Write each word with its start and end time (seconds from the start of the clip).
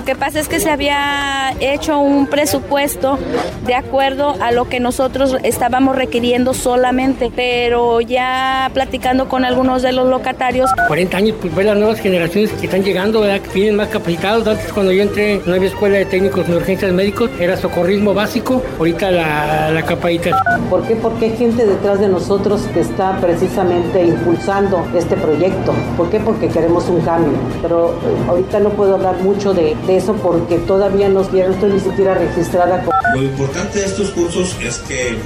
Lo 0.00 0.06
que 0.06 0.16
pasa 0.16 0.40
es 0.40 0.48
que 0.48 0.60
se 0.60 0.70
había 0.70 1.54
hecho 1.60 1.98
un 1.98 2.26
presupuesto 2.26 3.18
de 3.66 3.74
acuerdo 3.74 4.34
a 4.40 4.50
lo 4.50 4.66
que 4.66 4.80
nosotros 4.80 5.36
estábamos 5.42 5.94
requiriendo 5.94 6.54
solamente, 6.54 7.30
pero 7.36 8.00
ya 8.00 8.70
platicando 8.72 9.28
con 9.28 9.44
algunos 9.44 9.82
de 9.82 9.92
los 9.92 10.08
locatarios. 10.08 10.70
40 10.86 11.16
años, 11.18 11.36
pues 11.38 11.54
ver 11.54 11.66
las 11.66 11.76
nuevas 11.76 12.00
generaciones 12.00 12.50
que 12.52 12.64
están 12.64 12.82
llegando, 12.82 13.20
¿verdad? 13.20 13.42
que 13.42 13.50
vienen 13.50 13.76
más 13.76 13.88
capacitados. 13.88 14.46
Antes 14.46 14.72
cuando 14.72 14.90
yo 14.90 15.02
entré 15.02 15.34
en 15.34 15.50
la 15.50 15.58
escuela 15.58 15.98
de 15.98 16.06
técnicos 16.06 16.48
de 16.48 16.56
urgencias 16.56 16.90
médicos 16.94 17.30
era 17.38 17.58
socorrismo 17.58 18.14
básico, 18.14 18.62
ahorita 18.78 19.10
la, 19.10 19.70
la 19.70 19.82
capacitación. 19.82 20.40
¿Por 20.70 20.82
qué? 20.88 20.96
Porque 20.96 21.26
hay 21.26 21.36
gente 21.36 21.66
detrás 21.66 22.00
de 22.00 22.08
nosotros 22.08 22.62
que 22.72 22.80
está 22.80 23.18
precisamente 23.20 24.02
impulsando 24.02 24.82
este 24.96 25.14
proyecto. 25.16 25.74
¿Por 25.98 26.08
qué? 26.08 26.20
Porque 26.20 26.48
queremos 26.48 26.88
un 26.88 27.02
cambio. 27.02 27.38
Pero 27.60 27.90
eh, 27.90 28.28
ahorita 28.30 28.60
no 28.60 28.70
puedo 28.70 28.94
hablar 28.94 29.16
mucho 29.22 29.52
de, 29.52 29.76
eso 29.96 30.14
porque 30.14 30.58
todavía 30.58 31.08
no, 31.08 31.22
estoy 31.22 31.72
ni 31.72 31.80
siquiera 31.80 32.14
registrada. 32.14 32.84
Lo 33.14 33.22
importante 33.22 33.80
de 33.80 33.86
estos 33.86 34.10
cursos 34.10 34.56
es 34.62 34.78
que 34.78 35.16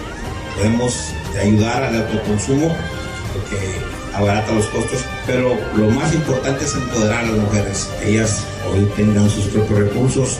podemos 0.56 1.12
ayudar 1.40 1.84
al 1.84 1.96
autoconsumo 2.02 2.74
porque 3.32 3.58
abarata 4.14 4.52
los 4.52 4.66
costos, 4.66 5.04
pero 5.26 5.56
lo 5.74 5.90
más 5.90 6.14
importante 6.14 6.64
es 6.64 6.74
empoderar 6.74 7.24
a 7.24 7.28
las 7.28 7.38
mujeres, 7.38 7.90
ellas 8.02 8.44
hoy 8.72 8.84
tengan 8.96 9.28
sus 9.28 9.46
propios 9.46 9.78
recursos. 9.80 10.38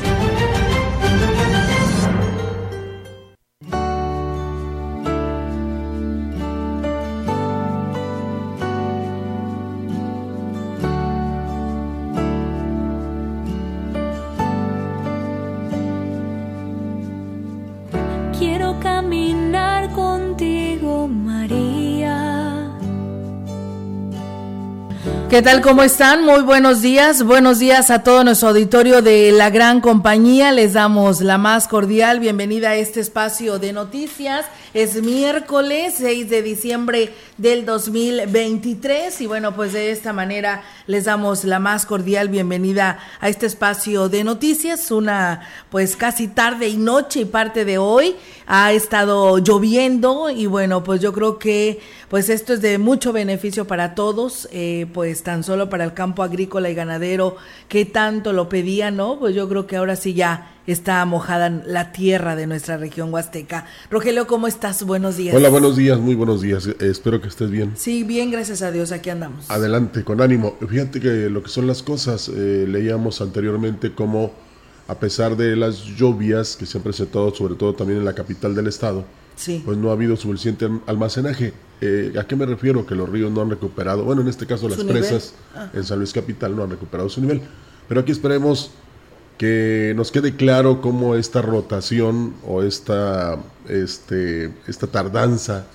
¿Qué 25.35 25.43
tal? 25.43 25.63
¿Cómo 25.63 25.83
están? 25.83 26.25
Muy 26.25 26.42
buenos 26.42 26.81
días. 26.81 27.25
Buenos 27.25 27.58
días 27.58 27.91
a 27.91 28.05
todo 28.05 28.23
nuestro 28.23 28.51
auditorio 28.51 29.03
de 29.03 29.33
la 29.33 29.51
gran 29.51 29.81
compañía. 29.81 30.53
Les 30.53 30.75
damos 30.75 31.20
la 31.23 31.39
más 31.39 31.67
cordial 31.67 32.20
bienvenida 32.20 32.70
a 32.70 32.77
este 32.77 33.01
espacio 33.01 33.58
de 33.58 33.73
noticias. 33.73 34.47
Es 34.74 35.01
miércoles 35.01 35.95
6 35.98 36.29
de 36.29 36.42
diciembre 36.42 37.14
del 37.39 37.64
2023 37.64 39.20
y 39.20 39.27
bueno, 39.29 39.55
pues 39.55 39.73
de 39.73 39.92
esta 39.92 40.12
manera 40.12 40.64
les 40.89 41.05
damos 41.05 41.45
la 41.45 41.61
más 41.61 41.86
cordial 41.86 42.29
bienvenida 42.29 42.98
a 43.20 43.29
este 43.29 43.46
espacio 43.46 44.08
de 44.08 44.24
noticias. 44.24 44.90
Una 44.90 45.48
pues 45.70 45.95
casi 45.95 46.27
tarde 46.27 46.67
y 46.67 46.77
noche 46.77 47.20
y 47.20 47.24
parte 47.24 47.64
de 47.64 47.79
hoy 47.79 48.17
ha 48.48 48.73
estado 48.73 49.39
lloviendo 49.39 50.29
y 50.29 50.46
bueno, 50.46 50.83
pues 50.83 51.01
yo 51.01 51.13
creo 51.13 51.39
que 51.39 51.79
pues 52.08 52.29
esto 52.29 52.52
es 52.52 52.61
de 52.61 52.79
mucho 52.79 53.13
beneficio 53.13 53.68
para 53.68 53.95
todos, 53.95 54.48
eh, 54.51 54.89
pues 54.92 55.23
tan 55.23 55.45
solo 55.45 55.70
para 55.70 55.84
el 55.84 55.95
campo 55.95 56.24
agrícola 56.24 56.68
y 56.68 56.74
ganadero 56.74 57.36
que 57.68 57.84
tanto 57.84 58.33
lo 58.33 58.48
pedía, 58.48 58.90
¿no? 58.90 59.20
Pues 59.20 59.36
yo 59.36 59.48
creo 59.48 59.68
que 59.68 59.77
ahora 59.77 59.95
sí 59.95 60.14
ya 60.14 60.54
está 60.67 61.05
mojada 61.05 61.51
la 61.67 61.92
tierra 61.92 62.36
de 62.36 62.47
nuestra 62.47 62.77
región 62.77 63.13
huasteca. 63.13 63.67
Rogelio, 63.91 64.27
¿cómo 64.27 64.47
estás? 64.47 64.85
Buenos 64.85 65.17
días. 65.17 65.35
Hola, 65.35 65.48
buenos 65.48 65.77
días, 65.77 65.98
muy 65.98 66.14
buenos 66.14 66.41
días. 66.41 66.67
Eh, 66.67 66.77
espero 66.80 67.20
que 67.20 67.29
estés 67.29 67.51
bien. 67.51 67.73
Sí, 67.77 68.05
bien, 68.05 68.30
gracias 68.30 68.63
a 68.63 68.70
Dios, 68.70 68.92
aquí 68.92 69.11
andamos. 69.11 69.51
Adelante, 69.51 70.05
con 70.05 70.20
ánimo. 70.20 70.57
Fíjate 70.69 71.01
que 71.01 71.29
lo 71.29 71.42
que 71.42 71.51
son 71.51 71.67
las 71.67 71.83
cosas, 71.83 72.29
eh, 72.29 72.67
leíamos 72.69 73.20
anteriormente 73.20 73.92
cómo 73.95 74.33
a 74.86 74.98
pesar 74.98 75.36
de 75.36 75.57
las 75.57 75.83
lluvias 75.85 76.57
que 76.57 76.67
se 76.67 76.79
han 76.79 76.85
presentado, 76.85 77.35
sobre 77.35 77.55
todo 77.55 77.75
también 77.75 78.01
en 78.01 78.05
la 78.05 78.14
capital 78.14 78.55
del 78.55 78.67
estado, 78.67 79.05
sí. 79.35 79.63
pues 79.64 79.79
no 79.79 79.91
ha 79.91 79.92
habido 79.92 80.17
suficiente 80.17 80.69
almacenaje. 80.86 81.52
Eh, 81.81 82.13
¿A 82.19 82.27
qué 82.27 82.36
me 82.36 82.46
refiero? 82.46 82.86
Que 82.86 82.95
los 82.95 83.08
ríos 83.08 83.33
no 83.33 83.41
han 83.41 83.51
recuperado, 83.51 84.05
bueno, 84.05 84.23
en 84.23 84.29
este 84.29 84.46
caso 84.46 84.69
las 84.69 84.83
presas 84.85 85.35
ah. 85.55 85.70
en 85.73 85.85
San 85.85 85.98
Luis 85.98 86.13
Capital 86.13 86.55
no 86.55 86.64
han 86.64 86.70
recuperado 86.70 87.08
su 87.08 87.20
nivel. 87.20 87.42
Pero 87.89 88.01
aquí 88.01 88.13
esperemos 88.13 88.70
que 89.39 89.92
nos 89.96 90.12
quede 90.12 90.36
claro 90.36 90.80
cómo 90.80 91.17
esta 91.17 91.42
rotación 91.42 92.34
o 92.46 92.62
esta, 92.62 93.39
este, 93.68 94.52
esta 94.67 94.86
tardanza 94.86 95.67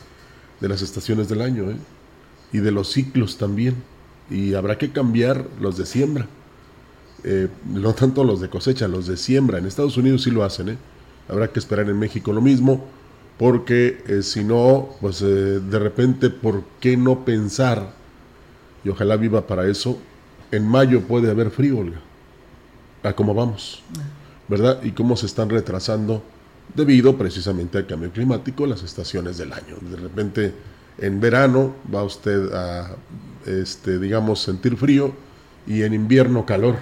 de 0.59 0.69
las 0.69 0.81
estaciones 0.81 1.27
del 1.29 1.41
año 1.41 1.71
¿eh? 1.71 1.77
y 2.53 2.59
de 2.59 2.71
los 2.71 2.91
ciclos 2.91 3.37
también. 3.37 3.75
Y 4.29 4.53
habrá 4.53 4.77
que 4.77 4.91
cambiar 4.91 5.45
los 5.59 5.77
de 5.77 5.85
siembra. 5.85 6.27
Eh, 7.23 7.49
no 7.65 7.93
tanto 7.93 8.23
los 8.23 8.39
de 8.39 8.49
cosecha, 8.49 8.87
los 8.87 9.07
de 9.07 9.17
siembra. 9.17 9.57
En 9.57 9.65
Estados 9.65 9.97
Unidos 9.97 10.23
sí 10.23 10.31
lo 10.31 10.43
hacen. 10.43 10.69
¿eh? 10.69 10.77
Habrá 11.27 11.49
que 11.49 11.59
esperar 11.59 11.89
en 11.89 11.99
México 11.99 12.31
lo 12.31 12.41
mismo, 12.41 12.85
porque 13.37 14.21
si 14.23 14.43
no, 14.43 14.89
pues 14.99 15.19
de 15.19 15.79
repente, 15.79 16.29
¿por 16.29 16.63
qué 16.79 16.97
no 16.97 17.23
pensar? 17.23 17.93
Y 18.83 18.89
ojalá 18.89 19.15
viva 19.15 19.45
para 19.45 19.67
eso. 19.67 19.99
En 20.51 20.67
mayo 20.67 21.01
puede 21.01 21.29
haber 21.29 21.51
frío, 21.51 21.77
Olga 21.77 22.01
a 23.03 23.13
cómo 23.13 23.33
vamos, 23.33 23.83
¿verdad? 24.47 24.81
Y 24.83 24.91
cómo 24.91 25.15
se 25.15 25.25
están 25.25 25.49
retrasando 25.49 26.23
debido 26.75 27.17
precisamente 27.17 27.77
al 27.77 27.87
cambio 27.87 28.11
climático 28.11 28.65
las 28.65 28.83
estaciones 28.83 29.37
del 29.37 29.53
año. 29.53 29.77
De 29.81 29.97
repente 29.97 30.53
en 30.97 31.19
verano 31.19 31.75
va 31.93 32.03
usted 32.03 32.53
a, 32.53 32.95
este, 33.45 33.99
digamos, 33.99 34.41
sentir 34.41 34.75
frío 34.77 35.13
y 35.65 35.83
en 35.83 35.93
invierno 35.93 36.45
calor 36.45 36.75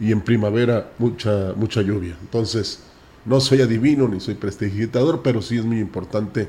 y 0.00 0.12
en 0.12 0.20
primavera 0.20 0.92
mucha, 0.98 1.52
mucha 1.56 1.82
lluvia. 1.82 2.16
Entonces, 2.20 2.80
no 3.24 3.40
soy 3.40 3.60
adivino 3.60 4.08
ni 4.08 4.20
soy 4.20 4.34
prestidigitador, 4.34 5.22
pero 5.22 5.42
sí 5.42 5.58
es 5.58 5.64
muy 5.64 5.80
importante 5.80 6.48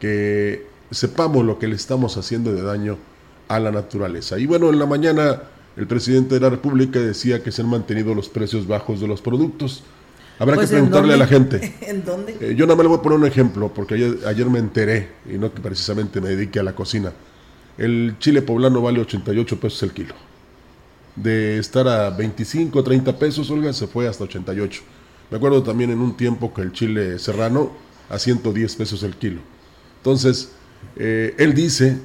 que 0.00 0.66
sepamos 0.90 1.44
lo 1.44 1.58
que 1.58 1.68
le 1.68 1.76
estamos 1.76 2.16
haciendo 2.16 2.52
de 2.52 2.62
daño 2.62 2.96
a 3.48 3.60
la 3.60 3.70
naturaleza. 3.70 4.38
Y 4.38 4.46
bueno, 4.46 4.70
en 4.70 4.78
la 4.78 4.86
mañana 4.86 5.42
el 5.76 5.86
presidente 5.86 6.34
de 6.36 6.40
la 6.40 6.50
República 6.50 6.98
decía 6.98 7.42
que 7.42 7.52
se 7.52 7.62
han 7.62 7.68
mantenido 7.68 8.14
los 8.14 8.28
precios 8.28 8.66
bajos 8.66 9.00
de 9.00 9.06
los 9.06 9.20
productos. 9.20 9.82
Habrá 10.38 10.54
que 10.54 10.60
pues, 10.60 10.70
preguntarle 10.70 11.14
a 11.14 11.16
la 11.16 11.26
gente. 11.26 11.74
¿En 11.82 12.04
dónde? 12.04 12.36
Eh, 12.40 12.54
yo 12.56 12.66
nada 12.66 12.76
más 12.76 12.84
le 12.84 12.88
voy 12.88 12.98
a 12.98 13.02
poner 13.02 13.18
un 13.18 13.26
ejemplo, 13.26 13.72
porque 13.72 13.94
ayer, 14.26 14.50
me 14.50 14.58
enteré, 14.58 15.10
y 15.30 15.38
no 15.38 15.52
que 15.52 15.60
precisamente 15.60 16.20
me 16.20 16.30
dedique 16.30 16.58
a 16.58 16.62
la 16.62 16.74
cocina. 16.74 17.12
El 17.76 18.16
chile 18.18 18.42
poblano 18.42 18.80
vale 18.80 19.00
88 19.00 19.60
pesos 19.60 19.82
el 19.82 19.92
kilo. 19.92 20.14
De 21.14 21.58
estar 21.58 21.86
a 21.88 22.10
25, 22.10 22.82
30 22.82 23.18
pesos, 23.18 23.50
Olga, 23.50 23.72
se 23.72 23.86
fue 23.86 24.08
hasta 24.08 24.24
88. 24.24 24.82
Me 25.30 25.36
acuerdo 25.36 25.62
también 25.62 25.90
en 25.90 26.00
un 26.00 26.16
tiempo 26.16 26.52
que 26.54 26.62
el 26.62 26.72
chile 26.72 27.18
serrano 27.18 27.72
a 28.08 28.18
110 28.18 28.76
pesos 28.76 29.02
el 29.02 29.16
kilo. 29.16 29.40
Entonces, 29.98 30.52
eh, 30.96 31.34
él 31.38 31.52
dice, 31.54 31.98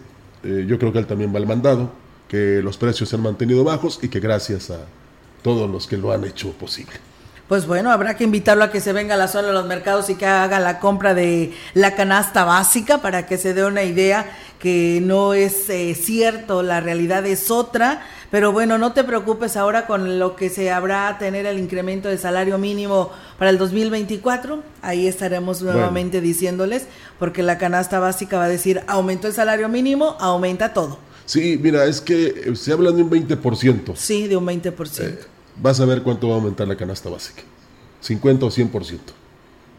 eh, 0.44 0.66
yo 0.68 0.80
creo 0.80 0.92
que 0.92 1.00
él 1.00 1.06
también 1.06 1.34
va 1.34 1.38
al 1.38 1.48
mandado, 1.48 1.92
que 2.32 2.62
los 2.64 2.78
precios 2.78 3.10
se 3.10 3.18
han 3.18 3.24
mantenido 3.24 3.66
bajos 3.66 4.00
y 4.02 4.08
que 4.08 4.22
gracias 4.22 4.72
a 4.72 4.78
todos 5.44 5.70
los 5.70 5.86
que 5.86 5.98
lo 5.98 6.14
han 6.14 6.24
hecho 6.24 6.54
posible. 6.54 6.94
Pues 7.50 7.68
bueno, 7.68 7.92
habrá 7.92 8.16
que 8.16 8.24
invitarlo 8.24 8.64
a 8.64 8.72
que 8.72 8.80
se 8.80 8.94
venga 8.94 9.16
a 9.16 9.18
la 9.18 9.28
zona 9.28 9.50
de 9.50 9.54
los 9.54 9.66
mercados 9.66 10.10
y 10.10 10.16
que 10.16 10.26
haga 10.26 10.62
la 10.62 10.80
compra 10.80 11.14
de 11.14 11.52
la 11.74 11.94
canasta 11.94 12.46
básica 12.46 13.00
para 13.00 13.26
que 13.26 13.38
se 13.38 13.54
dé 13.54 13.66
una 13.66 13.84
idea 13.84 14.32
que 14.60 15.02
no 15.04 15.34
es 15.34 15.70
eh, 15.70 15.94
cierto, 15.94 16.64
la 16.64 16.80
realidad 16.80 17.26
es 17.26 17.52
otra, 17.52 18.02
Pero 18.30 18.54
bueno, 18.54 18.78
no 18.78 18.94
te 18.94 19.04
preocupes 19.04 19.58
ahora 19.58 19.86
con 19.86 20.18
lo 20.18 20.38
que 20.38 20.50
se 20.50 20.72
habrá 20.72 21.10
a 21.10 21.18
tener 21.18 21.46
el 21.46 21.60
incremento 21.60 22.08
de 22.08 22.18
salario 22.18 22.58
mínimo 22.58 23.12
para 23.38 23.50
el 23.50 23.58
2024. 23.58 24.64
Ahí 24.82 25.06
estaremos 25.06 25.62
nuevamente 25.62 26.22
diciéndoles, 26.22 26.88
porque 27.20 27.44
la 27.44 27.58
canasta 27.58 28.00
básica 28.00 28.38
va 28.38 28.46
a 28.46 28.48
decir, 28.48 28.84
aumento 28.88 29.28
el 29.28 29.34
salario 29.34 29.68
mínimo, 29.68 30.16
aumenta 30.22 30.72
todo. 30.72 31.11
Sí, 31.32 31.58
mira, 31.64 31.86
es 31.86 32.02
que 32.02 32.28
eh, 32.28 32.56
se 32.58 32.74
habla 32.74 32.92
de 32.92 33.02
un 33.02 33.10
20%. 33.10 33.96
Sí, 33.96 34.28
de 34.28 34.36
un 34.36 34.46
20%. 34.46 35.00
Eh, 35.00 35.18
vas 35.62 35.80
a 35.80 35.86
ver 35.86 36.02
cuánto 36.02 36.28
va 36.28 36.34
a 36.34 36.38
aumentar 36.40 36.68
la 36.68 36.76
canasta 36.76 37.10
básica. 37.10 37.42
50 38.02 38.48
o 38.48 38.52
100%. 38.52 39.00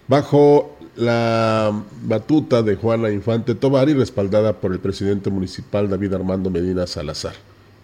bajo 0.09 0.77
la 0.97 1.73
batuta 2.03 2.63
de 2.63 2.77
Juana 2.77 3.11
Infante 3.11 3.55
Tobar 3.55 3.89
y 3.91 3.95
respaldada 3.95 4.55
por 4.55 4.73
el 4.73 4.79
presidente 4.79 5.29
municipal 5.29 5.89
David 5.89 6.15
Armando 6.15 6.49
Medina 6.51 6.87
Salazar. 6.87 7.35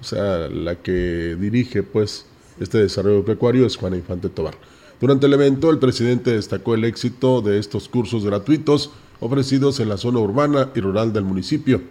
O 0.00 0.05
sea, 0.05 0.49
la 0.49 0.76
que 0.76 1.37
dirige 1.38 1.83
pues 1.83 2.25
este 2.59 2.79
desarrollo 2.79 3.25
pecuario 3.25 3.67
es 3.67 3.76
Juana 3.76 3.97
Infante 3.97 4.31
Tobar. 4.31 4.55
Durante 5.00 5.26
el 5.26 5.35
evento, 5.35 5.71
el 5.71 5.79
presidente 5.79 6.33
destacó 6.33 6.75
el 6.75 6.85
éxito 6.85 7.43
de 7.43 7.59
estos 7.59 7.88
cursos 7.88 8.25
gratuitos 8.25 8.91
ofrecidos 9.19 9.81
en 9.81 9.88
la 9.88 9.99
zona 9.99 10.21
urbana 10.21 10.71
y 10.75 10.81
rural 10.81 11.12
del 11.12 11.25
municipio, 11.25 11.83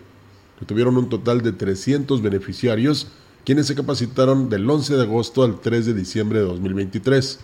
que 0.59 0.65
tuvieron 0.65 0.97
un 0.97 1.09
total 1.09 1.41
de 1.41 1.53
300 1.53 2.21
beneficiarios, 2.21 3.07
quienes 3.45 3.67
se 3.67 3.75
capacitaron 3.75 4.49
del 4.49 4.69
11 4.69 4.97
de 4.97 5.03
agosto 5.03 5.43
al 5.43 5.61
3 5.61 5.85
de 5.85 5.93
diciembre 5.93 6.39
de 6.39 6.45
2023. 6.45 7.39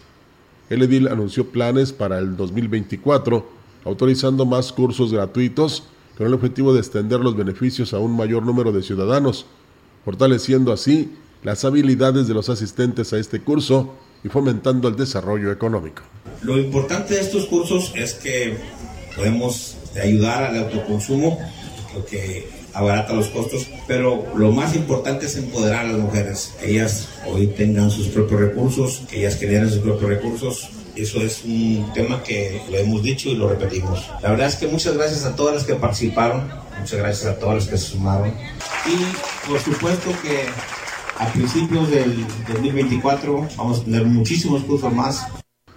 El 0.69 0.81
edil 0.81 1.07
anunció 1.07 1.49
planes 1.49 1.93
para 1.93 2.19
el 2.19 2.35
2024, 2.35 3.47
autorizando 3.85 4.45
más 4.45 4.73
cursos 4.73 5.13
gratuitos 5.13 5.83
con 6.17 6.27
el 6.27 6.33
objetivo 6.33 6.73
de 6.73 6.79
extender 6.79 7.19
los 7.19 7.35
beneficios 7.35 7.93
a 7.93 7.99
un 7.99 8.15
mayor 8.15 8.43
número 8.43 8.71
de 8.71 8.83
ciudadanos, 8.83 9.45
fortaleciendo 10.03 10.73
así 10.73 11.13
las 11.43 11.63
habilidades 11.63 12.27
de 12.27 12.33
los 12.33 12.49
asistentes 12.49 13.13
a 13.13 13.17
este 13.17 13.41
curso 13.41 13.93
y 14.23 14.29
fomentando 14.29 14.87
el 14.87 14.95
desarrollo 14.95 15.51
económico. 15.51 16.01
Lo 16.41 16.57
importante 16.57 17.13
de 17.13 17.21
estos 17.21 17.45
cursos 17.45 17.93
es 17.95 18.15
que 18.15 18.57
podemos 19.15 19.77
ayudar 20.01 20.43
al 20.43 20.63
autoconsumo, 20.63 21.39
porque 21.93 22.49
abarata 22.75 23.13
los 23.13 23.29
costos, 23.29 23.67
pero 23.87 24.25
lo 24.35 24.51
más 24.51 24.75
importante 24.75 25.25
es 25.25 25.37
empoderar 25.37 25.85
a 25.85 25.89
las 25.89 25.97
mujeres, 25.97 26.53
ellas 26.61 27.07
hoy 27.25 27.47
tengan 27.47 27.89
sus 27.89 28.09
propios 28.09 28.41
recursos, 28.41 29.01
que 29.09 29.19
ellas 29.19 29.37
generen 29.37 29.69
sus 29.69 29.79
propios 29.79 30.09
recursos. 30.09 30.69
Eso 30.95 31.21
es 31.21 31.43
un 31.43 31.91
tema 31.93 32.23
que 32.23 32.61
lo 32.69 32.77
hemos 32.77 33.03
dicho 33.03 33.29
y 33.29 33.35
lo 33.35 33.49
repetimos. 33.49 34.05
La 34.21 34.29
verdad 34.31 34.47
es 34.47 34.55
que 34.55 34.67
muchas 34.67 34.95
gracias 34.95 35.25
a 35.25 35.35
todas 35.35 35.55
las 35.55 35.63
que 35.65 35.75
participaron, 35.75 36.49
muchas 36.79 36.99
gracias 36.99 37.25
a 37.25 37.39
todas 37.39 37.55
las 37.55 37.67
que 37.67 37.77
se 37.77 37.91
sumaron. 37.91 38.33
Y 38.85 39.47
por 39.49 39.59
supuesto 39.59 40.11
que 40.21 40.45
a 41.17 41.27
principios 41.31 41.89
del 41.89 42.25
2024 42.47 43.47
vamos 43.57 43.79
a 43.79 43.83
tener 43.83 44.05
muchísimos 44.05 44.63
cursos 44.63 44.93
más 44.93 45.25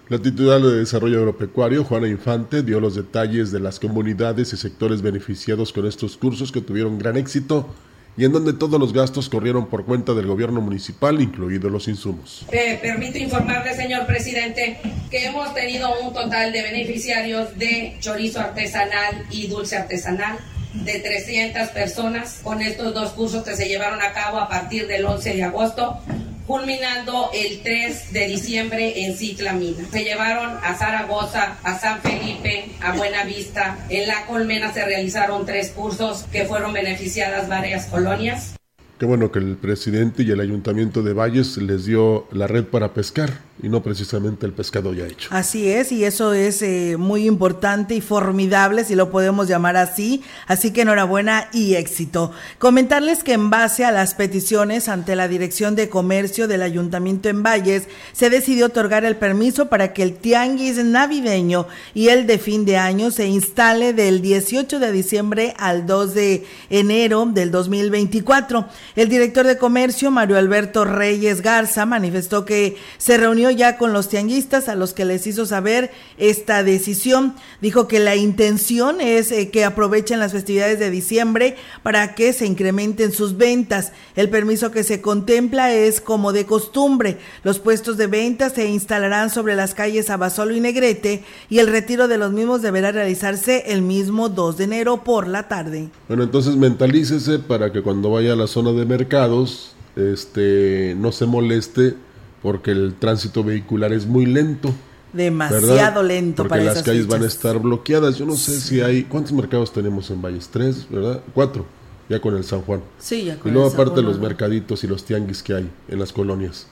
la 0.09 0.17
titular 0.17 0.59
de 0.59 0.79
Desarrollo 0.79 1.19
Agropecuario, 1.19 1.83
Juana 1.83 2.07
Infante, 2.07 2.63
dio 2.63 2.79
los 2.79 2.95
detalles 2.95 3.51
de 3.51 3.59
las 3.59 3.79
comunidades 3.79 4.51
y 4.53 4.57
sectores 4.57 5.03
beneficiados 5.03 5.71
con 5.71 5.85
estos 5.85 6.17
cursos 6.17 6.51
que 6.51 6.61
tuvieron 6.61 6.97
gran 6.97 7.15
éxito 7.15 7.69
y 8.17 8.25
en 8.25 8.31
donde 8.31 8.53
todos 8.53 8.79
los 8.79 8.91
gastos 8.91 9.29
corrieron 9.29 9.67
por 9.67 9.85
cuenta 9.85 10.15
del 10.15 10.25
gobierno 10.25 10.61
municipal, 10.61 11.21
incluidos 11.21 11.71
los 11.71 11.87
insumos. 11.87 12.43
Eh, 12.51 12.79
permito 12.81 13.19
informarle, 13.19 13.75
señor 13.75 14.07
presidente, 14.07 14.79
que 15.11 15.25
hemos 15.25 15.53
tenido 15.53 15.87
un 16.01 16.11
total 16.11 16.51
de 16.51 16.63
beneficiarios 16.63 17.55
de 17.59 17.95
chorizo 17.99 18.39
artesanal 18.39 19.27
y 19.29 19.45
dulce 19.45 19.77
artesanal 19.77 20.39
de 20.73 20.99
300 20.99 21.69
personas 21.69 22.39
con 22.43 22.61
estos 22.61 22.95
dos 22.95 23.11
cursos 23.11 23.43
que 23.43 23.55
se 23.55 23.67
llevaron 23.67 24.01
a 24.01 24.11
cabo 24.11 24.39
a 24.39 24.49
partir 24.49 24.87
del 24.87 25.05
11 25.05 25.35
de 25.35 25.43
agosto 25.43 25.99
culminando 26.49 27.29
el 27.31 27.61
3 27.61 28.11
de 28.11 28.27
diciembre 28.27 29.05
en 29.05 29.15
Citlamina. 29.15 29.87
Se 29.91 30.03
llevaron 30.03 30.57
a 30.63 30.73
Zaragoza, 30.73 31.59
a 31.63 31.77
San 31.77 32.01
Felipe, 32.01 32.71
a 32.81 32.93
Buenavista. 32.93 33.77
En 33.87 34.07
La 34.07 34.25
Colmena 34.25 34.73
se 34.73 34.83
realizaron 34.83 35.45
tres 35.45 35.69
cursos 35.69 36.25
que 36.31 36.45
fueron 36.45 36.73
beneficiadas 36.73 37.47
varias 37.47 37.85
colonias. 37.85 38.58
Qué 38.99 39.05
bueno 39.05 39.31
que 39.31 39.39
el 39.39 39.55
presidente 39.55 40.23
y 40.23 40.31
el 40.31 40.41
ayuntamiento 40.41 41.01
de 41.01 41.13
Valles 41.13 41.55
les 41.55 41.85
dio 41.85 42.27
la 42.33 42.47
red 42.47 42.65
para 42.65 42.93
pescar 42.93 43.49
y 43.61 43.67
no 43.67 43.83
precisamente 43.83 44.45
el 44.45 44.53
pescado 44.53 44.93
ya 44.93 45.05
hecho. 45.05 45.29
Así 45.31 45.69
es, 45.69 45.91
y 45.91 46.05
eso 46.05 46.33
es 46.33 46.61
eh, 46.61 46.95
muy 46.97 47.27
importante 47.27 47.93
y 47.93 48.01
formidable, 48.01 48.85
si 48.85 48.95
lo 48.95 49.11
podemos 49.11 49.47
llamar 49.47 49.75
así. 49.75 50.23
Así 50.47 50.71
que 50.71 50.81
enhorabuena 50.81 51.49
y 51.51 51.75
éxito. 51.75 52.31
Comentarles 52.57 53.23
que 53.23 53.33
en 53.33 53.49
base 53.49 53.83
a 53.83 53.91
las 53.91 54.15
peticiones 54.15 54.87
ante 54.87 55.15
la 55.15 55.27
Dirección 55.27 55.75
de 55.75 55.89
Comercio 55.89 56.47
del 56.47 56.61
Ayuntamiento 56.61 57.27
en 57.27 57.43
Valles, 57.43 57.87
se 58.13 58.29
decidió 58.29 58.67
otorgar 58.67 59.03
el 59.03 59.17
permiso 59.17 59.67
para 59.67 59.93
que 59.93 60.03
el 60.03 60.15
tianguis 60.15 60.83
navideño 60.83 61.67
y 61.93 62.09
el 62.09 62.27
de 62.27 62.37
fin 62.37 62.65
de 62.65 62.77
año 62.77 63.11
se 63.11 63.27
instale 63.27 63.93
del 63.93 64.21
18 64.21 64.79
de 64.79 64.91
diciembre 64.91 65.53
al 65.57 65.85
2 65.85 66.13
de 66.13 66.45
enero 66.69 67.25
del 67.25 67.51
2024. 67.51 68.67
El 68.95 69.09
director 69.09 69.45
de 69.45 69.57
Comercio, 69.57 70.11
Mario 70.11 70.37
Alberto 70.37 70.83
Reyes 70.83 71.41
Garza, 71.41 71.85
manifestó 71.85 72.45
que 72.45 72.77
se 72.97 73.17
reunió 73.17 73.51
ya 73.51 73.77
con 73.77 73.93
los 73.93 74.09
tianguistas 74.09 74.67
a 74.67 74.75
los 74.75 74.93
que 74.93 75.05
les 75.05 75.27
hizo 75.27 75.45
saber 75.45 75.91
esta 76.17 76.63
decisión. 76.63 77.35
Dijo 77.61 77.87
que 77.87 77.99
la 77.99 78.15
intención 78.15 79.01
es 79.01 79.31
eh, 79.31 79.49
que 79.49 79.63
aprovechen 79.63 80.19
las 80.19 80.31
festividades 80.31 80.79
de 80.79 80.89
diciembre 80.89 81.55
para 81.83 82.15
que 82.15 82.33
se 82.33 82.45
incrementen 82.45 83.11
sus 83.11 83.37
ventas. 83.37 83.91
El 84.15 84.29
permiso 84.29 84.71
que 84.71 84.83
se 84.83 85.01
contempla 85.01 85.71
es 85.73 86.01
como 86.01 86.33
de 86.33 86.45
costumbre. 86.45 87.17
Los 87.43 87.59
puestos 87.59 87.97
de 87.97 88.07
venta 88.07 88.49
se 88.49 88.67
instalarán 88.67 89.29
sobre 89.29 89.55
las 89.55 89.73
calles 89.73 90.09
Abasolo 90.09 90.55
y 90.55 90.59
Negrete 90.59 91.23
y 91.49 91.59
el 91.59 91.67
retiro 91.67 92.07
de 92.07 92.17
los 92.17 92.31
mismos 92.31 92.61
deberá 92.61 92.91
realizarse 92.91 93.65
el 93.67 93.81
mismo 93.81 94.29
2 94.29 94.57
de 94.57 94.63
enero 94.63 95.03
por 95.03 95.27
la 95.27 95.47
tarde. 95.47 95.89
Bueno, 96.07 96.23
entonces 96.23 96.55
mentalícese 96.55 97.39
para 97.39 97.71
que 97.71 97.81
cuando 97.81 98.11
vaya 98.11 98.33
a 98.33 98.35
la 98.35 98.47
zona 98.47 98.71
de 98.71 98.78
mercados 98.85 99.75
este 99.99 100.95
no 100.97 101.11
se 101.11 101.25
moleste 101.25 101.95
porque 102.41 102.71
el 102.71 102.95
tránsito 102.95 103.43
vehicular 103.43 103.91
es 103.93 104.05
muy 104.05 104.25
lento. 104.25 104.73
Demasiado 105.11 106.03
lento 106.03 106.47
porque 106.47 106.63
las 106.63 106.83
calles 106.83 107.07
van 107.07 107.23
a 107.23 107.27
estar 107.27 107.59
bloqueadas. 107.59 108.17
Yo 108.17 108.25
no 108.25 108.35
sé 108.35 108.61
si 108.61 108.81
hay 108.81 109.03
cuántos 109.03 109.33
mercados 109.33 109.73
tenemos 109.73 110.09
en 110.11 110.21
Valles, 110.21 110.49
tres, 110.49 110.87
¿verdad? 110.89 111.21
Cuatro, 111.33 111.65
ya 112.07 112.21
con 112.21 112.37
el 112.37 112.43
San 112.43 112.61
Juan. 112.61 112.81
Sí, 112.99 113.25
ya 113.25 113.37
con 113.39 113.51
Y 113.51 113.53
luego 113.53 113.69
aparte 113.69 114.01
los 114.01 114.19
mercaditos 114.19 114.83
y 114.83 114.87
los 114.87 115.03
tianguis 115.03 115.41
que 115.41 115.55
hay 115.55 115.69
en 115.87 115.99
las 115.99 116.13
colonias. 116.13 116.67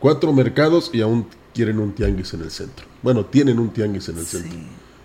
Cuatro 0.00 0.32
mercados 0.32 0.90
y 0.92 1.02
aún 1.02 1.26
quieren 1.54 1.78
un 1.78 1.92
tianguis 1.92 2.32
en 2.34 2.42
el 2.42 2.50
centro. 2.50 2.86
Bueno, 3.02 3.26
tienen 3.26 3.58
un 3.58 3.70
tianguis 3.70 4.08
en 4.08 4.18
el 4.18 4.26
centro. 4.26 4.58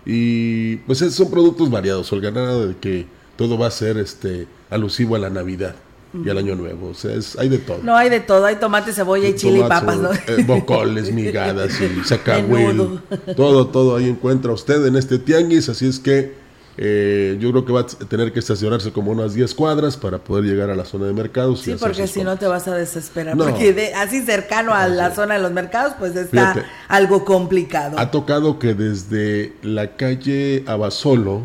Y 0.06 0.76
pues 0.78 0.98
son 0.98 1.30
productos 1.30 1.70
variados, 1.70 2.10
Olga, 2.12 2.30
nada 2.30 2.66
de 2.66 2.76
que 2.76 3.06
todo 3.36 3.58
va 3.58 3.66
a 3.66 3.70
ser 3.70 3.98
este 3.98 4.48
alusivo 4.70 5.14
a 5.14 5.18
la 5.18 5.28
Navidad 5.28 5.74
y 6.12 6.28
al 6.28 6.38
Año 6.38 6.54
Nuevo. 6.54 6.88
O 6.88 6.94
sea, 6.94 7.12
hay 7.38 7.48
de 7.48 7.58
todo. 7.58 7.78
No, 7.82 7.96
hay 7.96 8.08
de 8.08 8.20
todo. 8.20 8.46
Hay 8.46 8.56
tomate, 8.56 8.92
cebolla 8.92 9.28
y 9.28 9.34
chile 9.34 9.60
y 9.60 9.68
papas, 9.68 9.98
¿no? 9.98 10.12
Eh, 10.12 10.44
bocoles, 10.46 11.12
migadas 11.12 11.80
y 11.80 12.04
sacahuil. 12.04 13.00
todo, 13.36 13.68
todo 13.68 13.96
ahí 13.96 14.08
encuentra 14.08 14.52
usted 14.52 14.86
en 14.86 14.96
este 14.96 15.18
tianguis. 15.18 15.68
Así 15.68 15.86
es 15.86 15.98
que 15.98 16.34
eh, 16.80 17.36
yo 17.40 17.50
creo 17.50 17.64
que 17.64 17.72
va 17.72 17.80
a 17.80 17.86
tener 17.86 18.32
que 18.32 18.38
estacionarse 18.38 18.92
como 18.92 19.10
unas 19.10 19.34
10 19.34 19.52
cuadras 19.54 19.96
para 19.96 20.18
poder 20.18 20.44
llegar 20.44 20.70
a 20.70 20.76
la 20.76 20.84
zona 20.84 21.06
de 21.06 21.12
mercados. 21.12 21.62
Sí, 21.62 21.74
porque 21.78 22.06
si 22.06 22.22
no 22.22 22.36
te 22.38 22.46
vas 22.46 22.68
a 22.68 22.74
desesperar. 22.74 23.36
Porque 23.36 23.92
así 23.96 24.22
cercano 24.22 24.72
a 24.72 24.86
la 24.86 25.12
zona 25.12 25.34
de 25.34 25.40
los 25.40 25.50
mercados, 25.50 25.94
pues 25.98 26.14
está 26.14 26.64
algo 26.86 27.24
complicado. 27.24 27.98
Ha 27.98 28.12
tocado 28.12 28.60
que 28.60 28.74
desde 28.74 29.54
la 29.62 29.96
calle 29.96 30.62
Abasolo 30.68 31.42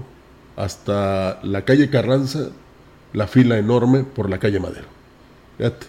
hasta 0.55 1.39
la 1.41 1.65
calle 1.65 1.89
Carranza, 1.89 2.50
la 3.13 3.27
fila 3.27 3.58
enorme 3.58 4.03
por 4.03 4.29
la 4.29 4.39
calle 4.39 4.60
Madero. 4.60 4.88
Fíjate. 5.58 5.88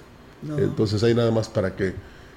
Entonces 0.58 1.02
hay 1.02 1.14
nada 1.14 1.30
más 1.30 1.48
para 1.48 1.74
que 1.74 1.94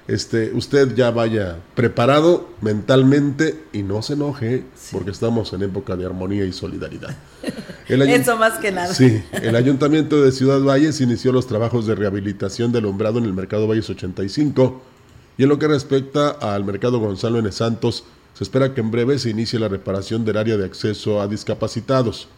este, 0.08 0.52
usted 0.54 0.94
ya 0.94 1.10
vaya 1.10 1.58
preparado 1.74 2.48
mentalmente 2.62 3.62
y 3.74 3.82
no 3.82 4.00
se 4.00 4.14
enoje 4.14 4.64
porque 4.90 5.10
estamos 5.10 5.52
en 5.52 5.62
época 5.62 5.96
de 5.96 6.06
armonía 6.06 6.46
y 6.46 6.52
solidaridad. 6.52 7.14
Eso 7.88 8.36
más 8.38 8.58
que 8.58 8.72
nada. 8.72 8.94
Sí, 8.94 9.22
el 9.32 9.54
Ayuntamiento 9.54 10.22
de 10.22 10.32
Ciudad 10.32 10.60
Valles 10.60 11.00
inició 11.02 11.32
los 11.32 11.46
trabajos 11.46 11.86
de 11.86 11.94
rehabilitación 11.94 12.72
del 12.72 12.84
alumbrado 12.84 13.18
en 13.18 13.24
el 13.24 13.34
Mercado 13.34 13.68
Valles 13.68 13.88
85 13.90 14.82
y 15.36 15.42
en 15.42 15.48
lo 15.50 15.58
que 15.58 15.68
respecta 15.68 16.30
al 16.30 16.64
Mercado 16.64 16.98
Gonzalo 16.98 17.38
N. 17.38 17.52
Santos, 17.52 18.04
se 18.32 18.44
espera 18.44 18.72
que 18.72 18.80
en 18.80 18.90
breve 18.90 19.18
se 19.18 19.30
inicie 19.30 19.58
la 19.58 19.68
reparación 19.68 20.24
del 20.24 20.38
área 20.38 20.56
de 20.56 20.64
acceso 20.64 21.20
a 21.20 21.28
discapacitados. 21.28 22.28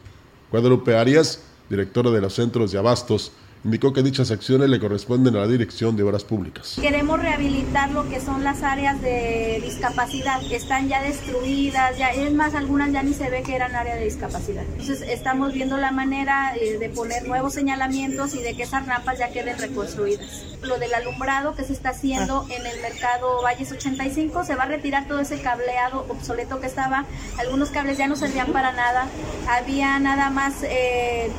Guadalupe 0.50 0.96
Arias, 0.96 1.40
directora 1.70 2.10
de 2.10 2.20
los 2.20 2.34
centros 2.34 2.72
de 2.72 2.78
abastos, 2.78 3.32
indicó 3.64 3.92
que 3.92 4.02
dichas 4.02 4.30
acciones 4.30 4.70
le 4.70 4.80
corresponden 4.80 5.36
a 5.36 5.40
la 5.40 5.46
Dirección 5.46 5.96
de 5.96 6.02
Obras 6.02 6.24
Públicas. 6.24 6.78
Queremos 6.80 7.20
rehabilitar 7.20 7.90
lo 7.90 8.08
que 8.08 8.20
son 8.20 8.42
las 8.42 8.62
áreas 8.62 9.00
de 9.02 9.60
discapacidad, 9.62 10.40
que 10.48 10.56
están 10.56 10.88
ya 10.88 11.02
destruidas, 11.02 11.98
ya 11.98 12.08
es 12.08 12.32
más, 12.32 12.54
algunas 12.54 12.90
ya 12.92 13.02
ni 13.02 13.12
se 13.12 13.28
ve 13.28 13.42
que 13.42 13.54
eran 13.54 13.74
áreas 13.76 13.98
de 13.98 14.04
discapacidad. 14.04 14.64
Entonces 14.64 15.02
estamos 15.02 15.52
viendo 15.52 15.76
la 15.76 15.90
manera 15.90 16.54
eh, 16.56 16.78
de 16.78 16.88
poner 16.88 17.28
nuevos 17.28 17.52
señalamientos 17.52 18.34
y 18.34 18.42
de 18.42 18.54
que 18.54 18.62
esas 18.62 18.86
rampas 18.86 19.18
ya 19.18 19.30
queden 19.30 19.58
reconstruidas. 19.58 20.44
Lo 20.62 20.78
del 20.78 20.94
alumbrado 20.94 21.54
que 21.54 21.64
se 21.64 21.74
está 21.74 21.90
haciendo 21.90 22.46
en 22.48 22.66
el 22.66 22.80
mercado 22.80 23.42
Valles 23.42 23.72
85, 23.72 24.44
se 24.44 24.54
va 24.54 24.62
a 24.62 24.66
retirar 24.66 25.06
todo 25.06 25.20
ese 25.20 25.40
cableado 25.40 26.06
obsoleto 26.08 26.60
que 26.60 26.66
estaba, 26.66 27.04
algunos 27.38 27.70
cables 27.70 27.98
ya 27.98 28.08
no 28.08 28.16
servían 28.16 28.52
para 28.52 28.72
nada, 28.72 29.06
había 29.48 29.98
nada 29.98 30.30
más... 30.30 30.62
Eh, 30.62 31.30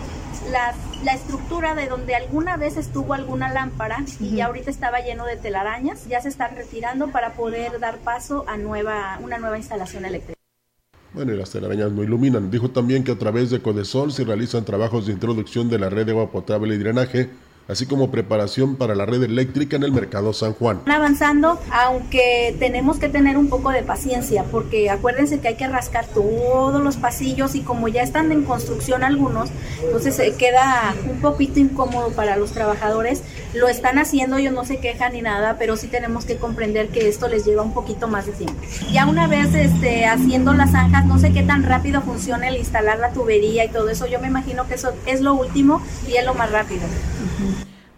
la, 0.51 0.73
estructura 1.13 1.75
de 1.75 1.87
donde 1.87 2.15
alguna 2.15 2.57
vez 2.57 2.77
estuvo 2.77 3.13
alguna 3.13 3.51
lámpara 3.51 4.03
y 4.19 4.35
ya 4.35 4.45
ahorita 4.47 4.69
estaba 4.69 4.99
lleno 5.01 5.25
de 5.25 5.35
telarañas, 5.35 6.07
ya 6.07 6.21
se 6.21 6.29
están 6.29 6.55
retirando 6.55 7.09
para 7.09 7.33
poder 7.33 7.79
dar 7.79 7.97
paso 7.99 8.45
a 8.47 8.57
nueva, 8.57 9.19
una 9.21 9.37
nueva 9.37 9.57
instalación 9.57 10.05
eléctrica. 10.05 10.39
Bueno, 11.13 11.33
y 11.33 11.37
las 11.37 11.51
telarañas 11.51 11.91
no 11.91 12.03
iluminan. 12.03 12.49
Dijo 12.49 12.71
también 12.71 13.03
que 13.03 13.11
a 13.11 13.19
través 13.19 13.49
de 13.49 13.61
Codesol 13.61 14.13
se 14.13 14.23
realizan 14.23 14.63
trabajos 14.63 15.05
de 15.05 15.13
introducción 15.13 15.69
de 15.69 15.79
la 15.79 15.89
red 15.89 16.05
de 16.05 16.13
agua 16.13 16.31
potable 16.31 16.73
y 16.73 16.77
drenaje 16.77 17.29
así 17.71 17.85
como 17.85 18.11
preparación 18.11 18.75
para 18.75 18.95
la 18.95 19.05
red 19.05 19.23
eléctrica 19.23 19.77
en 19.77 19.83
el 19.83 19.91
mercado 19.91 20.33
San 20.33 20.53
Juan. 20.53 20.81
Avanzando, 20.85 21.59
aunque 21.71 22.55
tenemos 22.59 22.99
que 22.99 23.07
tener 23.07 23.37
un 23.37 23.47
poco 23.47 23.71
de 23.71 23.81
paciencia, 23.81 24.43
porque 24.51 24.89
acuérdense 24.89 25.39
que 25.39 25.47
hay 25.47 25.55
que 25.55 25.67
rascar 25.67 26.05
todos 26.07 26.83
los 26.83 26.97
pasillos 26.97 27.55
y 27.55 27.61
como 27.61 27.87
ya 27.87 28.03
están 28.03 28.31
en 28.31 28.43
construcción 28.43 29.03
algunos, 29.03 29.49
entonces 29.83 30.15
se 30.15 30.33
queda 30.35 30.93
un 31.09 31.21
poquito 31.21 31.59
incómodo 31.59 32.09
para 32.09 32.35
los 32.35 32.51
trabajadores. 32.51 33.23
Lo 33.53 33.67
están 33.67 33.97
haciendo, 33.97 34.37
ellos 34.37 34.53
no 34.53 34.65
se 34.65 34.77
quejan 34.77 35.13
ni 35.13 35.21
nada, 35.21 35.57
pero 35.57 35.77
sí 35.77 35.87
tenemos 35.87 36.25
que 36.25 36.37
comprender 36.37 36.89
que 36.89 37.07
esto 37.07 37.27
les 37.27 37.45
lleva 37.45 37.63
un 37.63 37.73
poquito 37.73 38.07
más 38.07 38.25
de 38.25 38.33
tiempo. 38.33 38.61
Ya 38.91 39.05
una 39.05 39.27
vez 39.27 39.53
este, 39.55 40.05
haciendo 40.05 40.53
las 40.53 40.71
zanjas, 40.71 41.05
no 41.05 41.19
sé 41.19 41.31
qué 41.31 41.43
tan 41.43 41.63
rápido 41.63 42.01
funciona 42.01 42.49
el 42.49 42.57
instalar 42.57 42.99
la 42.99 43.11
tubería 43.11 43.63
y 43.63 43.69
todo 43.69 43.89
eso. 43.89 44.07
Yo 44.07 44.19
me 44.19 44.27
imagino 44.27 44.67
que 44.67 44.75
eso 44.75 44.93
es 45.05 45.21
lo 45.21 45.33
último 45.33 45.81
y 46.07 46.15
es 46.15 46.25
lo 46.25 46.33
más 46.33 46.51
rápido. 46.51 46.81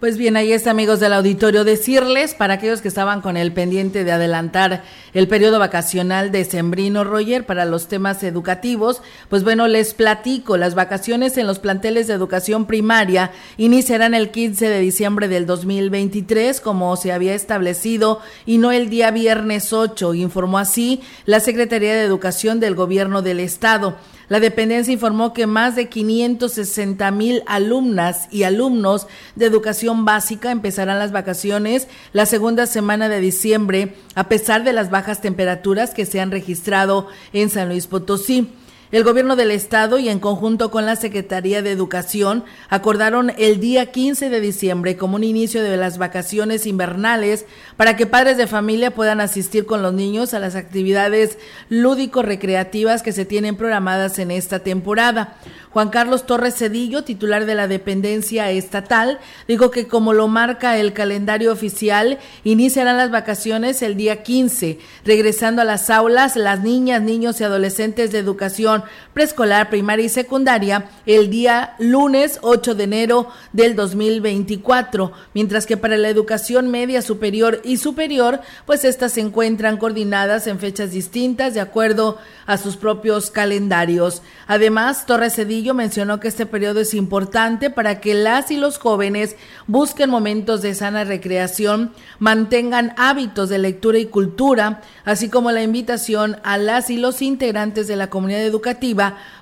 Pues 0.03 0.17
bien, 0.17 0.35
ahí 0.35 0.51
está, 0.51 0.71
amigos 0.71 0.99
del 0.99 1.13
auditorio, 1.13 1.63
decirles 1.63 2.33
para 2.33 2.55
aquellos 2.55 2.81
que 2.81 2.89
estaban 2.89 3.21
con 3.21 3.37
el 3.37 3.53
pendiente 3.53 4.03
de 4.03 4.11
adelantar 4.11 4.83
el 5.13 5.29
periodo 5.29 5.59
vacacional 5.59 6.29
de 6.29 6.43
Sembrino 6.43 7.05
Roger 7.05 7.45
para 7.45 7.63
los 7.63 7.87
temas 7.87 8.21
educativos, 8.23 9.01
pues 9.29 9.45
bueno, 9.45 9.65
les 9.69 9.93
platico, 9.93 10.57
las 10.57 10.75
vacaciones 10.75 11.37
en 11.37 11.47
los 11.47 11.59
planteles 11.59 12.07
de 12.07 12.15
educación 12.15 12.65
primaria 12.65 13.31
iniciarán 13.55 14.13
el 14.13 14.31
15 14.31 14.67
de 14.67 14.79
diciembre 14.81 15.29
del 15.29 15.45
2023, 15.45 16.59
como 16.59 16.97
se 16.97 17.13
había 17.13 17.33
establecido, 17.33 18.19
y 18.45 18.57
no 18.57 18.73
el 18.73 18.89
día 18.89 19.09
viernes 19.09 19.71
8, 19.71 20.15
informó 20.15 20.57
así 20.57 21.01
la 21.25 21.39
Secretaría 21.39 21.93
de 21.93 22.03
Educación 22.03 22.59
del 22.59 22.75
Gobierno 22.75 23.21
del 23.21 23.39
Estado. 23.39 23.95
La 24.33 24.39
dependencia 24.39 24.91
informó 24.91 25.31
que 25.31 25.45
más 25.45 25.75
de 25.75 25.89
560 25.89 27.11
mil 27.11 27.43
alumnas 27.45 28.27
y 28.31 28.41
alumnos 28.41 29.05
de 29.35 29.45
educación 29.45 30.05
básica 30.05 30.49
empezarán 30.49 30.97
las 30.97 31.11
vacaciones 31.11 31.87
la 32.13 32.25
segunda 32.25 32.65
semana 32.65 33.09
de 33.09 33.19
diciembre, 33.19 33.93
a 34.15 34.29
pesar 34.29 34.63
de 34.63 34.73
las 34.73 34.89
bajas 34.89 35.21
temperaturas 35.21 35.93
que 35.93 36.07
se 36.07 36.19
han 36.19 36.31
registrado 36.31 37.09
en 37.31 37.51
San 37.51 37.69
Luis 37.69 37.85
Potosí. 37.85 38.49
El 38.93 39.03
gobierno 39.03 39.35
del 39.35 39.49
estado 39.49 39.97
y 39.97 40.07
en 40.07 40.19
conjunto 40.19 40.69
con 40.69 40.85
la 40.85 40.95
Secretaría 40.95 41.63
de 41.63 41.71
Educación 41.71 42.43
acordaron 42.69 43.31
el 43.39 43.59
día 43.59 43.91
15 43.91 44.29
de 44.29 44.39
diciembre 44.39 44.97
como 44.97 45.15
un 45.15 45.23
inicio 45.23 45.63
de 45.63 45.75
las 45.77 45.97
vacaciones 45.97 46.67
invernales 46.67 47.47
para 47.75 47.95
que 47.95 48.05
padres 48.05 48.37
de 48.37 48.45
familia 48.45 48.93
puedan 48.93 49.19
asistir 49.19 49.65
con 49.65 49.81
los 49.81 49.95
niños 49.95 50.35
a 50.35 50.39
las 50.39 50.53
actividades 50.55 51.39
lúdico-recreativas 51.69 53.01
que 53.01 53.13
se 53.13 53.25
tienen 53.25 53.55
programadas 53.55 54.19
en 54.19 54.29
esta 54.29 54.59
temporada. 54.59 55.37
Juan 55.71 55.89
Carlos 55.89 56.27
Torres 56.27 56.55
Cedillo, 56.55 57.03
titular 57.03 57.47
de 57.47 57.55
la 57.55 57.67
dependencia 57.67 58.51
estatal, 58.51 59.19
dijo 59.47 59.71
que 59.71 59.87
como 59.87 60.13
lo 60.13 60.27
marca 60.27 60.77
el 60.77 60.93
calendario 60.93 61.51
oficial, 61.51 62.19
iniciarán 62.43 62.97
las 62.97 63.09
vacaciones 63.09 63.81
el 63.81 63.97
día 63.97 64.21
15, 64.21 64.77
regresando 65.03 65.63
a 65.63 65.65
las 65.65 65.89
aulas 65.89 66.35
las 66.35 66.61
niñas, 66.61 67.01
niños 67.01 67.41
y 67.41 67.43
adolescentes 67.43 68.11
de 68.11 68.19
educación 68.19 68.82
preescolar, 69.13 69.69
primaria 69.69 70.05
y 70.05 70.09
secundaria 70.09 70.89
el 71.05 71.29
día 71.29 71.75
lunes 71.79 72.39
8 72.41 72.75
de 72.75 72.83
enero 72.83 73.27
del 73.51 73.75
2024, 73.75 75.11
mientras 75.33 75.65
que 75.65 75.77
para 75.77 75.97
la 75.97 76.09
educación 76.09 76.69
media 76.69 77.01
superior 77.01 77.61
y 77.63 77.77
superior, 77.77 78.41
pues 78.65 78.83
estas 78.85 79.13
se 79.13 79.21
encuentran 79.21 79.77
coordinadas 79.77 80.47
en 80.47 80.59
fechas 80.59 80.91
distintas 80.91 81.53
de 81.53 81.61
acuerdo 81.61 82.17
a 82.45 82.57
sus 82.57 82.75
propios 82.75 83.31
calendarios. 83.31 84.21
Además, 84.47 85.05
Torres 85.05 85.35
Cedillo 85.35 85.73
mencionó 85.73 86.19
que 86.19 86.27
este 86.27 86.45
periodo 86.45 86.81
es 86.81 86.93
importante 86.93 87.69
para 87.69 88.01
que 88.01 88.13
las 88.13 88.51
y 88.51 88.57
los 88.57 88.77
jóvenes 88.77 89.35
busquen 89.67 90.09
momentos 90.09 90.61
de 90.61 90.75
sana 90.75 91.03
recreación, 91.03 91.93
mantengan 92.19 92.93
hábitos 92.97 93.49
de 93.49 93.59
lectura 93.59 93.99
y 93.99 94.05
cultura, 94.05 94.81
así 95.05 95.29
como 95.29 95.51
la 95.51 95.63
invitación 95.63 96.37
a 96.43 96.57
las 96.57 96.89
y 96.89 96.97
los 96.97 97.21
integrantes 97.21 97.87
de 97.87 97.95
la 97.95 98.09
comunidad 98.09 98.41
educativa 98.41 98.72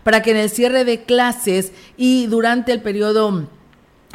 para 0.04 0.22
que 0.22 0.32
en 0.32 0.38
el 0.38 0.50
cierre 0.50 0.86
de 0.86 1.04
clases 1.04 1.72
y 1.98 2.28
durante 2.28 2.72
el 2.72 2.82
periodo 2.82 3.48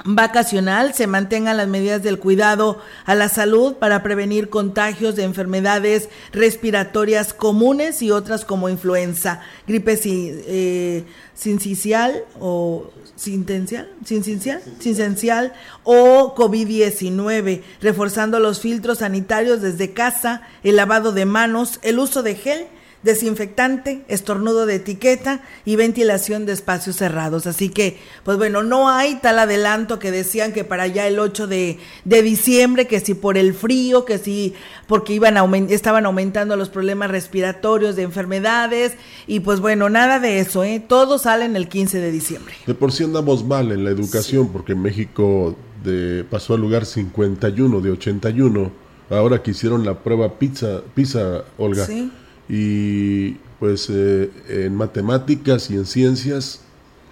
vacacional 0.05 0.95
se 0.95 1.07
mantengan 1.07 1.57
las 1.57 1.69
medidas 1.69 2.03
del 2.03 2.19
cuidado 2.19 2.79
a 3.05 3.15
la 3.15 3.29
salud 3.29 3.75
para 3.75 4.03
prevenir 4.03 4.51
contagios 4.51 5.17
de 5.17 5.25
enfermedades 5.25 6.09
respiratorias 6.33 7.33
comunes 7.33 8.03
y 8.03 8.11
otras 8.11 8.45
como 8.45 8.69
influenza, 8.69 9.41
gripe 9.67 9.99
eh, 10.05 11.05
sincicial 11.35 12.25
o 12.39 12.91
sintencial, 13.17 13.89
sincicial, 14.05 15.53
o 15.85 16.35
COVID-19, 16.35 17.63
reforzando 17.81 18.39
los 18.41 18.61
filtros 18.61 18.99
sanitarios 18.99 19.63
desde 19.63 19.95
casa, 19.95 20.43
el 20.63 20.77
lavado 20.77 21.13
de 21.13 21.25
manos, 21.25 21.81
el 21.83 21.99
uso 21.99 22.23
de 22.23 22.35
gel 22.35 22.67
desinfectante, 23.07 24.03
estornudo 24.09 24.67
de 24.67 24.75
etiqueta 24.75 25.41
y 25.65 25.77
ventilación 25.77 26.45
de 26.45 26.53
espacios 26.53 26.97
cerrados. 26.97 27.47
Así 27.47 27.71
que, 27.71 27.99
pues 28.25 28.37
bueno, 28.37 28.63
no 28.63 28.91
hay 28.91 29.15
tal 29.15 29.39
adelanto 29.39 29.99
que 29.99 30.11
decían 30.11 30.53
que 30.53 30.65
para 30.65 30.83
allá 30.83 31.07
el 31.07 31.19
8 31.19 31.47
de, 31.47 31.79
diciembre, 32.05 32.87
que 32.87 33.01
si 33.01 33.15
por 33.15 33.39
el 33.39 33.55
frío, 33.55 34.05
que 34.05 34.19
si 34.19 34.53
porque 34.87 35.15
iban 35.15 35.37
estaban 35.71 36.05
aumentando 36.05 36.57
los 36.57 36.69
problemas 36.69 37.11
respiratorios 37.11 37.97
de 37.97 38.03
enfermedades 38.03 38.93
y 39.27 39.41
pues 39.41 39.61
bueno, 39.61 39.89
nada 39.89 40.19
de 40.19 40.41
eso, 40.41 40.65
¿eh? 40.65 40.85
Todo 40.87 41.19
sale 41.19 41.47
en 41.47 41.57
el 41.57 41.69
15 41.69 41.99
de 41.99 42.11
diciembre. 42.11 42.55
De 42.67 42.75
por 42.75 42.93
sí 42.93 43.05
andamos 43.05 43.45
mal 43.45 43.73
en 43.73 43.85
la 43.85 43.91
educación 43.91 44.49
porque 44.53 44.75
México 44.75 45.57
de, 45.83 46.25
pasó 46.25 46.55
al 46.55 46.61
lugar 46.61 46.85
51 46.85 47.81
de 47.81 47.91
81 47.91 48.87
ahora 49.11 49.43
que 49.43 49.53
hicieron 49.53 49.85
la 49.85 50.03
prueba 50.03 50.39
pizza, 50.39 50.83
pizza 50.95 51.45
Olga. 51.59 51.87
Sí. 51.87 52.11
Y 52.49 53.37
pues 53.59 53.89
eh, 53.91 54.31
en 54.49 54.75
matemáticas 54.75 55.71
y 55.71 55.75
en 55.75 55.87
ciencias 55.87 56.61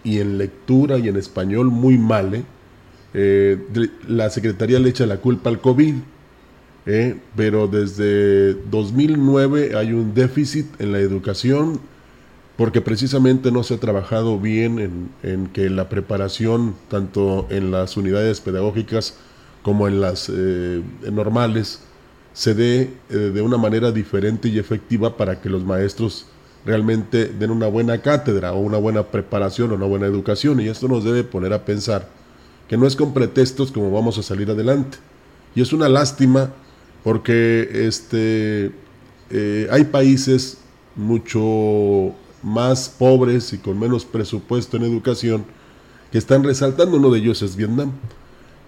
y 0.03 0.21
en 0.21 0.39
lectura 0.39 0.99
y 0.99 1.09
en 1.09 1.17
español 1.17 1.71
muy 1.71 1.99
mal. 1.99 2.35
¿eh? 2.35 2.45
Eh, 3.15 3.59
la 4.07 4.29
Secretaría 4.31 4.79
le 4.79 4.91
echa 4.91 5.07
la 5.07 5.19
culpa 5.19 5.51
al 5.51 5.61
COVID, 5.61 5.95
pero 7.35 7.67
desde 7.67 8.55
2009 8.55 9.75
hay 9.75 9.93
un 9.93 10.13
déficit 10.13 10.67
en 10.79 10.93
la 10.93 10.99
educación 10.99 11.81
porque 12.57 12.83
precisamente 12.83 13.51
no 13.51 13.63
se 13.63 13.75
ha 13.75 13.81
trabajado 13.81 14.39
bien 14.39 14.79
en, 14.79 15.11
en 15.23 15.47
que 15.47 15.71
la 15.71 15.89
preparación, 15.89 16.75
tanto 16.89 17.47
en 17.51 17.71
las 17.71 17.97
unidades 17.97 18.41
pedagógicas 18.41 19.17
como 19.63 19.89
en 19.89 20.03
las 20.03 20.31
normales, 21.11 21.81
se 22.35 22.55
dé 22.55 22.91
de 23.09 23.41
una 23.41 23.57
manera 23.57 23.93
diferente 23.93 24.49
y 24.49 24.59
efectiva 24.59 25.17
para 25.17 25.41
que 25.41 25.49
los 25.49 25.65
maestros 25.65 26.27
realmente 26.65 27.27
den 27.27 27.51
una 27.51 27.67
buena 27.69 28.01
cátedra 28.01 28.53
o 28.53 28.61
una 28.61 28.79
buena 28.79 29.05
preparación 29.05 29.73
o 29.73 29.75
una 29.75 29.87
buena 29.87 30.07
educación. 30.07 30.61
Y 30.61 30.69
esto 30.69 30.89
nos 30.89 31.05
debe 31.05 31.25
poner 31.25 31.53
a 31.53 31.65
pensar 31.65 32.09
que 32.69 32.77
no 32.77 32.87
es 32.87 32.97
con 32.97 33.13
pretextos 33.13 33.71
como 33.71 33.91
vamos 33.91 34.19
a 34.19 34.23
salir 34.23 34.51
adelante. 34.51 34.99
Y 35.55 35.63
es 35.63 35.73
una 35.73 35.89
lástima 35.89 36.51
porque 37.03 37.87
este, 37.87 38.73
eh, 39.31 39.69
hay 39.71 39.85
países 39.85 40.59
mucho 40.97 42.15
más 42.43 42.89
pobres 42.89 43.53
y 43.53 43.59
con 43.59 43.79
menos 43.79 44.05
presupuesto 44.05 44.77
en 44.77 44.85
educación 44.85 45.45
que 46.11 46.19
están 46.19 46.43
resaltando. 46.45 46.97
Uno 46.97 47.11
de 47.11 47.19
ellos 47.19 47.43
es 47.43 47.57
Vietnam. 47.57 47.93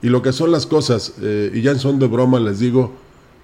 Y 0.03 0.09
lo 0.09 0.21
que 0.21 0.33
son 0.33 0.53
las 0.53 0.67
cosas, 0.67 1.15
eh, 1.23 1.51
y 1.55 1.63
ya 1.63 1.75
son 1.77 1.99
de 1.99 2.07
broma 2.07 2.39
les 2.39 2.59
digo, 2.59 2.93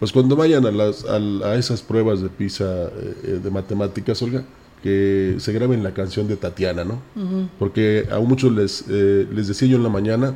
pues 0.03 0.11
cuando 0.11 0.35
vayan 0.35 0.67
a, 0.67 0.73
las, 0.73 1.05
a, 1.05 1.55
esas 1.55 1.81
pruebas 1.81 2.21
de 2.21 2.29
PISA 2.29 2.89
eh, 2.89 3.39
de 3.41 3.51
matemáticas, 3.53 4.21
Olga, 4.21 4.43
que 4.83 5.37
se 5.39 5.53
graben 5.53 5.85
la 5.85 5.95
canción 5.95 6.27
de 6.27 6.35
Tatiana, 6.35 6.83
¿no? 6.83 7.01
Porque 7.61 8.09
a 8.11 8.19
muchos 8.19 8.51
les, 8.51 8.85
eh, 8.91 9.29
les 9.33 9.47
decía 9.47 9.69
yo 9.69 9.77
en 9.77 9.85
la 9.85 9.91
mañana, 9.91 10.35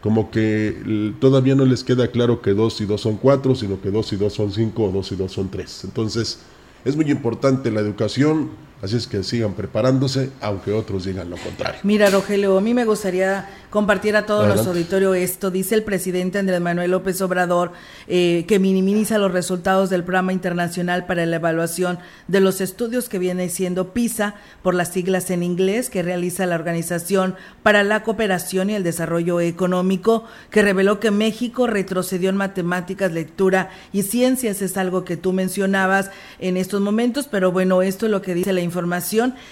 como 0.00 0.30
que 0.30 1.12
todavía 1.20 1.54
no 1.54 1.66
les 1.66 1.84
queda 1.84 2.08
claro 2.08 2.40
que 2.40 2.54
dos 2.54 2.80
y 2.80 2.86
dos 2.86 3.02
son 3.02 3.18
cuatro, 3.18 3.54
sino 3.54 3.78
que 3.78 3.90
dos 3.90 4.10
y 4.14 4.16
dos 4.16 4.32
son 4.32 4.50
cinco 4.50 4.84
o 4.84 4.90
dos 4.90 5.12
y 5.12 5.16
dos 5.16 5.32
son 5.32 5.50
tres. 5.50 5.84
Entonces, 5.84 6.38
es 6.86 6.96
muy 6.96 7.10
importante 7.10 7.70
la 7.70 7.80
educación, 7.80 8.52
así 8.84 8.96
es 8.96 9.06
que 9.06 9.22
sigan 9.22 9.54
preparándose, 9.54 10.30
aunque 10.40 10.72
otros 10.72 11.04
digan 11.04 11.30
lo 11.30 11.36
contrario. 11.38 11.80
Mira, 11.82 12.10
Rogelio, 12.10 12.58
a 12.58 12.60
mí 12.60 12.74
me 12.74 12.84
gustaría 12.84 13.48
compartir 13.70 14.14
a 14.14 14.26
todos 14.26 14.46
los 14.46 14.66
auditorios 14.66 15.16
esto. 15.16 15.50
Dice 15.50 15.74
el 15.74 15.82
presidente 15.82 16.38
Andrés 16.38 16.60
Manuel 16.60 16.92
López 16.92 17.20
Obrador 17.22 17.72
eh, 18.06 18.44
que 18.46 18.60
minimiza 18.60 19.18
los 19.18 19.32
resultados 19.32 19.90
del 19.90 20.04
programa 20.04 20.32
internacional 20.32 21.06
para 21.06 21.26
la 21.26 21.36
evaluación 21.36 21.98
de 22.28 22.40
los 22.40 22.60
estudios 22.60 23.08
que 23.08 23.18
viene 23.18 23.48
siendo 23.48 23.92
PISA, 23.92 24.34
por 24.62 24.74
las 24.74 24.92
siglas 24.92 25.30
en 25.30 25.42
inglés, 25.42 25.90
que 25.90 26.02
realiza 26.02 26.46
la 26.46 26.54
Organización 26.54 27.34
para 27.62 27.82
la 27.82 28.02
Cooperación 28.04 28.70
y 28.70 28.74
el 28.74 28.84
Desarrollo 28.84 29.40
Económico, 29.40 30.24
que 30.50 30.62
reveló 30.62 31.00
que 31.00 31.10
México 31.10 31.66
retrocedió 31.66 32.30
en 32.30 32.36
matemáticas, 32.36 33.12
lectura 33.12 33.70
y 33.92 34.02
ciencias. 34.02 34.62
Es 34.62 34.76
algo 34.76 35.04
que 35.04 35.16
tú 35.16 35.32
mencionabas 35.32 36.10
en 36.38 36.58
estos 36.58 36.80
momentos, 36.80 37.28
pero 37.28 37.50
bueno, 37.50 37.82
esto 37.82 38.06
es 38.06 38.12
lo 38.12 38.22
que 38.22 38.34
dice 38.34 38.52
la 38.52 38.60
información 38.60 38.73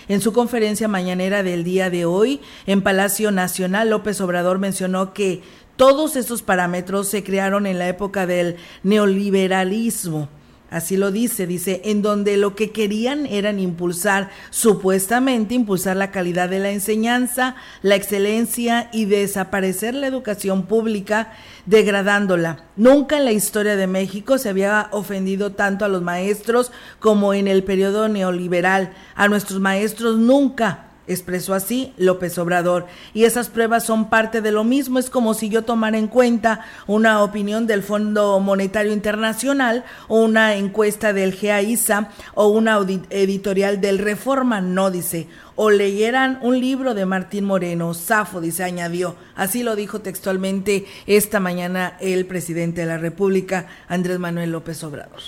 en 0.09 0.21
su 0.21 0.33
conferencia 0.33 0.89
mañanera 0.89 1.43
del 1.43 1.65
día 1.65 1.91
de 1.91 2.05
hoy 2.05 2.41
en 2.67 2.83
Palacio 2.83 3.31
Nacional. 3.31 3.91
López 3.91 4.21
Obrador 4.21 4.59
mencionó 4.59 5.13
que 5.13 5.43
todos 5.77 6.17
estos 6.17 6.43
parámetros 6.43 7.09
se 7.09 7.25
crearon 7.25 7.67
en 7.67 7.79
la 7.79 7.89
época 7.89 8.27
del 8.27 8.57
neoliberalismo. 8.83 10.29
Así 10.73 10.97
lo 10.97 11.13
dice, 11.13 11.47
dice, 11.47 11.83
en 11.85 12.01
donde 12.01 12.39
lo 12.39 12.55
que 12.55 12.71
querían 12.71 13.27
eran 13.27 13.61
impulsar, 13.61 14.31
supuestamente 14.49 15.55
impulsar 15.55 15.99
la 15.99 16.11
calidad 16.11 16.49
de 16.49 16.61
la 16.61 16.71
enseñanza, 16.71 17.57
la 17.83 17.95
excelencia 17.95 18.89
y 18.91 19.05
desaparecer 19.05 19.95
la 19.95 20.07
educación 20.07 20.65
pública, 20.65 21.33
degradándola. 21.67 22.65
Nunca 22.77 23.19
en 23.19 23.27
la 23.27 23.33
historia 23.33 23.77
de 23.77 23.87
México 23.87 24.39
se 24.39 24.49
había 24.49 24.89
ofendido 24.93 25.53
tanto 25.53 25.85
a 25.85 25.89
los 25.89 26.01
maestros 26.01 26.73
como 27.01 27.35
en 27.35 27.49
el 27.49 27.65
periodo 27.65 28.09
neoliberal. 28.09 28.95
A 29.15 29.29
nuestros 29.29 29.61
maestros 29.61 30.17
nunca 30.17 30.92
expresó 31.07 31.55
así 31.55 31.93
López 31.97 32.39
Obrador. 32.39 32.87
Y 33.15 33.25
esas 33.25 33.49
pruebas 33.49 33.85
son 33.85 34.09
parte 34.09 34.41
de 34.41 34.53
lo 34.53 34.65
mismo. 34.65 34.99
Es 34.99 35.11
como 35.11 35.35
si 35.35 35.49
yo 35.49 35.63
tomara 35.63 35.99
en 35.99 36.09
cuenta 36.09 36.61
una 36.87 37.23
opinión 37.23 37.67
del 37.67 37.83
Fondo 37.83 38.41
Monetario 38.41 38.93
Internacional 38.93 39.85
o 40.09 40.23
una 40.23 40.57
encuesta 40.57 41.13
del 41.13 41.37
GAISA 41.37 42.11
o 42.35 42.49
una 42.49 42.79
editorial 43.11 43.81
del 43.81 43.99
Reforma, 43.99 44.61
no 44.61 44.91
dice. 44.91 45.29
O 45.55 45.71
leyeran 45.71 46.39
un 46.43 46.61
libro 46.61 46.95
de 46.95 47.05
Martín 47.05 47.45
Moreno, 47.45 47.93
Safo, 47.95 48.41
dice, 48.41 48.65
añadió. 48.65 49.17
Así 49.35 49.63
lo 49.63 49.77
dijo 49.77 50.01
textualmente 50.01 50.87
esta 51.07 51.41
mañana 51.41 51.97
el 52.01 52.27
presidente 52.27 52.83
de 52.83 52.87
la 52.87 52.99
República, 52.99 53.67
Andrés 53.89 54.19
Manuel 54.19 54.53
López 54.53 54.83
Obrador 54.83 55.21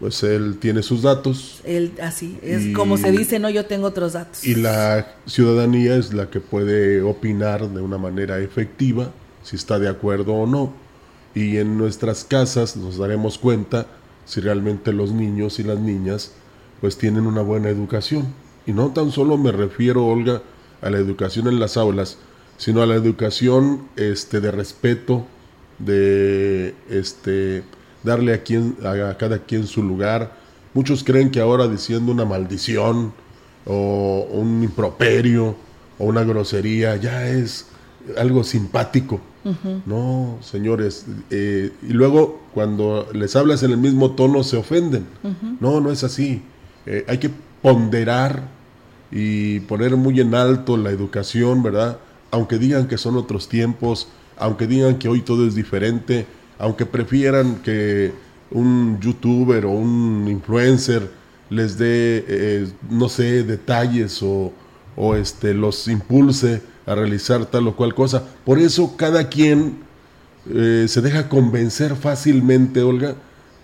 pues 0.00 0.22
él 0.22 0.58
tiene 0.60 0.82
sus 0.82 1.02
datos. 1.02 1.60
Él, 1.64 1.92
así, 2.00 2.38
es 2.42 2.74
como 2.74 2.96
se 2.96 3.10
dice, 3.10 3.38
no, 3.38 3.50
yo 3.50 3.66
tengo 3.66 3.86
otros 3.86 4.12
datos. 4.12 4.44
Y 4.44 4.54
la 4.54 5.14
ciudadanía 5.26 5.96
es 5.96 6.12
la 6.12 6.30
que 6.30 6.40
puede 6.40 7.02
opinar 7.02 7.68
de 7.68 7.80
una 7.80 7.98
manera 7.98 8.38
efectiva 8.38 9.10
si 9.42 9.56
está 9.56 9.78
de 9.78 9.88
acuerdo 9.88 10.34
o 10.34 10.46
no. 10.46 10.72
Y 11.34 11.56
en 11.56 11.78
nuestras 11.78 12.24
casas 12.24 12.76
nos 12.76 12.98
daremos 12.98 13.38
cuenta 13.38 13.86
si 14.24 14.40
realmente 14.40 14.92
los 14.92 15.12
niños 15.12 15.58
y 15.58 15.64
las 15.64 15.78
niñas 15.78 16.32
pues 16.80 16.96
tienen 16.96 17.26
una 17.26 17.42
buena 17.42 17.68
educación. 17.68 18.26
Y 18.66 18.72
no 18.72 18.92
tan 18.92 19.10
solo 19.10 19.36
me 19.36 19.50
refiero, 19.50 20.06
Olga, 20.06 20.42
a 20.80 20.90
la 20.90 20.98
educación 20.98 21.48
en 21.48 21.58
las 21.58 21.76
aulas, 21.76 22.18
sino 22.56 22.82
a 22.82 22.86
la 22.86 22.94
educación 22.94 23.88
este, 23.96 24.40
de 24.40 24.50
respeto, 24.50 25.26
de 25.78 26.74
este, 26.88 27.62
darle 28.02 28.34
a, 28.34 28.42
quien, 28.42 28.76
a 28.84 29.16
cada 29.16 29.38
quien 29.38 29.66
su 29.66 29.82
lugar. 29.82 30.32
Muchos 30.74 31.02
creen 31.04 31.30
que 31.30 31.40
ahora 31.40 31.68
diciendo 31.68 32.12
una 32.12 32.24
maldición 32.24 33.12
o 33.66 34.26
un 34.30 34.62
improperio 34.62 35.56
o 35.98 36.04
una 36.04 36.24
grosería 36.24 36.96
ya 36.96 37.28
es 37.28 37.66
algo 38.16 38.44
simpático. 38.44 39.20
No, 39.86 40.38
señores. 40.42 41.06
Eh, 41.30 41.72
y 41.82 41.92
luego 41.92 42.42
cuando 42.52 43.08
les 43.14 43.34
hablas 43.34 43.62
en 43.62 43.70
el 43.70 43.78
mismo 43.78 44.10
tono 44.10 44.42
se 44.42 44.58
ofenden. 44.58 45.06
No, 45.60 45.80
no 45.80 45.90
es 45.90 46.04
así. 46.04 46.42
Eh, 46.86 47.04
hay 47.08 47.18
que 47.18 47.30
ponderar 47.62 48.42
y 49.10 49.60
poner 49.60 49.96
muy 49.96 50.20
en 50.20 50.34
alto 50.34 50.76
la 50.76 50.90
educación, 50.90 51.62
¿verdad? 51.62 51.98
Aunque 52.30 52.58
digan 52.58 52.88
que 52.88 52.98
son 52.98 53.16
otros 53.16 53.48
tiempos, 53.48 54.08
aunque 54.36 54.66
digan 54.66 54.98
que 54.98 55.08
hoy 55.08 55.22
todo 55.22 55.46
es 55.46 55.54
diferente, 55.54 56.26
aunque 56.58 56.86
prefieran 56.86 57.56
que 57.56 58.12
un 58.50 58.98
youtuber 59.00 59.66
o 59.66 59.70
un 59.70 60.26
influencer 60.28 61.10
les 61.50 61.78
dé, 61.78 62.24
eh, 62.28 62.68
no 62.90 63.08
sé, 63.08 63.42
detalles 63.42 64.22
o, 64.22 64.52
o, 64.96 65.14
este, 65.14 65.54
los 65.54 65.88
impulse 65.88 66.62
a 66.86 66.94
realizar 66.94 67.46
tal 67.46 67.68
o 67.68 67.76
cual 67.76 67.94
cosa. 67.94 68.22
Por 68.44 68.58
eso 68.58 68.96
cada 68.96 69.28
quien 69.28 69.78
eh, 70.50 70.86
se 70.88 71.00
deja 71.00 71.28
convencer 71.28 71.96
fácilmente, 71.96 72.82
Olga, 72.82 73.14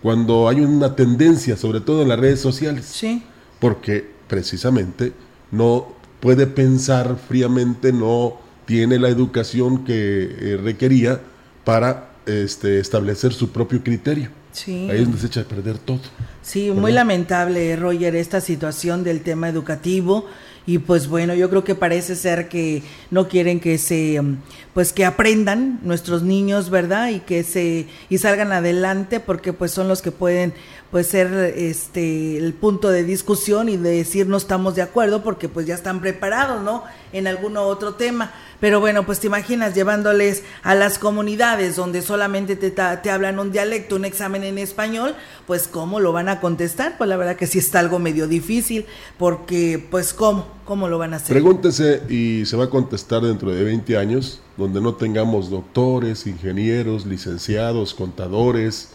cuando 0.03 0.49
hay 0.49 0.61
una 0.61 0.95
tendencia, 0.97 1.57
sobre 1.57 1.81
todo 1.81 2.03
en 2.03 2.09
las 2.09 2.19
redes 2.19 2.41
sociales. 2.41 2.87
Sí. 2.87 3.23
Porque 3.59 4.07
precisamente 4.29 5.13
no 5.51 5.95
puede 6.21 6.47
pensar 6.47 7.17
fríamente, 7.29 7.93
no 7.93 8.39
tiene 8.67 8.99
la 8.99 9.09
educación 9.09 9.85
que 9.85 10.25
eh, 10.25 10.57
requería 10.63 11.21
para 11.65 12.14
este, 12.27 12.79
establecer 12.79 13.33
su 13.33 13.51
propio 13.51 13.83
criterio. 13.83 14.31
Sí. 14.53 14.89
Ahí 14.91 14.99
es 14.99 15.05
donde 15.05 15.19
se 15.21 15.27
echa 15.27 15.41
a 15.41 15.45
perder 15.45 15.79
todo. 15.79 16.01
Sí, 16.43 16.71
muy 16.71 16.93
lamentable, 16.93 17.75
Roger, 17.77 18.15
esta 18.15 18.41
situación 18.41 19.03
del 19.03 19.23
tema 19.23 19.49
educativo 19.49 20.27
y 20.67 20.79
pues 20.79 21.09
bueno, 21.09 21.35
yo 21.35 21.51
creo 21.51 21.63
que 21.63 21.75
parece 21.75 22.17
ser 22.17 22.49
que 22.49 22.83
no 23.11 23.29
quieren 23.29 23.61
que 23.61 23.77
se 23.77 24.19
um, 24.19 24.37
pues 24.73 24.93
que 24.93 25.05
aprendan 25.05 25.79
nuestros 25.83 26.23
niños, 26.23 26.71
¿verdad? 26.71 27.11
Y 27.11 27.21
que 27.21 27.45
se 27.45 27.87
y 28.09 28.19
salgan 28.19 28.51
adelante 28.53 29.21
porque 29.21 29.53
pues 29.53 29.73
son 29.73 29.89
los 29.89 30.01
que 30.01 30.11
pueden 30.11 30.55
pues 30.95 31.09
ser 31.09 31.35
este 31.57 32.37
el 32.37 32.53
punto 32.53 32.89
de 32.89 33.03
discusión 33.03 33.69
y 33.69 33.77
de 33.77 33.97
decir 33.97 34.29
no 34.29 34.37
estamos 34.37 34.77
de 34.77 34.83
acuerdo 34.83 35.25
porque 35.25 35.49
pues 35.49 35.67
ya 35.67 35.75
están 35.75 36.01
preparados, 36.01 36.63
¿no? 36.63 36.85
En 37.13 37.27
algún 37.27 37.57
otro 37.57 37.95
tema. 37.95 38.33
Pero 38.61 38.79
bueno, 38.79 39.05
pues 39.05 39.19
te 39.19 39.27
imaginas 39.27 39.75
llevándoles 39.75 40.45
a 40.63 40.77
las 40.77 41.01
comunidades 41.01 41.75
donde 41.75 42.01
solamente 42.01 42.55
te, 42.55 42.71
te 42.71 43.11
hablan 43.11 43.41
un 43.41 43.51
dialecto, 43.51 43.97
un 43.97 44.05
examen 44.05 44.45
en 44.45 44.57
español, 44.57 45.17
pues 45.49 45.67
cómo 45.67 45.99
lo 45.99 46.13
van 46.13 46.29
a 46.29 46.39
contestar? 46.39 46.97
Pues 46.97 47.11
la 47.11 47.17
verdad 47.17 47.35
que 47.35 47.49
sí 47.49 47.59
está 47.59 47.81
algo 47.81 47.99
medio 47.99 48.29
difícil 48.29 48.87
porque 49.19 49.85
pues 49.91 50.15
cómo, 50.15 50.47
cómo 50.65 50.87
lo 50.87 50.99
van 50.99 51.15
a 51.15 51.17
hacer. 51.17 51.35
Pregúntese 51.35 52.05
y 52.09 52.47
se 52.47 52.57
va 52.57 52.67
a 52.67 52.71
contestar 52.71 53.23
dentro 53.23 53.51
de 53.51 53.65
20 53.65 53.97
años 53.97 54.43
donde 54.57 54.81
no 54.81 54.95
tengamos 54.95 55.51
doctores, 55.51 56.29
ingenieros, 56.29 57.05
licenciados, 57.05 57.95
contadores, 57.95 58.91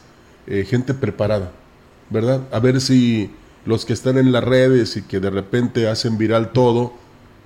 eh, 0.47 0.65
gente 0.65 0.93
preparada, 0.93 1.51
¿verdad? 2.09 2.41
A 2.51 2.59
ver 2.59 2.81
si 2.81 3.31
los 3.65 3.85
que 3.85 3.93
están 3.93 4.17
en 4.17 4.31
las 4.31 4.43
redes 4.43 4.97
y 4.97 5.01
que 5.03 5.19
de 5.19 5.29
repente 5.29 5.87
hacen 5.87 6.17
viral 6.17 6.51
todo, 6.51 6.93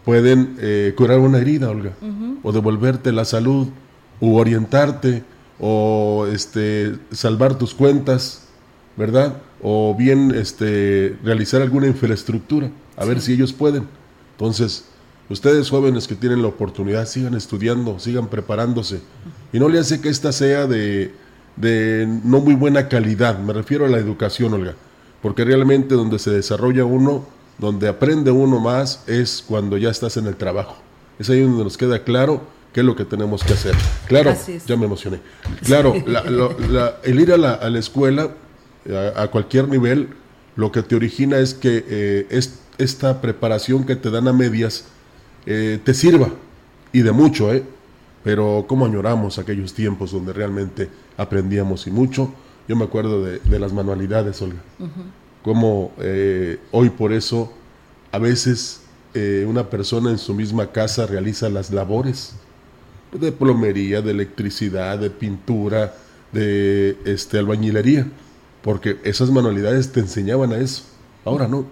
pueden 0.06 0.56
eh, 0.60 0.94
curar 0.96 1.20
una 1.20 1.40
herida, 1.40 1.70
Olga, 1.70 1.94
o 2.44 2.52
devolverte 2.52 3.12
la 3.12 3.26
salud, 3.26 3.68
o 4.20 4.36
orientarte, 4.36 5.24
o 5.60 6.28
este, 6.32 6.94
salvar 7.12 7.58
tus 7.58 7.74
cuentas, 7.74 8.44
¿verdad? 8.98 9.38
O 9.62 9.96
bien 9.98 10.34
este, 10.36 11.18
realizar 11.24 11.62
alguna 11.62 11.88
infraestructura, 11.88 12.70
a 12.98 13.06
ver 13.06 13.22
si 13.22 13.34
ellos 13.34 13.54
pueden. 13.54 13.88
Entonces, 14.32 14.86
ustedes 15.30 15.70
jóvenes 15.70 16.08
que 16.08 16.16
tienen 16.16 16.42
la 16.42 16.50
oportunidad, 16.50 17.08
sigan 17.08 17.34
estudiando, 17.34 18.00
sigan 18.00 18.28
preparándose. 18.28 19.02
Y 19.52 19.60
no 19.60 19.70
le 19.70 19.80
hace 19.80 20.02
que 20.02 20.10
esta 20.10 20.32
sea 20.32 20.68
de, 20.68 21.14
de 21.56 22.08
no 22.24 22.40
muy 22.40 22.56
buena 22.56 22.88
calidad, 22.88 23.40
me 23.40 23.54
refiero 23.54 23.86
a 23.86 23.90
la 23.90 23.98
educación, 23.98 24.54
Olga, 24.54 24.76
porque 25.22 25.46
realmente 25.46 25.96
donde 25.96 26.20
se 26.20 26.32
desarrolla 26.32 26.86
uno, 26.86 27.26
donde 27.58 27.88
aprende 27.88 28.32
uno 28.32 28.60
más, 28.60 29.04
es 29.08 29.44
cuando 29.48 29.78
ya 29.78 29.90
estás 29.90 30.18
en 30.18 30.28
el 30.28 30.36
trabajo. 30.36 30.78
Es 31.20 31.30
ahí 31.30 31.42
donde 31.42 31.64
nos 31.64 31.78
queda 31.78 32.04
claro 32.04 32.42
qué 32.74 32.80
es 32.80 32.86
lo 32.86 32.96
que 32.96 33.06
tenemos 33.06 33.44
que 33.44 33.54
hacer. 33.54 33.76
Claro, 34.08 34.36
ya 34.66 34.76
me 34.76 34.86
emocioné. 34.86 35.20
Claro, 35.64 35.94
el 37.04 37.20
ir 37.20 37.32
a 37.32 37.38
la, 37.38 37.54
a 37.54 37.70
la 37.70 37.80
escuela, 37.80 38.32
a, 39.16 39.28
cualquier 39.28 39.68
nivel, 39.70 40.10
lo 40.56 40.72
que 40.72 40.82
te 40.82 40.96
origina 40.96 41.38
es 41.38 41.54
que 41.54 41.86
eh, 41.88 42.28
es, 42.30 42.60
esta 42.78 43.22
preparación 43.22 43.86
que 43.86 43.96
te 43.96 44.10
dan 44.10 44.28
a 44.28 44.34
medias 44.34 44.86
eh, 45.46 45.80
te 45.84 45.94
sirva, 45.94 46.30
y 46.92 47.02
de 47.02 47.12
mucho, 47.12 47.54
¿eh? 47.54 47.64
Pero 48.24 48.66
cómo 48.68 48.86
añoramos 48.86 49.38
aquellos 49.38 49.74
tiempos 49.74 50.12
donde 50.12 50.34
realmente 50.34 50.90
aprendíamos 51.18 51.88
y 51.88 51.92
mucho. 51.92 52.34
Yo 52.68 52.76
me 52.76 52.86
acuerdo 52.86 53.24
de, 53.24 53.60
las 53.60 53.74
manualidades, 53.74 54.42
Olga. 54.42 54.62
Cómo 55.44 55.92
eh, 56.00 56.60
hoy 56.72 56.90
por 56.90 57.12
eso 57.12 57.52
a 58.12 58.20
veces 58.20 58.80
una 59.48 59.70
persona 59.70 60.10
en 60.10 60.18
su 60.18 60.34
misma 60.34 60.72
casa 60.72 61.06
realiza 61.06 61.48
las 61.48 61.70
labores 61.70 62.34
de 63.20 63.32
plomería, 63.32 64.02
de 64.02 64.12
electricidad, 64.12 64.98
de 64.98 65.10
pintura, 65.10 65.94
de 66.32 66.98
este, 67.06 67.38
albañilería, 67.38 68.08
porque 68.62 68.98
esas 69.04 69.30
manualidades 69.30 69.92
te 69.92 70.00
enseñaban 70.00 70.52
a 70.52 70.58
eso. 70.58 70.84
Ahora 71.26 71.48
no. 71.48 71.66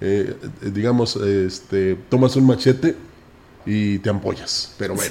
Eh, 0.00 0.36
eh, 0.62 0.70
digamos, 0.72 1.16
este, 1.16 1.96
tomas 2.08 2.36
un 2.36 2.46
machete 2.46 2.96
y 3.66 3.98
te 3.98 4.08
ampollas. 4.08 4.72
Pero 4.78 4.94
bueno, 4.94 5.10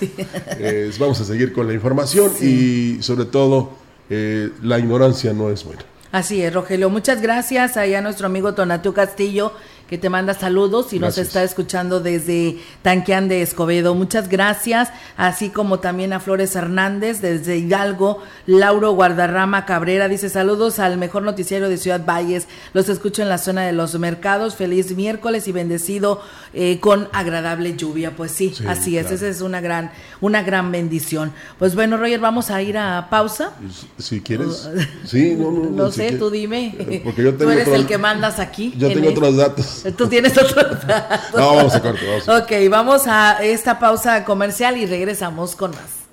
vamos 0.98 1.20
a 1.22 1.26
seguir 1.26 1.54
con 1.54 1.68
la 1.68 1.74
información 1.74 2.32
y 2.42 3.02
sobre 3.04 3.26
todo 3.26 3.72
eh, 4.10 4.50
la 4.64 4.80
ignorancia 4.80 5.34
no 5.34 5.50
es 5.50 5.64
buena. 5.64 5.84
Así 6.12 6.42
es, 6.42 6.54
Rogelio. 6.54 6.90
Muchas 6.90 7.22
gracias 7.22 7.76
a 7.76 8.02
nuestro 8.02 8.28
amigo 8.28 8.54
Tonatio 8.54 8.94
Castillo 8.94 9.52
que 9.90 9.98
te 9.98 10.10
manda 10.10 10.34
saludos 10.34 10.94
y 10.94 11.00
nos 11.00 11.18
está 11.18 11.44
escuchando 11.44 12.00
desde 12.00 12.58
Tanquián 12.82 13.28
de 13.28 13.42
Escobedo. 13.42 13.96
Muchas 13.96 14.30
gracias, 14.30 14.90
así 15.18 15.50
como 15.50 15.80
también 15.80 16.14
a 16.14 16.20
Flores 16.20 16.56
Hernández 16.56 17.22
desde 17.22 17.58
Hidalgo, 17.58 18.22
Lauro 18.48 18.92
Guardarrama 18.92 19.66
Cabrera 19.66 20.08
dice 20.08 20.30
saludos 20.30 20.80
al 20.80 20.98
mejor 20.98 21.24
noticiero 21.24 21.70
de 21.70 21.78
Ciudad 21.78 22.06
Valles. 22.06 22.48
Los 22.74 22.90
escucho 22.90 23.22
en 23.22 23.30
la 23.30 23.38
zona 23.38 23.66
de 23.66 23.74
los 23.74 23.98
mercados. 24.00 24.56
Feliz 24.56 24.96
miércoles 24.96 25.48
y 25.48 25.52
bendecido 25.52 26.22
eh, 26.54 26.80
con 26.80 27.10
agradable 27.14 27.76
lluvia. 27.76 28.16
Pues 28.16 28.32
sí, 28.32 28.54
así 28.68 28.98
es. 28.98 29.12
Esa 29.12 29.28
es 29.28 29.42
una 29.42 29.62
gran, 29.62 29.92
una 30.22 30.44
gran 30.44 30.72
bendición. 30.72 31.32
Pues 31.60 31.76
bueno, 31.76 31.98
Roger, 31.98 32.20
vamos 32.20 32.52
a 32.52 32.62
ir 32.62 32.78
a 32.78 33.08
pausa. 33.10 33.54
Si 33.98 34.22
quieres. 34.22 34.70
sí, 35.06 35.36
no, 35.38 35.52
no. 35.52 35.70
No, 35.70 35.92
sé, 35.92 36.14
tú 36.14 36.30
dime. 36.30 37.02
Porque 37.04 37.24
yo 37.24 37.34
tengo 37.36 37.52
Tú 37.52 37.58
eres 37.58 37.68
el 37.68 37.86
que 37.86 37.98
mandas 37.98 38.40
aquí. 38.40 38.74
Yo 38.78 38.88
tengo 38.88 39.10
otros 39.10 39.36
datos. 39.38 39.75
Tú 39.98 40.08
tienes 40.08 40.38
otro. 40.38 40.64
no, 41.38 41.56
vamos 41.56 41.76
a 41.76 41.82
corto. 41.82 42.02
Vamos 42.06 42.44
Ok, 42.44 42.52
vamos 42.70 43.04
a 43.08 43.44
esta 43.44 43.80
pausa 43.80 44.24
comercial 44.24 44.78
y 44.78 44.86
regresamos 44.86 45.56
con 45.56 45.72
más. 45.72 46.06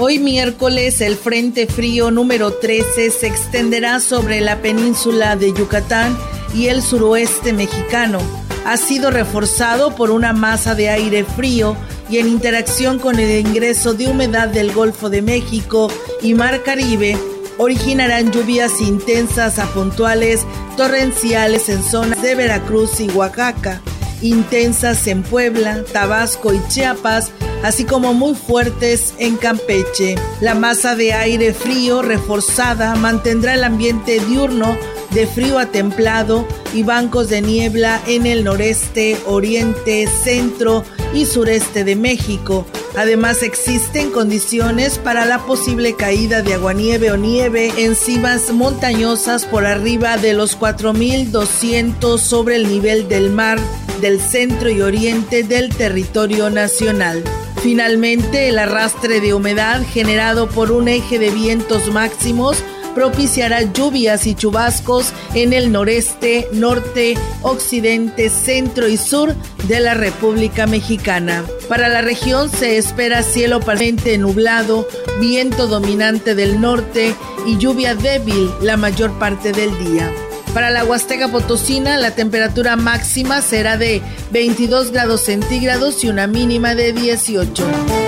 Hoy 0.00 0.20
miércoles 0.20 1.00
el 1.00 1.16
Frente 1.16 1.66
Frío 1.66 2.12
número 2.12 2.52
13 2.52 3.10
se 3.10 3.26
extenderá 3.26 3.98
sobre 3.98 4.40
la 4.40 4.62
península 4.62 5.34
de 5.34 5.52
Yucatán 5.52 6.16
y 6.54 6.68
el 6.68 6.82
suroeste 6.82 7.52
mexicano. 7.52 8.20
Ha 8.64 8.76
sido 8.76 9.10
reforzado 9.10 9.96
por 9.96 10.12
una 10.12 10.32
masa 10.32 10.76
de 10.76 10.88
aire 10.88 11.24
frío 11.24 11.76
y 12.08 12.18
en 12.18 12.28
interacción 12.28 13.00
con 13.00 13.18
el 13.18 13.44
ingreso 13.44 13.92
de 13.92 14.06
humedad 14.06 14.48
del 14.48 14.72
Golfo 14.72 15.10
de 15.10 15.20
México 15.20 15.90
y 16.22 16.34
Mar 16.34 16.62
Caribe 16.62 17.18
originarán 17.58 18.32
lluvias 18.32 18.80
intensas 18.80 19.58
a 19.58 19.66
puntuales 19.66 20.46
torrenciales 20.76 21.68
en 21.68 21.82
zonas 21.82 22.22
de 22.22 22.34
Veracruz 22.34 23.00
y 23.00 23.10
Oaxaca, 23.10 23.82
intensas 24.22 25.06
en 25.06 25.22
Puebla, 25.22 25.84
Tabasco 25.92 26.54
y 26.54 26.60
Chiapas, 26.68 27.32
así 27.62 27.84
como 27.84 28.14
muy 28.14 28.34
fuertes 28.34 29.14
en 29.18 29.36
Campeche. 29.36 30.14
La 30.40 30.54
masa 30.54 30.94
de 30.94 31.12
aire 31.12 31.52
frío 31.52 32.02
reforzada 32.02 32.94
mantendrá 32.94 33.54
el 33.54 33.64
ambiente 33.64 34.20
diurno 34.20 34.76
de 35.10 35.26
frío 35.26 35.58
a 35.58 35.66
templado 35.66 36.46
y 36.74 36.82
bancos 36.82 37.28
de 37.28 37.40
niebla 37.40 38.00
en 38.06 38.26
el 38.26 38.44
noreste, 38.44 39.16
oriente, 39.26 40.06
centro 40.06 40.84
y 41.14 41.24
sureste 41.24 41.84
de 41.84 41.96
México. 41.96 42.66
Además 42.96 43.42
existen 43.42 44.10
condiciones 44.10 44.98
para 44.98 45.24
la 45.24 45.38
posible 45.46 45.94
caída 45.94 46.42
de 46.42 46.54
aguanieve 46.54 47.12
o 47.12 47.16
nieve 47.16 47.72
en 47.76 47.94
cimas 47.94 48.50
montañosas 48.52 49.44
por 49.44 49.66
arriba 49.66 50.16
de 50.16 50.32
los 50.32 50.58
4.200 50.58 52.18
sobre 52.18 52.56
el 52.56 52.68
nivel 52.68 53.08
del 53.08 53.30
mar 53.30 53.58
del 54.00 54.20
centro 54.20 54.70
y 54.70 54.80
oriente 54.80 55.42
del 55.42 55.74
territorio 55.74 56.50
nacional. 56.50 57.22
Finalmente, 57.62 58.48
el 58.48 58.58
arrastre 58.58 59.20
de 59.20 59.34
humedad 59.34 59.82
generado 59.92 60.48
por 60.48 60.70
un 60.70 60.88
eje 60.88 61.18
de 61.18 61.30
vientos 61.30 61.92
máximos 61.92 62.62
propiciará 62.94 63.62
lluvias 63.62 64.26
y 64.26 64.34
chubascos 64.34 65.12
en 65.34 65.54
el 65.54 65.72
noreste, 65.72 66.48
norte, 66.52 67.14
occidente, 67.42 68.28
centro 68.28 68.86
y 68.88 68.98
sur 68.98 69.34
de 69.66 69.80
la 69.80 69.94
República 69.94 70.66
Mexicana. 70.66 71.44
Para 71.68 71.88
la 71.88 72.02
región 72.02 72.50
se 72.50 72.76
espera 72.76 73.22
cielo 73.22 73.60
parcialmente 73.60 74.18
nublado, 74.18 74.88
viento 75.20 75.68
dominante 75.68 76.34
del 76.34 76.60
norte 76.60 77.14
y 77.46 77.56
lluvia 77.56 77.94
débil 77.94 78.50
la 78.60 78.76
mayor 78.76 79.16
parte 79.20 79.52
del 79.52 79.70
día. 79.78 80.12
Para 80.52 80.70
la 80.70 80.84
Huasteca 80.84 81.28
Potosina, 81.28 81.96
la 81.96 82.16
temperatura 82.16 82.74
máxima 82.74 83.40
será 83.40 83.76
de 83.76 84.02
22 84.32 84.90
grados 84.90 85.20
centígrados 85.20 86.02
y 86.02 86.08
una 86.08 86.26
mínima 86.26 86.74
de 86.74 86.92
18. 86.92 88.07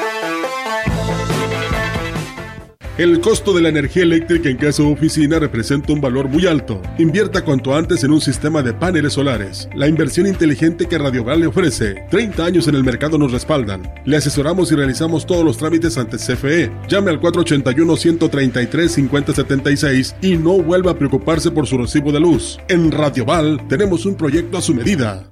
El 2.97 3.21
costo 3.21 3.53
de 3.53 3.61
la 3.61 3.69
energía 3.69 4.03
eléctrica 4.03 4.49
en 4.49 4.57
casa 4.57 4.83
o 4.83 4.91
oficina 4.91 5.39
representa 5.39 5.93
un 5.93 6.01
valor 6.01 6.27
muy 6.27 6.45
alto. 6.45 6.81
Invierta 6.97 7.45
cuanto 7.45 7.73
antes 7.73 8.03
en 8.03 8.11
un 8.11 8.19
sistema 8.19 8.61
de 8.61 8.73
paneles 8.73 9.13
solares. 9.13 9.69
La 9.73 9.87
inversión 9.87 10.27
inteligente 10.27 10.87
que 10.87 10.97
Radioval 10.97 11.39
le 11.39 11.47
ofrece. 11.47 12.03
30 12.09 12.43
años 12.43 12.67
en 12.67 12.75
el 12.75 12.83
mercado 12.83 13.17
nos 13.17 13.31
respaldan. 13.31 13.89
Le 14.03 14.17
asesoramos 14.17 14.73
y 14.73 14.75
realizamos 14.75 15.25
todos 15.25 15.45
los 15.45 15.57
trámites 15.57 15.97
ante 15.97 16.17
CFE. 16.17 16.69
Llame 16.89 17.11
al 17.11 17.21
481-133-5076 17.21 20.15
y 20.21 20.35
no 20.35 20.61
vuelva 20.61 20.91
a 20.91 20.97
preocuparse 20.97 21.49
por 21.49 21.67
su 21.67 21.77
recibo 21.77 22.11
de 22.11 22.19
luz. 22.19 22.59
En 22.67 22.91
Radioval 22.91 23.69
tenemos 23.69 24.05
un 24.05 24.15
proyecto 24.15 24.57
a 24.57 24.61
su 24.61 24.73
medida. 24.73 25.31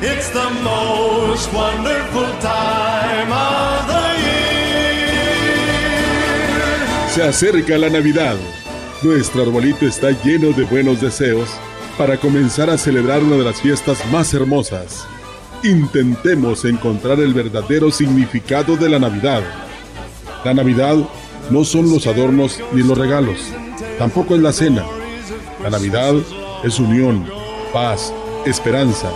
It's 0.00 0.30
the 0.30 0.50
most 0.62 1.52
wonderful 1.52 2.26
time 2.40 3.32
of 3.32 3.86
the 3.86 4.16
year. 4.22 5.08
Se 7.10 7.22
acerca 7.22 7.78
la 7.78 7.88
Navidad. 7.88 8.36
Nuestro 9.02 9.42
arbolito 9.42 9.86
está 9.86 10.10
lleno 10.22 10.52
de 10.52 10.64
buenos 10.64 11.00
deseos 11.00 11.48
para 11.98 12.16
comenzar 12.18 12.70
a 12.70 12.78
celebrar 12.78 13.22
una 13.22 13.36
de 13.36 13.44
las 13.44 13.60
fiestas 13.60 13.98
más 14.10 14.32
hermosas. 14.34 15.06
Intentemos 15.62 16.64
encontrar 16.64 17.20
el 17.20 17.34
verdadero 17.34 17.90
significado 17.90 18.76
de 18.76 18.88
la 18.88 18.98
Navidad. 18.98 19.42
La 20.44 20.54
Navidad 20.54 20.96
no 21.50 21.64
son 21.64 21.90
los 21.90 22.06
adornos 22.06 22.60
ni 22.72 22.82
los 22.82 22.96
regalos, 22.96 23.38
tampoco 23.98 24.34
es 24.34 24.42
la 24.42 24.52
cena. 24.52 24.84
La 25.62 25.70
Navidad 25.70 26.14
es 26.62 26.78
unión, 26.78 27.26
paz, 27.72 28.12
esperanza 28.44 29.10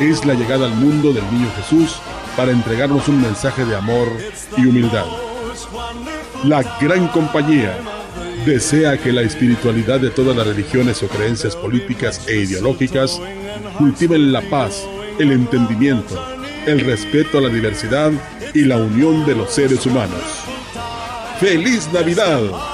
es 0.00 0.24
la 0.24 0.34
llegada 0.34 0.66
al 0.66 0.74
mundo 0.74 1.12
del 1.12 1.24
niño 1.32 1.50
Jesús 1.56 1.96
para 2.36 2.52
entregarnos 2.52 3.08
un 3.08 3.22
mensaje 3.22 3.64
de 3.64 3.76
amor 3.76 4.08
y 4.56 4.66
humildad. 4.66 5.06
La 6.44 6.62
gran 6.80 7.08
compañía 7.08 7.78
desea 8.44 8.98
que 8.98 9.12
la 9.12 9.22
espiritualidad 9.22 10.00
de 10.00 10.10
todas 10.10 10.36
las 10.36 10.46
religiones 10.46 11.02
o 11.02 11.08
creencias 11.08 11.56
políticas 11.56 12.26
e 12.28 12.36
ideológicas 12.36 13.20
cultiven 13.78 14.32
la 14.32 14.42
paz, 14.42 14.86
el 15.18 15.32
entendimiento, 15.32 16.22
el 16.66 16.80
respeto 16.80 17.38
a 17.38 17.42
la 17.42 17.48
diversidad 17.48 18.12
y 18.52 18.64
la 18.64 18.76
unión 18.76 19.24
de 19.24 19.34
los 19.34 19.52
seres 19.52 19.86
humanos. 19.86 20.22
¡Feliz 21.40 21.88
Navidad! 21.92 22.73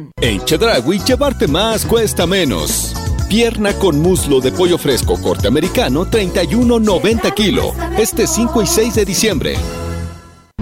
En 0.21 0.43
Chedragui, 0.43 0.99
llevarte 0.99 1.47
más 1.47 1.85
cuesta 1.85 2.25
menos. 2.27 2.93
Pierna 3.29 3.73
con 3.73 3.99
muslo 3.99 4.41
de 4.41 4.51
pollo 4.51 4.77
fresco 4.77 5.19
corte 5.21 5.47
americano, 5.47 6.05
31.90 6.05 7.33
kilo. 7.33 7.73
Este 7.97 8.27
5 8.27 8.61
y 8.61 8.67
6 8.67 8.95
de 8.95 9.05
diciembre. 9.05 9.55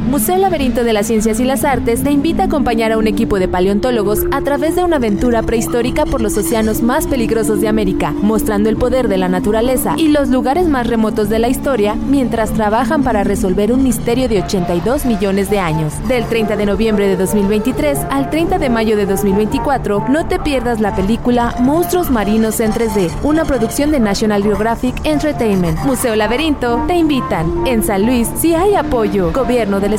Museo 0.10 0.38
Laberinto 0.38 0.84
de 0.84 0.92
las 0.92 1.06
Ciencias 1.06 1.40
y 1.40 1.46
las 1.46 1.64
Artes 1.64 2.04
te 2.04 2.10
invita 2.10 2.42
a 2.42 2.46
acompañar 2.48 2.92
a 2.92 2.98
un 2.98 3.06
equipo 3.06 3.38
de 3.38 3.48
paleontólogos 3.48 4.22
a 4.32 4.42
través 4.42 4.76
de 4.76 4.84
una 4.84 4.96
aventura 4.96 5.44
prehistórica 5.44 6.04
por 6.04 6.20
los 6.20 6.36
océanos 6.36 6.82
más 6.82 7.06
peligrosos 7.06 7.62
de 7.62 7.68
América, 7.68 8.12
mostrando 8.24 8.70
el 8.70 8.76
poder 8.76 9.08
de 9.08 9.18
la 9.18 9.30
naturaleza 9.30 9.94
y 9.98 10.08
los 10.08 10.30
lugares 10.30 10.68
más 10.68 10.88
remotos 10.88 11.30
de 11.30 11.38
la 11.38 11.48
historia 11.48 11.94
mientras 11.94 12.52
trabajan 12.54 13.04
para 13.04 13.24
resolver 13.24 13.72
un 13.72 13.84
misterio 13.84 14.28
de 14.28 14.42
82 14.42 15.06
millones 15.06 15.52
de 15.52 15.60
años. 15.60 15.94
Del 16.08 16.26
30 16.26 16.58
de 16.58 16.66
noviembre 16.66 17.08
de 17.08 17.16
2023 17.16 18.00
al 18.10 18.32
30 18.32 18.58
de 18.58 18.70
mayo 18.72 18.98
de 18.98 19.06
2024, 19.06 20.06
no 20.10 20.26
te 20.26 20.40
pierdas 20.40 20.80
la 20.80 20.96
película 20.96 21.54
Monstruos 21.60 22.10
Marinos 22.10 22.60
en 22.62 22.72
3D, 22.72 23.12
una 23.22 23.46
producción 23.46 23.92
de 23.92 24.00
National 24.00 24.42
Geographic 24.42 24.96
Entertainment. 25.06 25.78
Museo 25.86 26.16
Laberinto 26.16 26.84
te 26.88 26.96
invitan. 26.96 27.68
En 27.68 27.84
San 27.84 28.08
Luis, 28.08 28.28
si 28.40 28.56
hay 28.56 28.74
apoyo, 28.74 29.32
Gobierno 29.32 29.80
del 29.80 29.99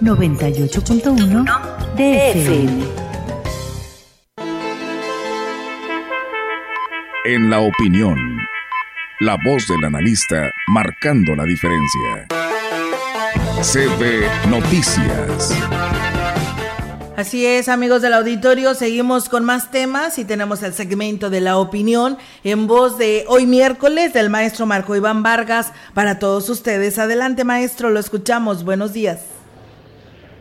98.1 0.00 1.44
DFM. 1.96 2.84
En 7.24 7.50
la 7.50 7.58
opinión, 7.58 8.16
la 9.20 9.36
voz 9.44 9.66
del 9.66 9.84
analista 9.84 10.50
marcando 10.68 11.34
la 11.34 11.44
diferencia. 11.44 12.28
CB 13.60 14.48
Noticias. 14.48 15.52
Así 17.16 17.44
es, 17.44 17.68
amigos 17.68 18.00
del 18.00 18.14
auditorio, 18.14 18.74
seguimos 18.74 19.28
con 19.28 19.44
más 19.44 19.72
temas 19.72 20.20
y 20.20 20.24
tenemos 20.24 20.62
el 20.62 20.74
segmento 20.74 21.28
de 21.28 21.40
la 21.40 21.58
opinión 21.58 22.16
en 22.44 22.68
voz 22.68 22.96
de 22.96 23.24
hoy 23.26 23.46
miércoles 23.46 24.12
del 24.12 24.30
maestro 24.30 24.66
Marco 24.66 24.94
Iván 24.94 25.24
Vargas 25.24 25.72
para 25.94 26.20
todos 26.20 26.48
ustedes. 26.48 27.00
Adelante, 27.00 27.42
maestro, 27.42 27.90
lo 27.90 27.98
escuchamos. 27.98 28.62
Buenos 28.62 28.92
días. 28.92 29.37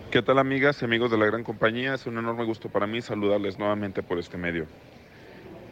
¿Qué 0.10 0.22
tal, 0.22 0.40
amigas 0.40 0.82
y 0.82 0.86
amigos 0.86 1.12
de 1.12 1.18
la 1.18 1.26
gran 1.26 1.44
compañía? 1.44 1.94
Es 1.94 2.06
un 2.06 2.18
enorme 2.18 2.46
gusto 2.46 2.70
para 2.70 2.88
mí 2.88 3.02
saludarles 3.02 3.60
nuevamente 3.60 4.02
por 4.02 4.18
este 4.20 4.38
medio. 4.38 4.66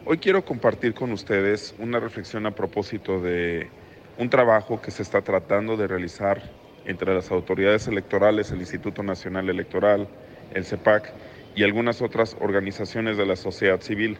Hoy 0.04 0.18
quiero 0.18 0.44
compartir 0.44 0.92
con 0.92 1.10
ustedes 1.10 1.74
una 1.78 2.00
reflexión 2.00 2.44
a 2.44 2.50
propósito 2.50 3.18
de 3.18 3.70
un 4.18 4.28
trabajo 4.28 4.82
que 4.82 4.90
se 4.90 5.02
está 5.02 5.22
tratando 5.22 5.78
de 5.78 5.86
realizar 5.86 6.42
entre 6.84 7.14
las 7.14 7.30
autoridades 7.30 7.88
electorales, 7.88 8.50
el 8.50 8.60
Instituto 8.60 9.02
Nacional 9.02 9.48
Electoral, 9.48 10.06
el 10.52 10.66
CEPAC 10.66 11.14
y 11.54 11.62
algunas 11.62 12.02
otras 12.02 12.36
organizaciones 12.38 13.16
de 13.16 13.24
la 13.24 13.36
sociedad 13.36 13.80
civil. 13.80 14.18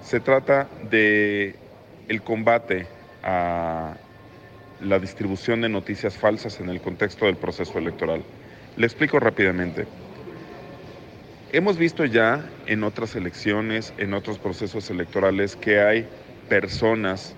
Se 0.00 0.20
trata 0.20 0.68
de 0.90 1.56
el 2.06 2.22
combate 2.22 2.86
a 3.24 3.96
la 4.80 5.00
distribución 5.00 5.60
de 5.60 5.68
noticias 5.68 6.16
falsas 6.16 6.60
en 6.60 6.68
el 6.68 6.80
contexto 6.80 7.26
del 7.26 7.36
proceso 7.36 7.80
electoral. 7.80 8.22
Le 8.80 8.86
explico 8.86 9.20
rápidamente. 9.20 9.86
Hemos 11.52 11.76
visto 11.76 12.06
ya 12.06 12.48
en 12.64 12.82
otras 12.82 13.14
elecciones, 13.14 13.92
en 13.98 14.14
otros 14.14 14.38
procesos 14.38 14.88
electorales, 14.88 15.54
que 15.54 15.82
hay 15.82 16.08
personas 16.48 17.34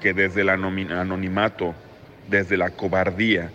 que 0.00 0.12
desde 0.12 0.40
el 0.40 0.48
anonimato, 0.48 1.72
desde 2.28 2.56
la 2.56 2.70
cobardía, 2.70 3.48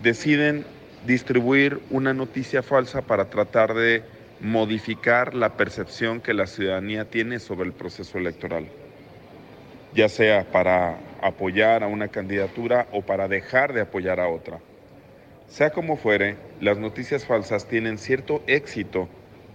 deciden 0.00 0.64
distribuir 1.08 1.80
una 1.90 2.14
noticia 2.14 2.62
falsa 2.62 3.02
para 3.02 3.24
tratar 3.24 3.74
de 3.74 4.04
modificar 4.40 5.34
la 5.34 5.56
percepción 5.56 6.20
que 6.20 6.34
la 6.34 6.46
ciudadanía 6.46 7.06
tiene 7.06 7.40
sobre 7.40 7.66
el 7.66 7.72
proceso 7.72 8.16
electoral, 8.16 8.68
ya 9.92 10.08
sea 10.08 10.44
para 10.52 11.00
apoyar 11.20 11.82
a 11.82 11.88
una 11.88 12.06
candidatura 12.06 12.86
o 12.92 13.02
para 13.02 13.26
dejar 13.26 13.72
de 13.72 13.80
apoyar 13.80 14.20
a 14.20 14.28
otra. 14.28 14.60
Sea 15.54 15.70
como 15.70 15.96
fuere, 15.96 16.34
las 16.60 16.78
noticias 16.78 17.26
falsas 17.26 17.68
tienen 17.68 17.96
cierto 17.96 18.42
éxito 18.48 19.08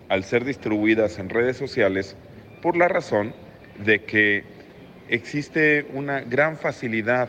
al 0.07 0.23
ser 0.23 0.45
distribuidas 0.45 1.19
en 1.19 1.27
redes 1.27 1.57
sociales 1.57 2.15
por 2.61 2.77
la 2.77 2.87
razón 2.87 3.33
de 3.83 4.05
que 4.05 4.45
existe 5.09 5.87
una 5.93 6.21
gran 6.21 6.55
facilidad 6.55 7.27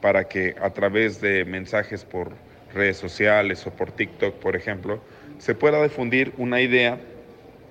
para 0.00 0.28
que 0.28 0.56
a 0.62 0.70
través 0.70 1.20
de 1.20 1.44
mensajes 1.44 2.06
por 2.06 2.32
redes 2.72 2.96
sociales 2.96 3.66
o 3.66 3.70
por 3.72 3.92
TikTok, 3.92 4.36
por 4.36 4.56
ejemplo, 4.56 5.02
se 5.36 5.54
pueda 5.54 5.82
difundir 5.82 6.32
una 6.38 6.62
idea 6.62 6.98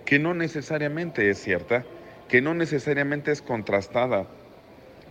que 0.05 0.19
no 0.19 0.35
necesariamente 0.35 1.27
es 1.27 1.39
cierta, 1.39 1.85
que 2.29 2.43
no 2.43 2.53
necesariamente 2.53 3.31
es 3.31 3.41
contrastada 3.41 4.27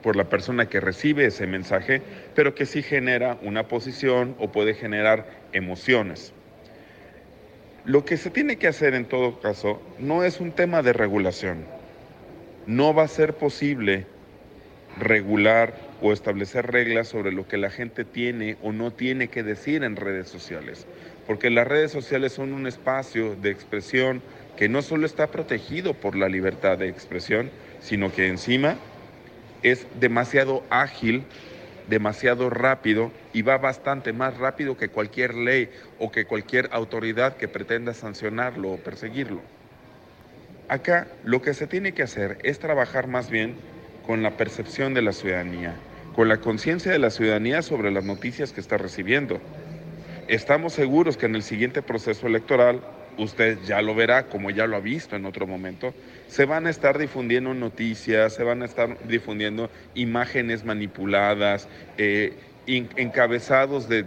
por 0.04 0.16
la 0.16 0.24
persona 0.24 0.68
que 0.68 0.80
recibe 0.80 1.24
ese 1.24 1.46
mensaje, 1.46 2.02
pero 2.34 2.54
que 2.54 2.66
sí 2.66 2.82
genera 2.82 3.38
una 3.40 3.68
posición 3.68 4.36
o 4.38 4.52
puede 4.52 4.74
generar 4.74 5.26
emociones. 5.54 6.34
Lo 7.86 8.04
que 8.04 8.18
se 8.18 8.28
tiene 8.28 8.56
que 8.56 8.68
hacer 8.68 8.94
en 8.94 9.06
todo 9.06 9.40
caso 9.40 9.80
no 9.98 10.22
es 10.22 10.40
un 10.40 10.52
tema 10.52 10.82
de 10.82 10.92
regulación. 10.92 11.64
No 12.66 12.92
va 12.92 13.04
a 13.04 13.08
ser 13.08 13.32
posible 13.32 14.04
regular 14.98 15.74
o 16.02 16.12
establecer 16.12 16.70
reglas 16.70 17.08
sobre 17.08 17.32
lo 17.32 17.48
que 17.48 17.56
la 17.56 17.70
gente 17.70 18.04
tiene 18.04 18.58
o 18.62 18.72
no 18.72 18.90
tiene 18.90 19.28
que 19.28 19.42
decir 19.42 19.84
en 19.84 19.96
redes 19.96 20.28
sociales, 20.28 20.86
porque 21.26 21.48
las 21.48 21.66
redes 21.66 21.90
sociales 21.90 22.34
son 22.34 22.52
un 22.52 22.66
espacio 22.66 23.36
de 23.36 23.50
expresión 23.50 24.20
que 24.58 24.68
no 24.68 24.82
solo 24.82 25.06
está 25.06 25.28
protegido 25.28 25.94
por 25.94 26.14
la 26.14 26.28
libertad 26.28 26.76
de 26.76 26.90
expresión, 26.90 27.50
sino 27.80 28.12
que 28.12 28.28
encima 28.28 28.76
es 29.64 29.86
demasiado 29.98 30.62
ágil, 30.70 31.24
demasiado 31.88 32.50
rápido 32.50 33.10
y 33.32 33.42
va 33.42 33.58
bastante 33.58 34.12
más 34.12 34.36
rápido 34.36 34.76
que 34.76 34.88
cualquier 34.88 35.34
ley 35.34 35.70
o 35.98 36.12
que 36.12 36.26
cualquier 36.26 36.68
autoridad 36.70 37.36
que 37.36 37.48
pretenda 37.48 37.94
sancionarlo 37.94 38.72
o 38.72 38.76
perseguirlo. 38.76 39.40
Acá 40.68 41.08
lo 41.24 41.42
que 41.42 41.54
se 41.54 41.66
tiene 41.66 41.92
que 41.92 42.02
hacer 42.02 42.38
es 42.42 42.58
trabajar 42.58 43.06
más 43.08 43.30
bien 43.30 43.56
con 44.06 44.22
la 44.22 44.36
percepción 44.36 44.94
de 44.94 45.02
la 45.02 45.12
ciudadanía, 45.12 45.74
con 46.14 46.28
la 46.28 46.38
conciencia 46.38 46.92
de 46.92 46.98
la 46.98 47.10
ciudadanía 47.10 47.62
sobre 47.62 47.90
las 47.90 48.04
noticias 48.04 48.52
que 48.52 48.60
está 48.60 48.76
recibiendo. 48.76 49.40
Estamos 50.28 50.74
seguros 50.74 51.16
que 51.16 51.26
en 51.26 51.36
el 51.36 51.42
siguiente 51.42 51.80
proceso 51.82 52.26
electoral 52.26 52.82
usted 53.18 53.58
ya 53.64 53.82
lo 53.82 53.94
verá 53.94 54.26
como 54.28 54.50
ya 54.50 54.66
lo 54.66 54.76
ha 54.76 54.80
visto 54.80 55.16
en 55.16 55.24
otro 55.24 55.46
momento, 55.46 55.94
se 56.28 56.44
van 56.44 56.66
a 56.66 56.70
estar 56.70 56.98
difundiendo 56.98 57.54
noticias, 57.54 58.34
se 58.34 58.42
van 58.42 58.62
a 58.62 58.64
estar 58.64 58.96
difundiendo 59.06 59.70
imágenes 59.94 60.64
manipuladas, 60.64 61.68
eh, 61.98 62.34
encabezados 62.66 63.88
de, 63.88 64.04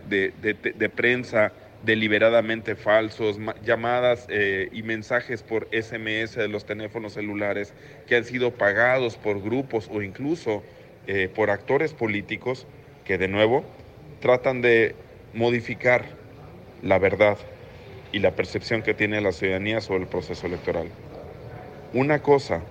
prensa 0.95 1.53
deliberadamente 1.83 2.75
falsos, 2.75 3.37
llamadas 3.63 4.25
eh, 4.29 4.69
y 4.71 4.81
mensajes 4.81 5.43
por 5.43 5.67
SMS 5.71 6.35
de 6.35 6.47
los 6.47 6.65
teléfonos 6.65 7.13
celulares 7.13 7.73
que 8.07 8.15
han 8.15 8.23
sido 8.23 8.51
pagados 8.51 9.15
por 9.15 9.41
grupos 9.41 9.87
o 9.91 10.01
incluso 10.01 10.63
eh, 11.05 11.29
por 11.33 11.51
actores 11.51 11.93
políticos 11.93 12.65
que 13.05 13.17
de 13.17 13.27
nuevo 13.27 13.63
tratan 14.21 14.61
de 14.61 14.95
modificar 15.33 16.05
la 16.81 16.97
verdad 16.97 17.37
y 18.11 18.19
la 18.19 18.31
percepción 18.31 18.81
que 18.81 18.93
tiene 18.93 19.21
la 19.21 19.31
ciudadanía 19.31 19.81
sobre 19.81 20.03
el 20.03 20.09
proceso 20.09 20.47
electoral. 20.47 20.87
Una 21.93 22.21
cosa 22.21 22.61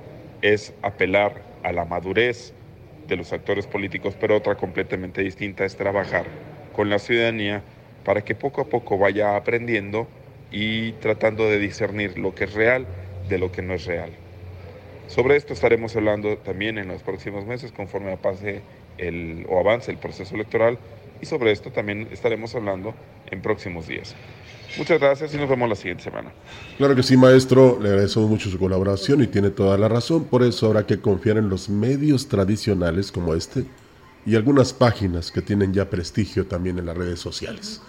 es 0.42 0.75
apelar 0.83 1.42
a 1.62 1.72
la 1.72 1.85
madurez 1.85 2.53
de 3.09 3.16
los 3.16 3.33
actores 3.33 3.66
políticos, 3.66 4.16
pero 4.18 4.37
otra 4.37 4.57
completamente 4.57 5.22
distinta 5.22 5.64
es 5.64 5.77
trabajar 5.77 6.27
con 6.72 6.90
la 6.90 6.99
ciudadanía 6.99 7.62
para 8.05 8.22
que 8.22 8.35
poco 8.35 8.61
a 8.61 8.68
poco 8.68 8.99
vaya 8.99 9.37
aprendiendo 9.37 10.09
y 10.51 10.92
tratando 10.92 11.49
de 11.49 11.59
discernir 11.59 12.18
lo 12.18 12.35
que 12.35 12.44
es 12.44 12.55
real 12.55 12.87
de 13.29 13.38
lo 13.38 13.51
que 13.51 13.62
no 13.62 13.75
es 13.75 13.85
real. 13.87 14.11
Sobre 15.07 15.37
esto 15.37 15.53
estaremos 15.53 15.94
hablando 15.96 16.38
también 16.38 16.79
en 16.79 16.88
los 16.88 17.03
próximos 17.03 17.46
meses 17.46 17.72
conforme 17.72 18.16
pase 18.16 18.62
el, 18.99 19.46
o 19.49 19.59
avance 19.59 19.90
el 19.90 19.99
proceso 19.99 20.35
electoral 20.35 20.79
y 21.20 21.26
sobre 21.26 21.52
esto 21.52 21.70
también 21.70 22.09
estaremos 22.11 22.55
hablando 22.55 22.94
en 23.31 23.42
próximos 23.42 23.87
días. 23.87 24.14
Muchas 24.79 25.00
gracias 25.00 25.35
y 25.35 25.38
nos 25.38 25.48
vemos 25.48 25.68
la 25.68 25.74
siguiente 25.74 26.05
semana. 26.05 26.33
Claro 26.76 26.94
que 26.94 27.02
sí, 27.02 27.16
maestro. 27.16 27.79
Le 27.81 27.88
agradecemos 27.88 28.29
mucho 28.29 28.50
su 28.50 28.59
colaboración 28.59 29.22
y 29.22 29.26
tiene 29.26 29.50
toda 29.50 29.79
la 29.79 29.88
razón. 29.88 30.24
Por 30.24 30.42
eso 30.42 30.66
habrá 30.66 30.87
que 30.87 31.00
confiar 31.00 31.38
en 31.38 31.48
los 31.48 31.68
medios 31.68 32.29
tradicionales 32.29 33.11
como 33.11 33.35
este 33.35 33.64
y 34.26 34.35
algunas 34.35 34.72
páginas 34.72 35.31
que 35.31 35.40
tienen 35.40 35.72
ya 35.72 35.88
prestigio 35.88 36.46
también 36.46 36.79
en 36.79 36.87
las 36.87 36.96
redes 36.96 37.20
sociales. 37.20 37.81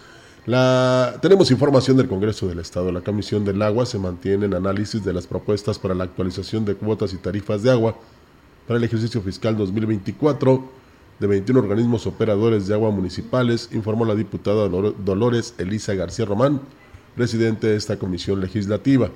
La, 0.45 1.17
tenemos 1.21 1.51
información 1.51 1.97
del 1.97 2.07
Congreso 2.07 2.47
del 2.47 2.59
Estado. 2.59 2.91
La 2.91 3.01
Comisión 3.01 3.43
del 3.43 3.61
Agua 3.61 3.85
se 3.85 3.99
mantiene 3.99 4.45
en 4.45 4.53
análisis 4.53 5.03
de 5.03 5.13
las 5.13 5.27
propuestas 5.27 5.77
para 5.77 5.93
la 5.93 6.05
actualización 6.05 6.63
de 6.63 6.75
cuotas 6.75 7.13
y 7.13 7.17
tarifas 7.17 7.63
de 7.63 7.71
agua 7.71 7.97
para 8.65 8.77
el 8.77 8.83
ejercicio 8.85 9.21
fiscal 9.21 9.57
2024 9.57 10.86
de 11.19 11.27
21 11.27 11.59
organismos 11.59 12.05
operadores 12.05 12.67
de 12.67 12.73
agua 12.73 12.91
municipales, 12.91 13.69
informó 13.71 14.05
la 14.05 14.15
diputada 14.15 14.69
Dolores 14.69 15.55
Elisa 15.57 15.93
García 15.95 16.25
Román, 16.25 16.61
presidente 17.15 17.67
de 17.67 17.75
esta 17.75 17.97
comisión 17.97 18.39
legislativa. 18.39 19.09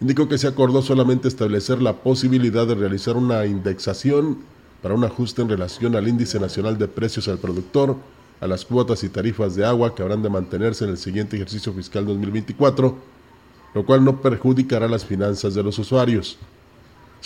Indicó 0.00 0.28
que 0.28 0.36
se 0.36 0.46
acordó 0.46 0.82
solamente 0.82 1.28
establecer 1.28 1.80
la 1.80 1.94
posibilidad 1.94 2.66
de 2.66 2.74
realizar 2.74 3.16
una 3.16 3.46
indexación 3.46 4.38
para 4.82 4.94
un 4.94 5.04
ajuste 5.04 5.40
en 5.40 5.48
relación 5.48 5.96
al 5.96 6.06
índice 6.06 6.38
nacional 6.38 6.76
de 6.76 6.86
precios 6.86 7.28
al 7.28 7.38
productor, 7.38 7.96
a 8.40 8.46
las 8.46 8.66
cuotas 8.66 9.02
y 9.02 9.08
tarifas 9.08 9.56
de 9.56 9.64
agua 9.64 9.94
que 9.94 10.02
habrán 10.02 10.22
de 10.22 10.28
mantenerse 10.28 10.84
en 10.84 10.90
el 10.90 10.98
siguiente 10.98 11.36
ejercicio 11.36 11.72
fiscal 11.72 12.04
2024, 12.04 12.94
lo 13.74 13.86
cual 13.86 14.04
no 14.04 14.20
perjudicará 14.20 14.86
las 14.86 15.06
finanzas 15.06 15.54
de 15.54 15.62
los 15.62 15.78
usuarios 15.78 16.38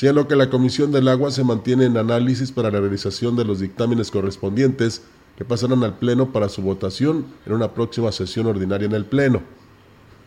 lo 0.02 0.26
que 0.26 0.36
la 0.36 0.48
Comisión 0.48 0.92
del 0.92 1.08
Agua 1.08 1.30
se 1.30 1.44
mantiene 1.44 1.84
en 1.84 1.96
análisis 1.96 2.52
para 2.52 2.70
la 2.70 2.80
realización 2.80 3.36
de 3.36 3.44
los 3.44 3.60
dictámenes 3.60 4.10
correspondientes 4.10 5.02
que 5.36 5.44
pasarán 5.44 5.84
al 5.84 5.98
Pleno 5.98 6.32
para 6.32 6.48
su 6.48 6.62
votación 6.62 7.26
en 7.46 7.52
una 7.52 7.72
próxima 7.72 8.10
sesión 8.10 8.46
ordinaria 8.46 8.86
en 8.86 8.92
el 8.92 9.04
Pleno. 9.04 9.42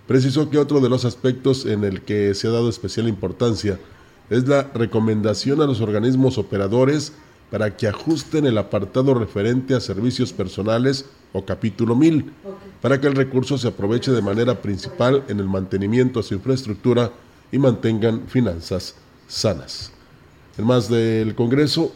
Precisó 0.08 0.50
que 0.50 0.60
otro 0.60 0.80
de 0.80 0.90
los 0.90 1.06
aspectos 1.06 1.66
en 1.66 1.84
el 1.84 2.02
que 2.02 2.34
se 2.36 2.48
ha 2.48 2.52
dado 2.52 2.70
especial 2.70 3.08
importancia 3.08 3.80
es 4.30 4.48
la 4.48 4.64
recomendación 4.74 5.62
a 5.62 5.66
los 5.66 5.82
organismos 5.82 6.38
operadores 6.38 7.14
para 7.50 7.76
que 7.76 7.88
ajusten 7.88 8.46
el 8.46 8.58
apartado 8.58 9.14
referente 9.14 9.76
a 9.76 9.80
servicios 9.80 10.34
personales 10.34 11.06
o 11.34 11.46
capítulo 11.46 11.96
1000, 11.96 12.32
para 12.82 13.00
que 13.00 13.08
el 13.08 13.16
recurso 13.16 13.58
se 13.58 13.68
aproveche 13.68 14.12
de 14.12 14.22
manera 14.22 14.62
principal 14.62 15.24
en 15.28 15.40
el 15.40 15.48
mantenimiento 15.48 16.20
de 16.20 16.28
su 16.28 16.34
infraestructura 16.36 17.12
y 17.52 17.60
mantengan 17.60 18.28
finanzas 18.28 18.96
sanas. 19.28 19.92
En 20.58 20.66
más 20.66 20.90
del 20.90 21.36
Congreso. 21.36 21.94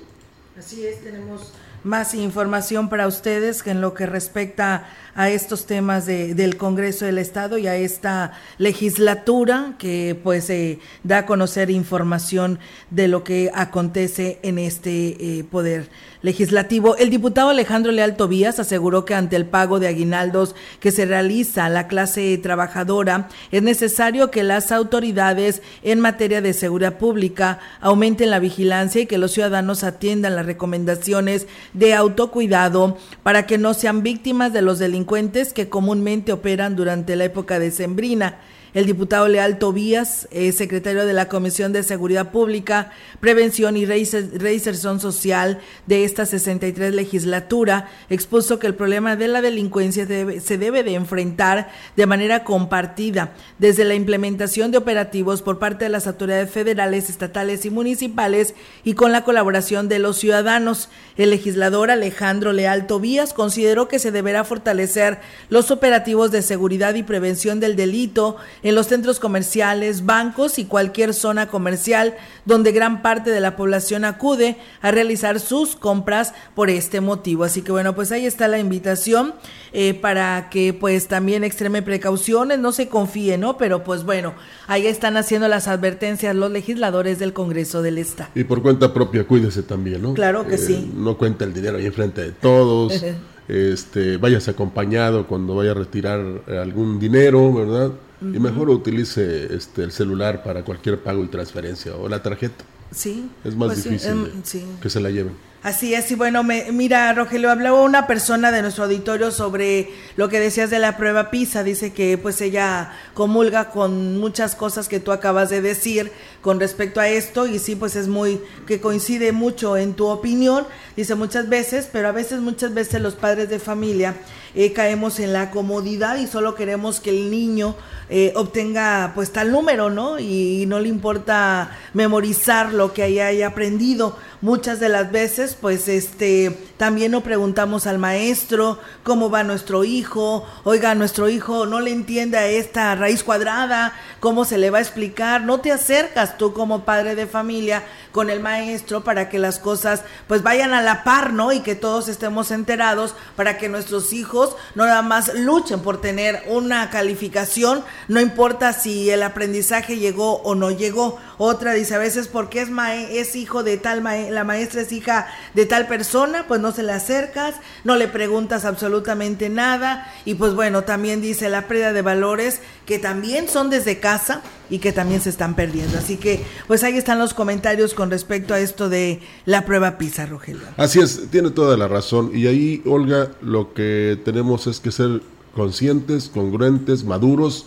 Así 0.58 0.86
es, 0.86 1.04
tenemos 1.04 1.52
más 1.88 2.14
información 2.14 2.90
para 2.90 3.08
ustedes 3.08 3.66
en 3.66 3.82
lo 3.82 3.94
que 3.94 4.06
respecta 4.06 4.86
a 5.16 5.32
estos 5.32 5.66
temas 5.66 6.06
de, 6.06 6.36
del 6.36 6.58
Congreso 6.58 7.06
del 7.06 7.18
Estado 7.18 7.58
y 7.58 7.66
a 7.66 7.76
esta 7.76 8.34
legislatura 8.60 9.74
que 9.80 10.20
pues 10.22 10.48
eh, 10.52 10.78
da 11.04 11.20
a 11.20 11.26
conocer 11.26 11.72
información 11.72 12.60
de 12.92 13.08
lo 13.08 13.24
que 13.24 13.50
acontece 13.56 14.38
en 14.44 14.60
este 14.60 15.40
eh, 15.40 15.44
poder 15.44 15.90
legislativo. 16.22 16.96
El 16.98 17.10
diputado 17.10 17.50
Alejandro 17.50 17.92
Leal 17.92 18.16
Tobías 18.16 18.60
aseguró 18.60 19.06
que 19.06 19.16
ante 19.16 19.36
el 19.36 19.46
pago 19.46 19.80
de 19.80 19.88
aguinaldos 19.88 20.56
que 20.80 20.92
se 20.92 21.06
realiza 21.06 21.66
a 21.66 21.70
la 21.70 21.88
clase 21.88 22.38
trabajadora 22.38 23.30
es 23.52 23.64
necesario 23.64 24.30
que 24.30 24.44
las 24.44 24.72
autoridades 24.72 25.62
en 25.82 26.00
materia 26.00 26.42
de 26.42 26.54
seguridad 26.54 26.98
pública 26.98 27.60
aumenten 27.82 28.30
la 28.30 28.40
vigilancia 28.40 29.02
y 29.02 29.06
que 29.06 29.18
los 29.18 29.32
ciudadanos 29.32 29.84
atiendan 29.84 30.36
las 30.36 30.46
recomendaciones 30.46 31.48
de 31.78 31.94
autocuidado 31.94 32.98
para 33.24 33.46
que 33.46 33.58
no 33.58 33.74
sean 33.74 34.04
víctimas 34.04 34.54
de 34.54 34.62
los 34.62 34.80
delincuentes 34.80 35.54
que 35.54 35.70
comúnmente 35.70 36.32
operan 36.32 36.76
durante 36.76 37.16
la 37.16 37.26
época 37.26 37.60
decembrina. 37.60 38.40
El 38.78 38.86
diputado 38.86 39.28
Leal 39.28 39.58
Tobías, 39.58 40.28
eh, 40.30 40.52
secretario 40.52 41.08
de 41.08 41.14
la 41.14 41.28
Comisión 41.28 41.74
de 41.74 41.82
Seguridad 41.82 42.30
Pública, 42.30 42.92
Prevención 43.20 43.76
y 43.76 43.88
Reinserción 43.88 45.00
Social 45.00 45.62
de 45.88 46.04
esta 46.04 46.28
63 46.28 46.94
legislatura, 46.94 47.90
expuso 48.12 48.60
que 48.60 48.68
el 48.68 48.76
problema 48.76 49.16
de 49.16 49.30
la 49.30 49.42
delincuencia 49.42 50.06
se 50.06 50.58
debe 50.60 50.84
de 50.84 50.94
enfrentar 50.94 51.72
de 51.96 52.06
manera 52.06 52.44
compartida 52.44 53.34
desde 53.58 53.84
la 53.84 53.96
implementación 53.96 54.70
de 54.70 54.78
operativos 54.78 55.42
por 55.42 55.58
parte 55.58 55.86
de 55.86 55.90
las 55.90 56.06
autoridades 56.06 56.52
federales, 56.52 57.10
estatales 57.10 57.66
y 57.66 57.72
municipales 57.72 58.54
y 58.84 58.94
con 58.94 59.12
la 59.12 59.24
colaboración 59.24 59.90
de 59.90 59.98
los 59.98 60.20
ciudadanos. 60.20 60.90
El 61.18 61.32
legislador 61.32 61.90
Alejandro 61.90 62.54
Leal 62.54 62.86
Tobías 62.86 63.34
consideró 63.34 63.88
que 63.88 63.98
se 63.98 64.12
deberá 64.12 64.44
fortalecer 64.44 65.18
los 65.50 65.72
operativos 65.72 66.30
de 66.30 66.44
seguridad 66.44 66.94
y 66.94 67.02
prevención 67.02 67.60
del 67.60 67.76
delito 67.76 68.38
en 68.68 68.76
los 68.76 68.88
centros 68.88 69.22
comerciales, 69.22 70.06
bancos 70.06 70.60
y 70.60 70.66
cualquier 70.66 71.14
zona 71.14 71.48
comercial 71.48 72.16
donde 72.44 72.74
gran 72.74 73.02
parte 73.02 73.30
de 73.30 73.40
la 73.40 73.56
población 73.56 74.04
acude 74.04 74.58
a 74.82 74.92
realizar 74.92 75.40
sus 75.40 75.78
compras 75.78 76.34
por 76.54 76.70
este 76.70 77.00
motivo. 77.00 77.46
Así 77.46 77.62
que 77.62 77.72
bueno, 77.72 77.96
pues 77.96 78.12
ahí 78.12 78.26
está 78.26 78.50
la 78.50 78.60
invitación 78.60 79.34
eh, 79.72 79.94
para 79.94 80.50
que 80.50 80.74
pues 80.74 81.08
también 81.08 81.46
extreme 81.46 81.82
precauciones, 81.82 82.60
no 82.60 82.74
se 82.74 82.90
confíe, 82.90 83.38
¿no? 83.38 83.58
Pero 83.58 83.86
pues 83.86 84.04
bueno, 84.04 84.34
ahí 84.68 84.86
están 84.86 85.16
haciendo 85.16 85.48
las 85.48 85.70
advertencias 85.70 86.36
los 86.36 86.52
legisladores 86.52 87.20
del 87.20 87.32
Congreso 87.32 87.82
del 87.82 87.98
Estado. 87.98 88.32
Y 88.36 88.44
por 88.44 88.62
cuenta 88.62 88.94
propia, 88.94 89.26
cuídese 89.26 89.64
también, 89.64 90.02
¿no? 90.02 90.14
Claro 90.14 90.46
que 90.46 90.56
Eh, 90.56 90.58
sí. 90.58 90.92
No 90.94 91.18
cuenta 91.18 91.46
el 91.46 91.54
dinero 91.54 91.78
ahí 91.78 91.86
enfrente 91.86 92.22
de 92.22 92.32
todos. 92.34 93.02
este, 93.48 94.18
vayas 94.18 94.50
acompañado 94.50 95.26
cuando 95.26 95.56
vaya 95.56 95.72
a 95.72 95.76
retirar 95.76 96.20
algún 96.50 97.00
dinero, 97.00 97.54
¿verdad? 97.54 97.92
Y 98.22 98.40
mejor 98.40 98.70
utilice 98.70 99.54
este, 99.54 99.84
el 99.84 99.92
celular 99.92 100.44
para 100.44 100.64
cualquier 100.64 101.00
pago 101.00 101.24
y 101.24 101.28
transferencia 101.28 101.96
o 101.96 102.10
la 102.10 102.24
tarjeta. 102.24 102.64
Sí. 102.92 103.30
Es 103.44 103.56
más 103.56 103.68
pues 103.70 103.84
difícil 103.84 104.10
em, 104.10 104.44
sí. 104.44 104.66
que 104.82 104.90
se 104.90 105.00
la 105.00 105.10
lleven. 105.10 105.34
Así 105.64 105.94
es, 105.96 106.10
y 106.12 106.16
bueno, 106.16 106.44
me- 106.44 106.72
mira, 106.72 107.12
Rogelio, 107.14 107.52
hablaba 107.52 107.82
una 107.82 108.08
persona 108.08 108.52
de 108.52 108.62
nuestro 108.62 108.86
auditorio 108.86 109.32
sobre 109.32 109.90
lo 110.16 110.30
que 110.30 110.40
decías 110.40 110.70
de 110.70 110.80
la 110.80 110.96
prueba 110.96 111.30
PISA. 111.32 111.64
Dice 111.64 111.92
que 111.92 112.18
pues 112.18 112.40
ella 112.42 112.94
comulga 113.14 113.70
con 113.72 114.18
muchas 114.18 114.56
cosas 114.56 114.88
que 114.88 115.00
tú 115.00 115.12
acabas 115.12 115.50
de 115.50 115.62
decir 115.62 116.12
con 116.42 116.60
respecto 116.60 117.02
a 117.02 117.10
esto, 117.10 117.48
y 117.48 117.60
sí, 117.60 117.76
pues 117.76 117.96
es 117.98 118.08
muy, 118.08 118.40
que 118.66 118.80
coincide 118.80 119.32
mucho 119.34 119.76
en 119.76 119.96
tu 119.96 120.06
opinión. 120.08 120.66
Dice 120.96 121.16
muchas 121.16 121.50
veces, 121.50 121.90
pero 121.92 122.08
a 122.08 122.12
veces, 122.14 122.40
muchas 122.40 122.74
veces 122.74 123.02
los 123.02 123.16
padres 123.16 123.50
de 123.50 123.60
familia 123.60 124.16
eh, 124.56 124.72
caemos 124.72 125.20
en 125.20 125.34
la 125.34 125.52
comodidad 125.52 126.18
y 126.18 126.28
solo 126.28 126.56
queremos 126.56 127.00
que 127.00 127.10
el 127.10 127.30
niño 127.30 127.76
eh, 128.10 128.32
obtenga 128.36 129.12
pues 129.14 129.32
tal 129.34 129.52
número, 129.52 129.90
¿no? 129.90 130.18
Y, 130.20 130.66
no 130.68 130.80
le 130.80 130.88
importa 130.88 131.78
memorizar 131.94 132.74
lo 132.78 132.94
que 132.94 133.04
haya, 133.04 133.28
haya 133.28 133.48
aprendido. 133.48 134.18
Muchas 134.40 134.80
de 134.80 134.88
las 134.88 135.12
veces, 135.12 135.58
pues, 135.60 135.88
este, 135.88 136.58
también 136.78 137.12
no 137.12 137.24
preguntamos 137.24 137.88
al 137.88 137.98
maestro 137.98 138.80
cómo 139.04 139.30
va 139.30 139.44
nuestro 139.44 139.84
hijo. 139.84 140.46
Oiga, 140.64 140.96
nuestro 140.96 141.28
hijo 141.28 141.66
no 141.66 141.82
le 141.82 141.92
entiende 141.92 142.38
a 142.38 142.48
esta 142.48 142.96
raíz 142.96 143.24
cuadrada, 143.24 143.94
cómo 144.20 144.46
se 144.46 144.58
le 144.58 144.70
va 144.70 144.78
a 144.78 144.82
explicar. 144.82 145.42
No 145.42 145.60
te 145.60 145.72
acercas 145.72 146.38
tú 146.38 146.54
como 146.54 146.86
padre 146.86 147.16
de 147.16 147.28
familia 147.28 147.84
con 148.18 148.32
el 148.32 148.40
maestro 148.40 149.04
para 149.04 149.30
que 149.30 149.38
las 149.38 149.60
cosas 149.60 150.02
pues 150.28 150.42
vayan 150.42 150.74
a 150.74 150.82
la 150.82 151.04
par, 151.04 151.34
¿no? 151.34 151.54
Y 151.54 151.60
que 151.60 151.76
todos 151.76 152.08
estemos 152.08 152.50
enterados 152.50 153.14
para 153.36 153.60
que 153.60 153.70
nuestros 153.70 154.12
hijos 154.12 154.56
no 154.74 154.88
nada 154.88 155.04
más 155.04 155.36
luchen 155.36 155.82
por 155.82 156.02
tener 156.02 156.42
una 156.48 156.90
calificación, 156.90 157.84
no 158.08 158.20
importa 158.20 158.74
si 158.74 159.12
el 159.12 159.22
aprendizaje 159.22 159.98
llegó 159.98 160.38
o 160.38 160.56
no 160.56 160.72
llegó. 160.72 161.20
Otra 161.38 161.74
dice 161.74 161.94
a 161.94 162.00
veces 162.00 162.28
porque 162.28 162.62
es 162.62 162.70
es 163.12 163.36
hijo 163.36 163.62
de 163.62 163.78
tal 163.78 164.04
la 164.04 164.44
maestra 164.44 164.82
es 164.82 164.92
hija 164.92 165.28
de 165.54 165.68
tal 165.68 165.86
persona, 165.86 166.46
pues 166.48 166.60
no 166.60 166.72
se 166.72 166.82
le 166.82 166.94
acercas, 166.94 167.54
no 167.84 167.98
le 167.98 168.08
preguntas 168.08 168.66
absolutamente 168.66 169.50
nada 169.50 170.12
y 170.26 170.34
pues 170.34 170.56
bueno, 170.56 170.86
también 170.86 171.22
dice 171.22 171.50
la 171.50 171.68
pérdida 171.68 171.94
de 171.94 172.02
valores 172.02 172.62
que 172.88 172.98
también 172.98 173.48
son 173.50 173.70
desde 173.70 174.00
casa 174.00 174.42
y 174.70 174.80
que 174.80 174.94
también 174.94 175.20
se 175.22 175.30
están 175.30 175.56
perdiendo. 175.56 175.98
Así 175.98 176.16
que 176.16 176.44
pues 176.68 176.84
ahí 176.84 176.98
están 176.98 177.20
los 177.20 177.34
comentarios 177.34 177.94
con 177.94 178.10
respecto 178.10 178.54
a 178.54 178.60
esto 178.60 178.88
de 178.90 179.20
la 179.46 179.66
prueba 179.66 179.98
PISA, 179.98 180.26
Rogelio. 180.26 180.62
Así 180.78 181.00
es, 181.00 181.30
tiene 181.30 181.52
toda 181.52 181.76
la 181.78 181.88
razón. 181.90 182.32
Y 182.34 182.48
ahí, 182.48 182.82
Olga, 182.86 183.30
lo 183.42 183.74
que 183.74 184.18
tenemos 184.24 184.68
es 184.68 184.80
que 184.80 184.92
ser 184.92 185.22
conscientes, 185.54 186.30
congruentes, 186.34 187.04
maduros 187.04 187.66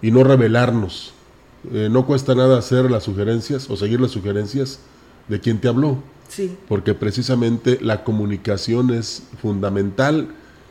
y 0.00 0.10
no 0.10 0.24
rebelarnos. 0.24 1.12
Eh, 1.72 1.88
no 1.90 2.06
cuesta 2.06 2.34
nada 2.34 2.58
hacer 2.58 2.90
las 2.90 3.04
sugerencias 3.04 3.68
o 3.68 3.76
seguir 3.76 4.00
las 4.00 4.12
sugerencias 4.12 4.80
de 5.28 5.40
quien 5.40 5.60
te 5.60 5.68
habló, 5.68 5.98
Sí. 6.28 6.56
porque 6.68 6.94
precisamente 6.94 7.78
la 7.82 8.02
comunicación 8.02 8.92
es 8.94 9.24
fundamental 9.42 10.28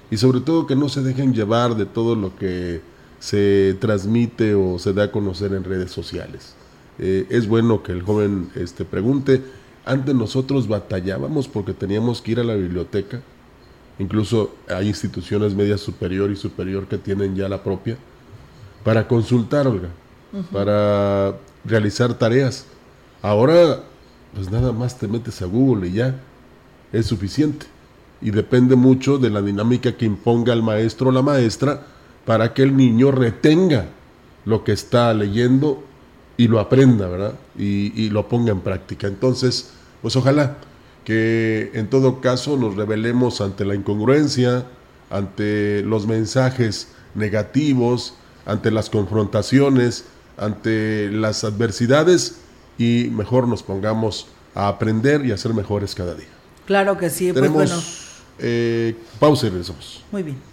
y 0.10 0.18
sobre 0.18 0.40
todo 0.42 0.66
que 0.68 0.76
no 0.76 0.90
se 0.90 1.02
dejen 1.02 1.34
llevar 1.34 1.76
de 1.76 1.86
todo 1.86 2.16
lo 2.16 2.36
que 2.36 2.82
se 3.24 3.78
transmite 3.80 4.54
o 4.54 4.78
se 4.78 4.92
da 4.92 5.04
a 5.04 5.12
conocer 5.12 5.54
en 5.54 5.64
redes 5.64 5.92
sociales. 5.92 6.56
Eh, 7.00 7.26
es 7.30 7.48
bueno 7.48 7.82
que 7.82 7.94
el 7.94 8.02
joven 8.02 8.50
este, 8.54 8.84
pregunte. 8.84 9.42
Antes 9.86 10.14
nosotros 10.14 10.68
batallábamos 10.68 11.48
porque 11.48 11.72
teníamos 11.74 12.22
que 12.22 12.34
ir 12.34 12.42
a 12.42 12.44
la 12.44 12.56
biblioteca. 12.56 13.22
Incluso 13.98 14.54
hay 14.68 14.90
instituciones 14.90 15.56
media 15.56 15.78
superior 15.78 16.32
y 16.32 16.36
superior 16.36 16.88
que 16.88 16.98
tienen 16.98 17.34
ya 17.34 17.48
la 17.48 17.64
propia 17.64 17.98
para 18.84 19.08
consultar, 19.08 19.68
Olga, 19.68 19.88
para 20.52 21.34
realizar 21.64 22.16
tareas. 22.16 22.66
Ahora, 23.22 23.84
pues 24.34 24.52
nada 24.52 24.74
más 24.74 25.00
te 25.00 25.08
metes 25.08 25.42
a 25.42 25.46
Google 25.46 25.88
y 25.88 25.94
ya 25.94 26.20
es 26.92 27.06
suficiente. 27.06 27.68
Y 28.22 28.32
depende 28.32 28.76
mucho 28.76 29.18
de 29.18 29.30
la 29.30 29.42
dinámica 29.42 29.96
que 29.96 30.04
imponga 30.04 30.52
el 30.52 30.62
maestro 30.62 31.08
o 31.08 31.12
la 31.14 31.22
maestra 31.22 31.88
para 32.26 32.54
que 32.54 32.64
el 32.64 32.76
niño 32.78 33.12
retenga 33.12 33.86
lo 34.46 34.64
que 34.64 34.72
está 34.72 35.14
leyendo 35.14 35.84
y 36.38 36.48
lo 36.48 36.60
aprenda, 36.60 37.08
¿verdad? 37.08 37.34
Y, 37.58 37.92
y 38.02 38.10
lo 38.10 38.28
ponga 38.28 38.52
en 38.52 38.62
práctica. 38.62 39.08
Entonces, 39.08 39.72
pues 40.02 40.16
ojalá 40.16 40.58
que 41.06 41.72
en 41.74 41.90
todo 41.90 42.22
caso 42.22 42.58
nos 42.58 42.76
revelemos 42.76 43.42
ante 43.42 43.66
la 43.66 43.76
incongruencia, 43.76 44.66
ante 45.10 45.82
los 45.84 46.08
mensajes 46.08 46.90
negativos, 47.16 48.16
ante 48.46 48.72
las 48.72 48.90
confrontaciones, 48.90 50.06
ante 50.38 51.10
las 51.12 51.44
adversidades 51.44 52.38
y 52.78 53.10
mejor 53.12 53.48
nos 53.48 53.64
pongamos 53.64 54.28
a 54.56 54.68
aprender 54.68 55.26
y 55.26 55.32
a 55.32 55.38
ser 55.38 55.54
mejores 55.54 55.94
cada 55.96 56.16
día. 56.16 56.28
Claro 56.66 56.98
que 56.98 57.10
sí, 57.10 57.32
pues 57.32 57.36
Tenemos 57.36 57.56
bueno, 57.72 57.84
eh, 58.40 58.96
pausa 59.20 59.48
y 59.48 59.50
regresamos. 59.50 60.04
muy 60.12 60.24
bien. 60.24 60.53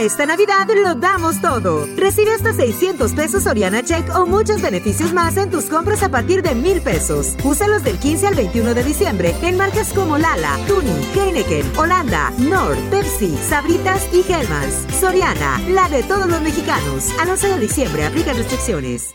Esta 0.00 0.26
Navidad 0.26 0.68
lo 0.74 0.94
damos 0.94 1.40
todo. 1.40 1.86
Recibe 1.96 2.34
hasta 2.34 2.52
600 2.52 3.12
pesos 3.14 3.44
Soriana 3.44 3.82
Check 3.82 4.14
o 4.14 4.26
muchos 4.26 4.60
beneficios 4.60 5.14
más 5.14 5.38
en 5.38 5.50
tus 5.50 5.64
compras 5.64 6.02
a 6.02 6.10
partir 6.10 6.42
de 6.42 6.54
mil 6.54 6.82
pesos. 6.82 7.34
Úsalos 7.42 7.82
del 7.82 7.98
15 7.98 8.26
al 8.26 8.34
21 8.34 8.74
de 8.74 8.84
diciembre 8.84 9.34
en 9.42 9.56
marcas 9.56 9.94
como 9.94 10.18
Lala, 10.18 10.58
Tuni, 10.68 10.92
Heineken, 11.14 11.78
Holanda, 11.78 12.30
Nord, 12.38 12.78
Pepsi, 12.90 13.36
Sabritas 13.48 14.06
y 14.12 14.20
Hellmann's. 14.30 14.86
Soriana, 15.00 15.60
la 15.68 15.88
de 15.88 16.02
todos 16.02 16.28
los 16.28 16.42
mexicanos. 16.42 17.10
Al 17.18 17.30
11 17.30 17.48
de 17.48 17.58
diciembre 17.58 18.04
aplican 18.04 18.36
restricciones. 18.36 19.14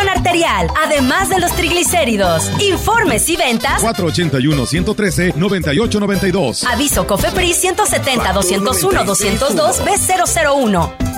arterial, 0.00 0.68
además 0.84 1.28
de 1.28 1.38
los 1.40 1.52
triglicéridos. 1.52 2.50
Informes 2.60 3.28
y 3.28 3.36
ventas 3.36 3.82
481-113-9892. 3.82 6.64
Aviso 6.64 7.06
COFEPRIS 7.06 7.64
170-201-202 7.64 9.84
B001. 9.84 11.14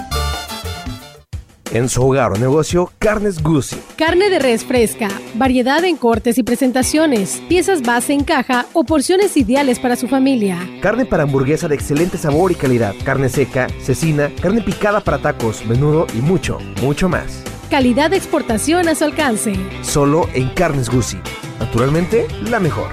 En 1.73 1.89
su 1.89 2.03
hogar 2.03 2.33
o 2.33 2.37
negocio, 2.37 2.93
Carnes 2.99 3.43
Guzzi. 3.43 3.77
Carne 3.97 4.31
de 4.31 4.39
res 4.39 4.65
fresca, 4.65 5.09
variedad 5.35 5.85
en 5.85 5.97
cortes 5.97 6.39
y 6.39 6.43
presentaciones, 6.43 7.43
piezas 7.49 7.83
base 7.83 8.13
en 8.13 8.25
caja 8.25 8.67
o 8.73 8.85
porciones 8.85 9.37
ideales 9.37 9.81
para 9.81 9.97
su 9.97 10.07
familia. 10.07 10.59
Carne 10.81 11.05
para 11.05 11.25
hamburguesa 11.25 11.69
de 11.69 11.75
excelente 11.75 12.19
sabor 12.19 12.53
y 12.53 12.55
calidad. 12.55 12.95
Carne 13.05 13.29
seca, 13.29 13.67
cecina, 13.83 14.31
carne 14.41 14.63
picada 14.63 15.01
para 15.01 15.19
tacos, 15.19 15.65
menudo 15.67 16.07
y 16.15 16.19
mucho, 16.19 16.59
mucho 16.81 17.09
más. 17.09 17.43
Calidad 17.71 18.11
de 18.11 18.17
exportación 18.17 18.87
a 18.89 18.95
su 18.95 19.03
alcance. 19.03 19.57
Solo 19.83 20.29
en 20.35 20.51
Carnes 20.51 20.89
Guzzi. 20.89 21.19
Naturalmente, 21.59 22.29
la 22.49 22.61
mejor. 22.61 22.91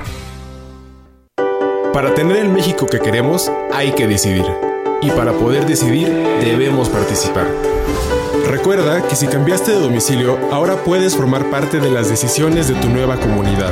Para 1.94 2.16
tener 2.16 2.38
el 2.38 2.50
México 2.50 2.88
que 2.88 3.00
queremos, 3.00 3.52
hay 3.72 3.92
que 3.92 4.08
decidir. 4.08 4.46
Y 5.04 5.12
para 5.12 5.34
poder 5.34 5.68
decidir, 5.68 6.08
debemos 6.42 6.90
participar. 6.90 7.46
Recuerda 8.48 9.08
que 9.08 9.16
si 9.16 9.28
cambiaste 9.28 9.74
de 9.74 9.80
domicilio, 9.80 10.40
ahora 10.52 10.84
puedes 10.84 11.16
formar 11.16 11.52
parte 11.52 11.80
de 11.80 11.92
las 11.92 12.10
decisiones 12.10 12.68
de 12.68 12.74
tu 12.74 12.90
nueva 12.90 13.20
comunidad. 13.20 13.72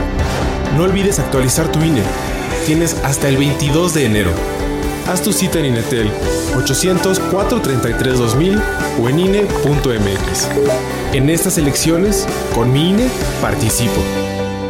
No 0.78 0.84
olvides 0.84 1.18
actualizar 1.18 1.72
tu 1.72 1.80
INE. 1.80 2.04
Tienes 2.68 2.94
hasta 3.04 3.28
el 3.28 3.38
22 3.38 3.96
de 3.96 4.06
enero. 4.06 4.32
Haz 5.08 5.22
tu 5.22 5.32
cita 5.34 5.60
en 5.60 5.66
Inetel 5.66 6.10
800-433-2000 6.56 8.62
o 9.02 9.10
en 9.10 9.20
INE.mx. 9.20 10.48
En 11.14 11.30
estas 11.30 11.58
elecciones, 11.58 12.26
con 12.54 12.72
mi 12.72 12.92
INE, 12.92 13.10
participo. 13.42 14.02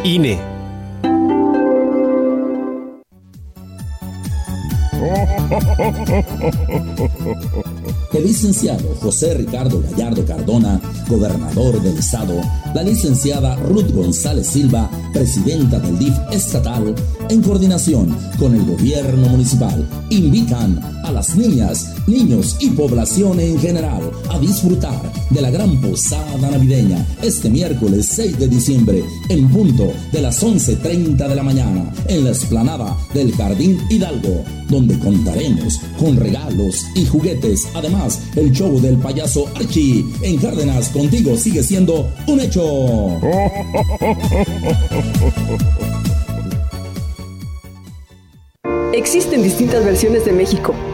INE. 0.04 0.51
El 8.14 8.24
licenciado 8.24 8.96
José 9.02 9.34
Ricardo 9.34 9.82
Gallardo 9.82 10.26
Cardona, 10.26 10.80
gobernador 11.08 11.82
del 11.82 11.98
estado, 11.98 12.40
la 12.76 12.84
licenciada 12.84 13.56
Ruth 13.56 13.92
González 13.92 14.48
Silva, 14.48 14.90
presidenta 15.14 15.80
del 15.80 15.98
DIF 15.98 16.14
estatal, 16.32 16.94
en 17.30 17.42
coordinación 17.42 18.16
con 18.38 18.54
el 18.54 18.66
gobierno 18.66 19.28
municipal, 19.30 19.88
invitan 20.10 21.01
a 21.12 21.14
las 21.14 21.36
niñas, 21.36 21.94
niños 22.08 22.56
y 22.60 22.70
población 22.70 23.40
en 23.40 23.60
general 23.60 24.10
a 24.30 24.40
disfrutar 24.40 25.02
de 25.30 25.42
la 25.42 25.52
gran 25.52 25.80
posada 25.82 26.50
navideña 26.50 27.06
este 27.22 27.50
miércoles 27.50 28.10
6 28.14 28.40
de 28.40 28.48
diciembre 28.48 29.04
en 29.28 29.50
punto 29.50 29.92
de 30.12 30.22
las 30.22 30.42
11.30 30.42 31.28
de 31.28 31.36
la 31.36 31.44
mañana 31.44 31.92
en 32.08 32.24
la 32.24 32.30
explanada 32.30 32.98
del 33.14 33.34
Jardín 33.36 33.78
Hidalgo, 33.90 34.44
donde 34.70 34.98
contaremos 35.00 35.82
con 36.00 36.16
regalos 36.16 36.86
y 36.96 37.06
juguetes. 37.06 37.68
Además, 37.74 38.22
el 38.38 38.52
show 38.54 38.80
del 38.80 38.98
payaso 38.98 39.48
Archie 39.56 40.06
en 40.22 40.38
Cárdenas 40.38 40.90
contigo 40.90 41.36
sigue 41.36 41.62
siendo 41.62 42.10
un 42.28 42.40
hecho. 42.40 43.20
Existen 48.94 49.44
distintas 49.44 49.84
versiones 49.84 50.24
de 50.26 50.32
México. 50.32 50.74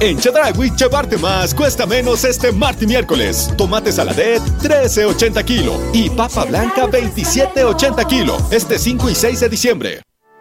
En 0.00 0.18
Chedragui, 0.18 0.70
llevarte 0.76 1.16
más 1.16 1.54
cuesta 1.54 1.86
menos 1.86 2.24
este 2.24 2.50
martes 2.50 2.82
y 2.82 2.86
miércoles. 2.86 3.50
Tomate 3.56 3.92
saladet, 3.92 4.42
13.80 4.60 5.44
kilo. 5.44 5.80
Y 5.92 6.10
papa 6.10 6.44
blanca, 6.44 6.86
27.80 6.86 8.06
kilo. 8.06 8.36
Este 8.50 8.78
5 8.78 9.08
y 9.08 9.14
6 9.14 9.40
de 9.40 9.48
diciembre. 9.48 10.02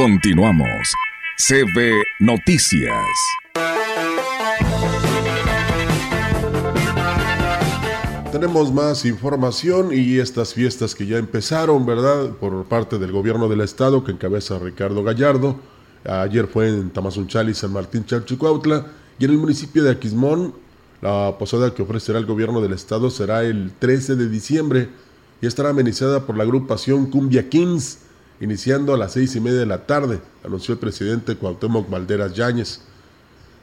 Continuamos. 0.00 0.94
CB 1.36 1.92
Noticias. 2.20 3.04
Tenemos 8.32 8.72
más 8.72 9.04
información 9.04 9.90
y 9.92 10.16
estas 10.16 10.54
fiestas 10.54 10.94
que 10.94 11.06
ya 11.06 11.18
empezaron, 11.18 11.84
¿verdad? 11.84 12.30
Por 12.30 12.64
parte 12.64 12.98
del 12.98 13.12
gobierno 13.12 13.46
del 13.46 13.60
estado 13.60 14.02
que 14.02 14.12
encabeza 14.12 14.58
Ricardo 14.58 15.04
Gallardo. 15.04 15.60
Ayer 16.04 16.46
fue 16.46 16.70
en 16.70 16.88
Tamazunchal 16.88 17.50
y 17.50 17.54
San 17.54 17.74
Martín 17.74 18.06
Chalchicuautla 18.06 18.86
y 19.18 19.26
en 19.26 19.32
el 19.32 19.36
municipio 19.36 19.84
de 19.84 19.90
Aquismón. 19.90 20.54
La 21.02 21.36
posada 21.38 21.74
que 21.74 21.82
ofrecerá 21.82 22.18
el 22.18 22.24
gobierno 22.24 22.62
del 22.62 22.72
estado 22.72 23.10
será 23.10 23.42
el 23.42 23.70
13 23.78 24.16
de 24.16 24.30
diciembre 24.30 24.88
y 25.42 25.46
estará 25.46 25.68
amenizada 25.68 26.24
por 26.24 26.38
la 26.38 26.44
agrupación 26.44 27.10
Cumbia 27.10 27.50
Kings 27.50 27.98
iniciando 28.40 28.94
a 28.94 28.96
las 28.96 29.12
seis 29.12 29.36
y 29.36 29.40
media 29.40 29.60
de 29.60 29.66
la 29.66 29.86
tarde, 29.86 30.20
anunció 30.42 30.72
el 30.72 30.80
presidente 30.80 31.36
Cuauhtémoc 31.36 31.90
Valderas 31.90 32.34
Yáñez. 32.34 32.80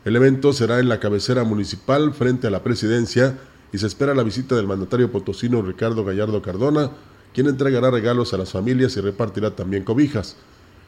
El 0.05 0.15
evento 0.15 0.53
será 0.53 0.79
en 0.79 0.87
la 0.87 0.99
cabecera 0.99 1.43
municipal 1.43 2.13
frente 2.13 2.47
a 2.47 2.51
la 2.51 2.63
presidencia 2.63 3.37
y 3.73 3.79
se 3.79 3.87
espera 3.87 4.13
la 4.13 4.23
visita 4.23 4.55
del 4.55 4.67
mandatario 4.67 5.11
potosino 5.11 5.61
Ricardo 5.61 6.05
Gallardo 6.05 6.41
Cardona, 6.41 6.91
quien 7.33 7.47
entregará 7.47 7.91
regalos 7.91 8.33
a 8.33 8.37
las 8.37 8.51
familias 8.51 8.95
y 8.97 9.01
repartirá 9.01 9.55
también 9.55 9.83
cobijas. 9.83 10.35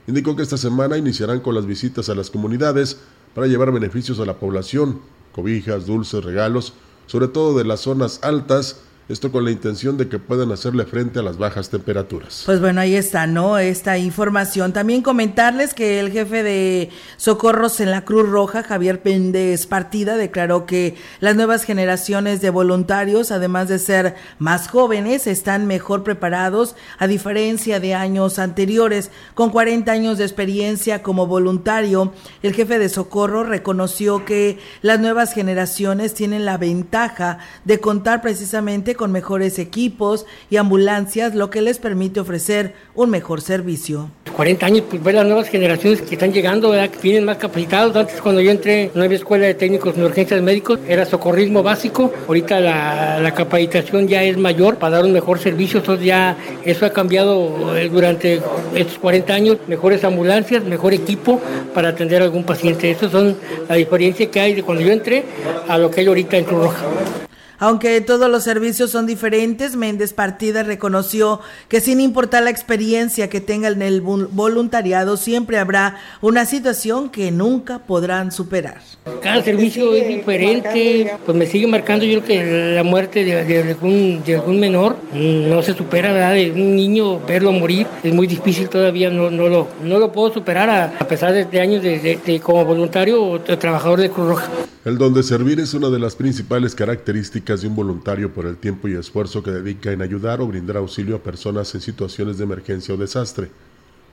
Indicó 0.08 0.36
que 0.36 0.44
esta 0.44 0.58
semana 0.58 0.98
iniciarán 0.98 1.40
con 1.42 1.56
las 1.56 1.66
visitas 1.66 2.10
a 2.10 2.16
las 2.16 2.30
comunidades 2.30 2.98
para 3.34 3.48
llevar 3.48 3.72
beneficios 3.72 4.20
a 4.20 4.26
la 4.26 4.40
población, 4.40 5.02
cobijas, 5.34 5.86
dulces, 5.86 6.24
regalos, 6.24 6.74
sobre 7.08 7.28
todo 7.28 7.58
de 7.58 7.66
las 7.66 7.82
zonas 7.82 8.20
altas 8.24 8.82
esto 9.10 9.32
con 9.32 9.43
la 9.43 9.49
intención 9.49 9.97
de 9.97 10.07
que 10.07 10.20
puedan 10.20 10.51
hacerle 10.51 10.86
frente 10.86 11.18
a 11.18 11.24
las 11.24 11.39
bajas 11.39 11.70
temperaturas. 11.70 12.43
Pues 12.45 12.62
bueno, 12.62 12.80
ahí 12.80 12.93
está, 12.93 13.26
¿no? 13.26 13.57
Esta 13.57 13.97
información. 13.97 14.72
También 14.72 15.01
comentarles 15.01 15.74
que 15.74 15.99
el 15.99 16.12
jefe 16.12 16.43
de 16.43 16.91
Socorros 17.18 17.80
en 17.80 17.89
la 17.89 18.05
Cruz 18.05 18.30
Roja, 18.30 18.62
Javier 18.62 19.01
Péndez 19.01 19.66
Partida, 19.66 20.16
declaró 20.16 20.68
que 20.68 20.95
las 21.22 21.36
nuevas 21.36 21.64
generaciones 21.64 22.39
de 22.41 22.51
voluntarios, 22.51 23.32
además 23.32 23.68
de 23.68 23.80
ser 23.80 24.16
más 24.38 24.68
jóvenes, 24.68 25.26
están 25.26 25.66
mejor 25.66 26.03
preparados 26.03 26.76
a 26.99 27.07
diferencia 27.07 27.80
de 27.80 27.95
años 27.95 28.38
anteriores. 28.38 29.10
Con 29.34 29.49
40 29.49 29.91
años 29.91 30.20
de 30.20 30.26
experiencia 30.26 31.01
como 31.01 31.26
voluntario, 31.26 32.14
el 32.43 32.53
jefe 32.53 32.78
de 32.78 32.89
Socorro 32.89 33.43
reconoció 33.43 34.24
que 34.24 34.60
las 34.84 34.99
nuevas 34.99 35.34
generaciones 35.34 36.14
tienen 36.14 36.45
la 36.45 36.57
ventaja 36.57 37.39
de 37.66 37.80
contar 37.80 38.22
precisamente 38.22 38.99
con 39.00 39.14
mejores 39.14 39.60
equipos 39.60 40.26
y 40.50 40.58
ambulancias, 40.58 41.34
lo 41.34 41.50
que 41.50 41.62
les 41.62 41.80
permite 41.80 42.20
ofrecer 42.20 42.74
un 42.95 43.10
mejor 43.10 43.39
servicio. 43.39 44.10
40 44.36 44.66
años, 44.66 44.84
pues 44.89 45.02
ver 45.02 45.16
las 45.16 45.26
nuevas 45.26 45.47
generaciones 45.47 46.02
que 46.02 46.16
están 46.16 46.34
llegando, 46.34 46.72
¿verdad? 46.72 46.89
que 46.89 47.00
vienen 47.00 47.24
más 47.24 47.38
capacitados. 47.38 47.95
Antes 47.95 48.20
cuando 48.20 48.41
yo 48.41 48.52
entré 48.52 48.91
en 48.93 49.00
la 49.00 49.06
escuela 49.06 49.45
de 49.45 49.54
técnicos 49.54 49.95
en 49.95 50.04
urgencias 50.04 50.41
médicos, 50.41 50.82
era 50.86 51.06
socorrismo 51.06 51.64
básico. 51.64 52.12
Ahorita 52.28 52.60
la, 52.60 53.22
la 53.22 53.34
capacitación 53.34 54.10
ya 54.10 54.22
es 54.22 54.38
mayor 54.38 54.76
para 54.76 54.97
dar 54.97 55.06
un 55.06 55.14
mejor 55.14 55.39
servicio. 55.39 55.80
Entonces 55.80 56.06
ya 56.06 56.36
eso 56.66 56.86
ha 56.86 56.89
cambiado 56.89 57.78
eh, 57.78 57.88
durante 57.88 58.41
estos 58.76 59.00
40 59.00 59.34
años. 59.34 59.58
Mejores 59.68 60.04
ambulancias, 60.04 60.66
mejor 60.66 60.93
equipo 60.93 61.39
para 61.74 61.88
atender 61.88 62.22
a 62.22 62.26
algún 62.26 62.43
paciente. 62.43 62.91
Esas 62.91 63.14
son 63.14 63.38
la 63.70 63.76
diferencia 63.76 64.30
que 64.30 64.41
hay 64.41 64.56
de 64.56 64.64
cuando 64.64 64.84
yo 64.84 64.91
entré 64.91 65.24
a 65.70 65.78
lo 65.78 65.89
que 65.89 66.02
hay 66.02 66.08
ahorita 66.08 66.36
en 66.36 66.43
Cruz 66.43 66.64
Roja. 66.64 67.29
Aunque 67.60 67.99
todos 67.99 68.30
los 68.32 68.43
servicios 68.45 68.89
son 68.91 69.05
diferentes, 69.05 69.76
Méndez 69.76 70.14
Partida 70.14 70.64
reconoció 70.64 71.41
que 71.68 71.82
sin 71.82 71.99
importar 71.99 72.43
la 72.43 72.49
experiencia 72.49 73.30
que 73.30 73.41
tenga 73.41 73.68
en 73.68 73.82
el 73.82 73.99
voluntariado, 73.99 75.18
siempre 75.18 75.57
habrá 75.57 75.97
una 76.22 76.45
situación 76.45 77.10
que 77.10 77.32
nunca 77.32 77.80
podrán 77.80 78.32
superar. 78.32 78.78
Cada 79.22 79.43
servicio 79.43 79.93
es 79.93 80.07
diferente, 80.07 81.12
pues 81.26 81.38
me 81.38 81.45
sigue 81.45 81.68
marcando 81.68 82.05
yo 82.05 82.22
creo 82.22 82.28
que 82.28 82.76
la 82.76 82.84
muerte 82.84 83.26
de, 83.26 83.62
algún, 83.62 84.24
de 84.26 84.36
algún 84.36 84.60
menor 84.60 84.95
no 85.14 85.62
se 85.62 85.74
supera, 85.74 86.14
¿verdad? 86.14 86.36
De 86.36 86.51
un 86.51 86.78
niño 86.78 87.20
verlo 87.20 87.51
morir 87.51 87.88
es 88.03 88.14
muy 88.14 88.28
difícil 88.28 88.70
todavía, 88.70 89.10
no, 89.10 89.30
no, 89.30 89.49
lo, 89.49 89.68
no 89.84 89.99
lo 89.99 90.12
puedo 90.14 90.34
superar 90.34 90.70
a, 90.70 91.07
pesar 91.07 91.34
de, 91.34 91.60
años 91.60 91.84
de, 91.84 92.41
como 92.41 92.64
voluntario 92.64 93.22
o 93.22 93.39
trabajador 93.41 93.99
de 93.99 94.10
Cruz 94.10 94.28
Roja. 94.30 94.49
El 94.86 94.97
don 94.97 95.14
de 95.14 95.24
servir 95.24 95.60
es 95.60 95.74
una 95.74 95.89
de 95.89 95.99
las 95.99 96.16
principales 96.16 96.74
características 96.74 97.49
de 97.58 97.68
un 97.68 97.76
voluntario 97.76 98.32
por 98.34 98.45
el 98.45 98.58
tiempo 98.58 98.88
y 98.88 98.93
esfuerzo 98.93 99.41
que 99.41 99.52
dedica 99.52 99.91
en 99.91 100.02
ayudar 100.02 100.39
o 100.39 100.47
brindar 100.47 100.78
auxilio 100.78 101.16
a 101.16 101.24
personas 101.24 101.74
en 101.74 101.82
situaciones 101.82 102.38
de 102.38 102.43
emergencia 102.43 102.93
o 102.93 102.97
desastre. 102.97 103.50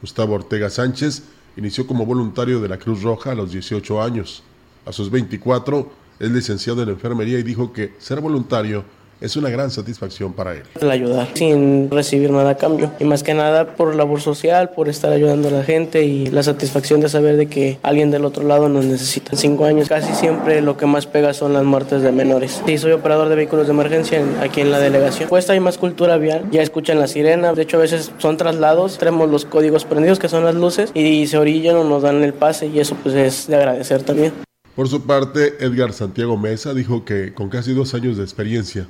Gustavo 0.01 0.35
Ortega 0.35 0.71
Sánchez 0.71 1.23
inició 1.57 1.87
como 1.87 2.07
voluntario 2.07 2.61
de 2.61 2.69
la 2.69 2.79
Cruz 2.79 3.03
Roja 3.03 3.33
a 3.33 3.35
los 3.35 3.53
18 3.53 4.03
años. 4.03 4.43
A 4.87 4.93
sus 4.93 5.11
24 5.11 5.93
es 6.19 6.31
licenciado 6.31 6.83
en 6.83 6.89
enfermería 6.89 7.39
y 7.39 7.43
dijo 7.43 7.73
que 7.73 7.95
ser 7.99 8.21
voluntario 8.21 8.85
es 9.21 9.37
una 9.37 9.51
gran 9.51 9.71
satisfacción 9.71 10.33
para 10.33 10.53
él. 10.53 10.63
El 10.81 10.91
ayudar 10.91 11.29
sin 11.35 11.91
recibir 11.91 12.31
nada 12.31 12.51
a 12.51 12.57
cambio 12.57 12.93
y 12.99 13.05
más 13.05 13.23
que 13.23 13.35
nada 13.35 13.77
por 13.77 13.95
labor 13.95 14.21
social, 14.21 14.71
por 14.71 14.89
estar 14.89 15.13
ayudando 15.13 15.49
a 15.49 15.51
la 15.51 15.65
gente 15.65 16.05
y 16.05 16.27
la 16.27 16.43
satisfacción 16.43 17.01
de 17.01 17.09
saber 17.09 17.37
de 17.37 17.47
que 17.47 17.79
alguien 17.83 18.11
del 18.11 18.25
otro 18.25 18.45
lado 18.45 18.69
nos 18.69 18.85
necesita. 18.85 19.33
En 19.33 19.39
cinco 19.39 19.65
años 19.65 19.89
casi 19.89 20.13
siempre 20.15 20.61
lo 20.61 20.77
que 20.77 20.87
más 20.87 21.07
pega 21.07 21.33
son 21.33 21.53
las 21.53 21.65
muertes 21.65 22.03
de 22.03 22.13
menores. 22.13 22.63
Sí, 22.67 22.79
soy 22.79 22.93
operador 22.93 23.29
de 23.29 23.37
vehículos 23.37 23.67
de 23.67 23.73
emergencia 23.73 24.23
aquí 24.41 24.61
en 24.61 24.71
la 24.71 24.79
delegación. 24.79 25.29
Pues 25.29 25.49
hay 25.51 25.61
más 25.61 25.79
cultura 25.79 26.17
vial, 26.19 26.47
ya 26.51 26.63
escuchan 26.63 26.99
la 26.99 27.07
sirena, 27.07 27.53
de 27.55 27.63
hecho 27.63 27.79
a 27.79 27.81
veces 27.81 28.13
son 28.19 28.37
traslados, 28.37 28.99
tenemos 28.99 29.31
los 29.31 29.45
códigos 29.45 29.85
prendidos 29.85 30.19
que 30.19 30.29
son 30.29 30.45
las 30.45 30.55
luces 30.55 30.91
y 30.95 31.27
se 31.27 31.39
orillan 31.39 31.77
o 31.77 31.85
nos 31.85 32.03
dan 32.03 32.23
el 32.23 32.35
pase 32.35 32.67
y 32.67 32.81
eso 32.81 32.97
pues 33.03 33.15
es 33.15 33.47
de 33.47 33.57
agradecer 33.57 34.03
también. 34.03 34.33
Por 34.75 34.89
su 34.89 35.07
parte, 35.07 35.55
Edgar 35.65 35.95
Santiago 35.95 36.37
Mesa 36.37 36.75
dijo 36.75 37.05
que 37.07 37.33
con 37.33 37.49
casi 37.49 37.73
dos 37.73 37.95
años 37.95 38.19
de 38.19 38.25
experiencia 38.25 38.87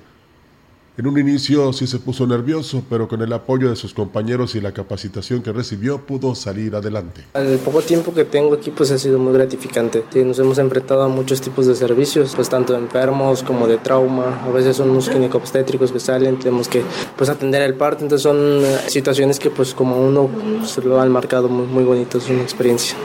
en 0.99 1.07
un 1.07 1.19
inicio 1.19 1.73
sí 1.75 1.87
se 1.87 1.99
puso 1.99 2.27
nervioso, 2.27 2.83
pero 2.89 3.07
con 3.07 3.21
el 3.21 3.31
apoyo 3.33 3.69
de 3.69 3.77
sus 3.77 3.93
compañeros 3.93 4.55
y 4.55 4.63
la 4.63 4.73
capacitación 4.73 5.43
que 5.43 5.53
recibió 5.53 6.07
pudo 6.07 6.35
salir 6.35 6.75
adelante. 6.75 7.23
El 7.35 7.59
poco 7.59 7.83
tiempo 7.83 8.15
que 8.15 8.25
tengo 8.25 8.55
aquí 8.55 8.71
pues 8.71 8.91
ha 8.91 8.99
sido 8.99 9.19
muy 9.19 9.35
gratificante. 9.35 10.05
nos 10.25 10.39
hemos 10.39 10.57
enfrentado 10.59 11.03
a 11.03 11.09
muchos 11.09 11.43
tipos 11.43 11.67
de 11.67 11.75
servicios, 11.75 12.33
pues 12.35 12.49
tanto 12.49 12.73
de 12.73 12.79
enfermos 12.79 13.43
como 13.43 13.67
de 13.67 13.77
trauma. 13.77 14.43
A 14.43 14.51
veces 14.51 14.77
son 14.77 14.89
unos 14.89 15.11
ginecobstétricos 15.11 15.93
que 15.93 16.01
salen, 16.01 16.39
tenemos 16.39 16.67
que 16.67 16.83
pues 17.17 17.29
atender 17.29 17.61
el 17.63 17.75
parto. 17.75 18.03
Entonces 18.03 18.23
son 18.23 18.65
eh, 18.65 18.79
situaciones 18.87 19.39
que 19.39 19.51
pues 19.51 19.75
como 19.75 20.01
uno 20.01 20.31
se 20.65 20.81
lo 20.81 20.99
han 20.99 21.11
marcado 21.11 21.49
muy, 21.49 21.67
muy 21.67 21.85
bonito, 21.85 22.17
es 22.17 22.29
una 22.31 22.43
experiencia. 22.43 22.97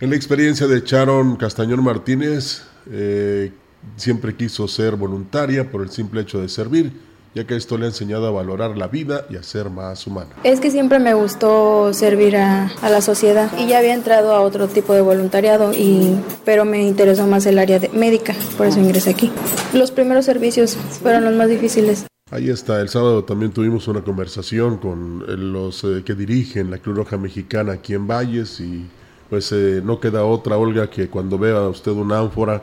En 0.00 0.10
la 0.10 0.16
experiencia 0.16 0.66
de 0.66 0.80
Sharon 0.80 1.36
Castañón 1.36 1.84
Martínez, 1.84 2.62
eh, 2.90 3.52
Siempre 3.96 4.34
quiso 4.36 4.68
ser 4.68 4.96
voluntaria 4.96 5.70
por 5.70 5.82
el 5.82 5.90
simple 5.90 6.22
hecho 6.22 6.40
de 6.40 6.48
servir, 6.48 6.92
ya 7.34 7.46
que 7.46 7.56
esto 7.56 7.78
le 7.78 7.84
ha 7.84 7.88
enseñado 7.88 8.26
a 8.26 8.30
valorar 8.30 8.76
la 8.76 8.88
vida 8.88 9.26
y 9.30 9.36
a 9.36 9.42
ser 9.42 9.70
más 9.70 10.06
humana. 10.06 10.30
Es 10.42 10.60
que 10.60 10.70
siempre 10.70 10.98
me 10.98 11.14
gustó 11.14 11.92
servir 11.94 12.36
a, 12.36 12.72
la 12.82 13.00
sociedad 13.00 13.50
y 13.58 13.68
ya 13.68 13.78
había 13.78 13.94
entrado 13.94 14.34
a 14.34 14.40
otro 14.40 14.68
tipo 14.68 14.94
de 14.94 15.00
voluntariado, 15.00 15.72
y, 15.72 16.16
pero 16.44 16.64
me 16.64 16.86
interesó 16.86 17.26
más 17.26 17.46
el 17.46 17.58
área 17.58 17.78
de 17.78 17.88
médica, 17.90 18.34
por 18.56 18.66
eso 18.66 18.80
ingresé 18.80 19.10
aquí. 19.10 19.30
Los 19.72 19.90
primeros 19.90 20.24
servicios 20.24 20.76
fueron 21.02 21.24
los 21.24 21.34
más 21.34 21.48
difíciles. 21.48 22.06
Ahí 22.32 22.48
está, 22.48 22.80
el 22.80 22.88
sábado 22.88 23.24
también 23.24 23.50
tuvimos 23.50 23.88
una 23.88 24.02
conversación 24.02 24.78
con 24.78 25.24
los 25.52 25.82
eh, 25.82 26.02
que 26.04 26.14
dirigen 26.14 26.70
la 26.70 26.78
Cruz 26.78 26.96
Roja 26.96 27.16
Mexicana 27.16 27.72
aquí 27.72 27.94
en 27.94 28.06
Valles 28.06 28.60
y 28.60 28.86
pues 29.28 29.50
eh, 29.52 29.80
no 29.84 29.98
queda 29.98 30.24
otra, 30.24 30.56
Olga, 30.56 30.88
que 30.90 31.08
cuando 31.08 31.38
vea 31.38 31.60
usted 31.62 31.90
una 31.90 32.20
ánfora 32.20 32.62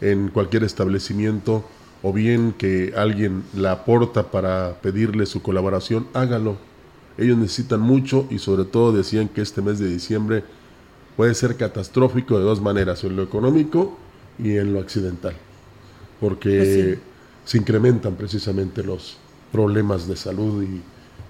en 0.00 0.28
cualquier 0.28 0.64
establecimiento 0.64 1.64
o 2.02 2.12
bien 2.12 2.52
que 2.52 2.94
alguien 2.96 3.44
la 3.54 3.72
aporta 3.72 4.30
para 4.30 4.80
pedirle 4.80 5.26
su 5.26 5.42
colaboración, 5.42 6.06
hágalo. 6.14 6.56
Ellos 7.18 7.36
necesitan 7.36 7.80
mucho 7.80 8.26
y 8.30 8.38
sobre 8.38 8.64
todo 8.64 8.92
decían 8.92 9.28
que 9.28 9.42
este 9.42 9.60
mes 9.60 9.78
de 9.78 9.88
diciembre 9.88 10.44
puede 11.16 11.34
ser 11.34 11.56
catastrófico 11.56 12.38
de 12.38 12.44
dos 12.44 12.62
maneras, 12.62 13.04
en 13.04 13.16
lo 13.16 13.22
económico 13.22 13.98
y 14.38 14.56
en 14.56 14.72
lo 14.72 14.80
accidental, 14.80 15.34
porque 16.18 16.98
pues 17.44 17.50
se 17.50 17.58
incrementan 17.58 18.14
precisamente 18.14 18.82
los 18.82 19.18
problemas 19.52 20.06
de 20.08 20.16
salud 20.16 20.64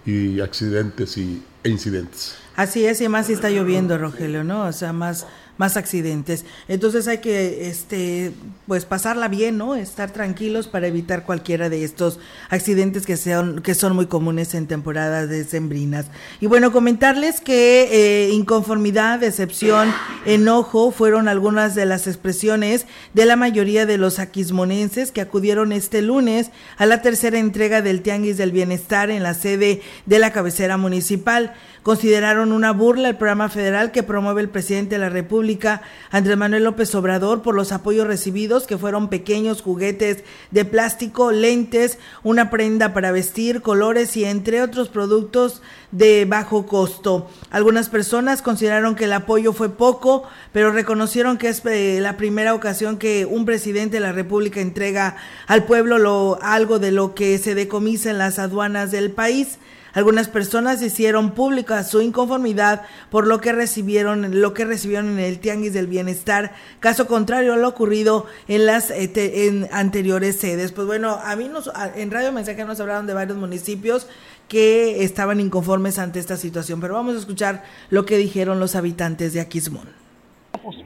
y, 0.07 0.41
accidentes 0.41 1.17
y, 1.17 1.43
e 1.63 1.69
incidentes. 1.69 2.37
Así 2.57 2.85
es, 2.85 3.01
y 3.01 3.09
más 3.09 3.27
si 3.27 3.33
está 3.33 3.51
lloviendo, 3.51 3.97
Rogelio, 3.99 4.45
¿no? 4.45 4.65
O 4.65 4.73
sea, 4.73 4.93
más 4.93 5.27
más 5.61 5.77
accidentes. 5.77 6.47
Entonces 6.69 7.07
hay 7.07 7.19
que 7.19 7.69
este 7.69 8.33
pues 8.67 8.87
pasarla 8.87 9.29
bien, 9.29 9.59
¿no? 9.59 9.77
Estar 9.77 10.11
tranquilos 10.11 10.69
para 10.69 10.87
evitar 10.87 11.27
cualquiera 11.27 11.69
de 11.69 11.85
estos 11.85 12.19
accidentes 12.49 13.05
que 13.05 13.19
sean 13.19 13.61
que 13.61 13.75
son 13.75 13.95
muy 13.95 14.07
comunes 14.07 14.55
en 14.55 14.67
temporadas 14.67 15.29
decembrinas. 15.29 16.07
Y 16.41 16.47
bueno, 16.47 16.73
comentarles 16.73 17.43
que 17.43 17.89
eh, 17.93 18.31
inconformidad, 18.31 19.21
decepción, 19.21 19.93
enojo 20.25 20.93
fueron 20.93 21.29
algunas 21.29 21.75
de 21.75 21.85
las 21.85 22.07
expresiones 22.07 22.87
de 23.13 23.27
la 23.27 23.37
mayoría 23.37 23.85
de 23.85 23.99
los 23.99 24.19
aquismonenses 24.19 25.13
que 25.13 25.21
acudieron 25.21 25.73
este 25.73 26.01
lunes 26.01 26.51
a 26.79 26.87
la 26.87 27.03
tercera 27.03 27.39
entrega 27.39 27.83
del 27.83 28.01
Tianguis 28.01 28.39
del 28.39 28.51
Bienestar 28.51 29.11
en 29.11 29.23
la 29.23 29.35
sede 29.35 29.83
de 30.07 30.19
la 30.19 30.33
cabecera 30.33 30.79
municipal 30.79 31.53
consideraron 31.83 32.53
una 32.53 32.73
burla 32.73 33.09
el 33.09 33.17
programa 33.17 33.49
federal 33.49 33.93
que 33.93 34.03
promueve 34.03 34.43
el 34.43 34.49
presidente 34.49 34.97
de 34.97 35.01
la 35.01 35.09
República, 35.09 35.83
Andrés 36.11 36.37
Manuel 36.37 36.65
López 36.65 36.95
Obrador, 36.95 37.43
por 37.43 37.55
los 37.55 37.73
apoyos 37.73 38.07
recibidos, 38.07 38.67
que 38.67 38.79
fueron 38.79 39.09
pequeños 39.09 39.63
juguetes 39.63 40.25
de 40.51 40.65
plástico, 40.65 41.33
lentes, 41.33 41.99
una 42.23 42.51
prenda 42.51 42.93
para 42.93 43.13
vestir, 43.13 43.63
colores 43.63 44.17
y 44.17 44.25
entre 44.25 44.63
otros 44.63 44.89
productos 44.89 45.63
de 45.91 46.25
bajo 46.25 46.67
costo. 46.67 47.29
Algunas 47.51 47.89
personas 47.89 48.43
consideraron 48.43 48.95
que 48.95 49.05
el 49.05 49.13
apoyo 49.13 49.53
fue 49.53 49.71
poco, 49.71 50.25
pero 50.53 50.73
reconocieron 50.73 51.39
que 51.39 51.49
es 51.49 51.65
eh, 51.67 51.99
la 52.01 52.17
primera 52.17 52.55
ocasión 52.55 52.99
que 52.99 53.27
un 53.27 53.45
presidente 53.45 53.97
de 53.97 54.01
la 54.01 54.13
República 54.13 54.61
entrega 54.61 55.17
al 55.47 55.65
pueblo 55.65 55.99
lo, 55.99 56.39
algo 56.43 56.79
de 56.79 56.93
lo 56.93 57.15
que 57.15 57.39
se 57.39 57.55
decomisa 57.55 58.11
en 58.11 58.19
las 58.19 58.39
aduanas 58.39 58.91
del 58.91 59.11
país. 59.11 59.59
Algunas 59.93 60.29
personas 60.29 60.83
hicieron 60.83 61.33
pública 61.33 61.83
su 61.85 62.01
inconformidad 62.01 62.83
por 63.11 63.27
lo 63.27 63.41
que 63.41 63.53
recibieron, 63.53 64.41
lo 64.41 64.55
que 64.55 64.65
recibieron 64.65 65.09
en 65.11 65.19
el 65.19 65.39
Tianguis 65.41 65.73
del 65.73 65.87
Bienestar, 65.87 66.53
caso 66.81 67.07
contrario 67.07 67.55
a 67.55 67.57
lo 67.57 67.69
ocurrido 67.69 68.27
en 68.49 68.67
las 68.67 68.91
eh, 68.91 69.11
en 69.47 69.69
anteriores 69.73 70.37
sedes. 70.37 70.73
Pues 70.73 70.87
bueno, 70.87 71.19
a 71.23 71.37
mí 71.37 71.49
nos, 71.49 71.71
en 71.97 72.11
Radio 72.11 72.33
Mensaje 72.33 72.65
nos 72.65 72.81
hablaron 72.81 73.07
de 73.07 73.15
varios 73.15 73.37
municipios 73.37 74.07
que 74.49 75.05
estaban 75.05 75.39
inconformes 75.39 75.99
ante 75.99 76.19
esta 76.19 76.37
situación, 76.37 76.81
pero 76.81 76.95
vamos 76.95 77.15
a 77.15 77.19
escuchar 77.19 77.65
lo 77.89 78.05
que 78.05 78.17
dijeron 78.17 78.59
los 78.59 78.75
habitantes 78.75 79.33
de 79.33 79.41
Aquismón. 79.41 80.00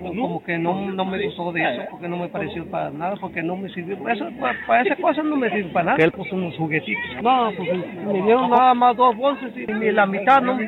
Pues 0.04 0.20
como 0.20 0.42
que 0.44 0.58
no, 0.58 0.90
no 0.92 1.04
me 1.06 1.24
gustó 1.24 1.50
de 1.52 1.62
eso, 1.62 1.82
porque 1.90 2.08
no 2.08 2.18
me 2.18 2.28
pareció 2.28 2.66
para 2.70 2.90
nada, 2.90 3.16
porque 3.20 3.42
no 3.42 3.56
me 3.56 3.70
sirvió. 3.70 3.96
Eso, 4.08 4.28
para, 4.38 4.58
para 4.66 4.82
esa 4.82 4.96
cosa 4.96 5.22
no 5.22 5.36
me 5.36 5.48
sirve 5.50 5.70
para 5.72 5.84
nada. 5.86 5.96
Que 5.96 6.04
él 6.04 6.12
puso 6.12 6.34
unos 6.34 6.54
juguetitos. 6.56 7.22
No, 7.22 7.50
pues 7.56 7.68
me 8.06 8.22
dieron 8.22 8.50
nada 8.50 8.74
más 8.74 8.96
dos 8.96 9.16
bolsas 9.16 9.50
y 9.56 9.66
ni 9.72 9.92
la 9.92 10.04
mitad, 10.04 10.42
¿no? 10.42 10.58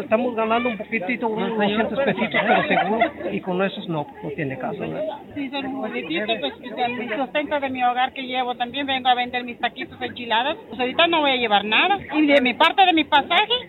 estamos 0.00 0.34
ganando 0.34 0.70
un 0.70 0.78
poquitito, 0.78 1.28
unos 1.28 1.56
200 1.56 1.98
pesitos, 2.00 2.40
pero 2.46 2.68
seguro, 2.68 3.10
y 3.32 3.40
con 3.40 3.62
esos 3.62 3.88
no, 3.88 4.06
no 4.22 4.30
tiene 4.30 4.58
caso. 4.58 4.84
¿no? 4.84 4.98
Sí, 5.34 5.48
son 5.50 5.80
poquitito, 5.80 6.32
pues 6.40 6.54
el 6.76 7.16
sustento 7.16 7.60
de 7.60 7.70
mi 7.70 7.84
hogar 7.84 8.12
que 8.12 8.22
llevo, 8.22 8.56
también 8.56 8.86
vengo 8.86 9.08
a 9.08 9.14
vender 9.14 9.44
mis 9.44 9.58
taquitos 9.58 10.00
enchiladas, 10.00 10.56
pues 10.68 10.80
ahorita 10.80 11.06
no 11.06 11.20
voy 11.20 11.30
a 11.30 11.36
llevar 11.36 11.64
nada. 11.64 11.98
Y 12.14 12.26
de 12.26 12.40
mi 12.40 12.54
parte 12.54 12.84
de 12.84 12.92
mi 12.92 13.04
pasaje. 13.04 13.68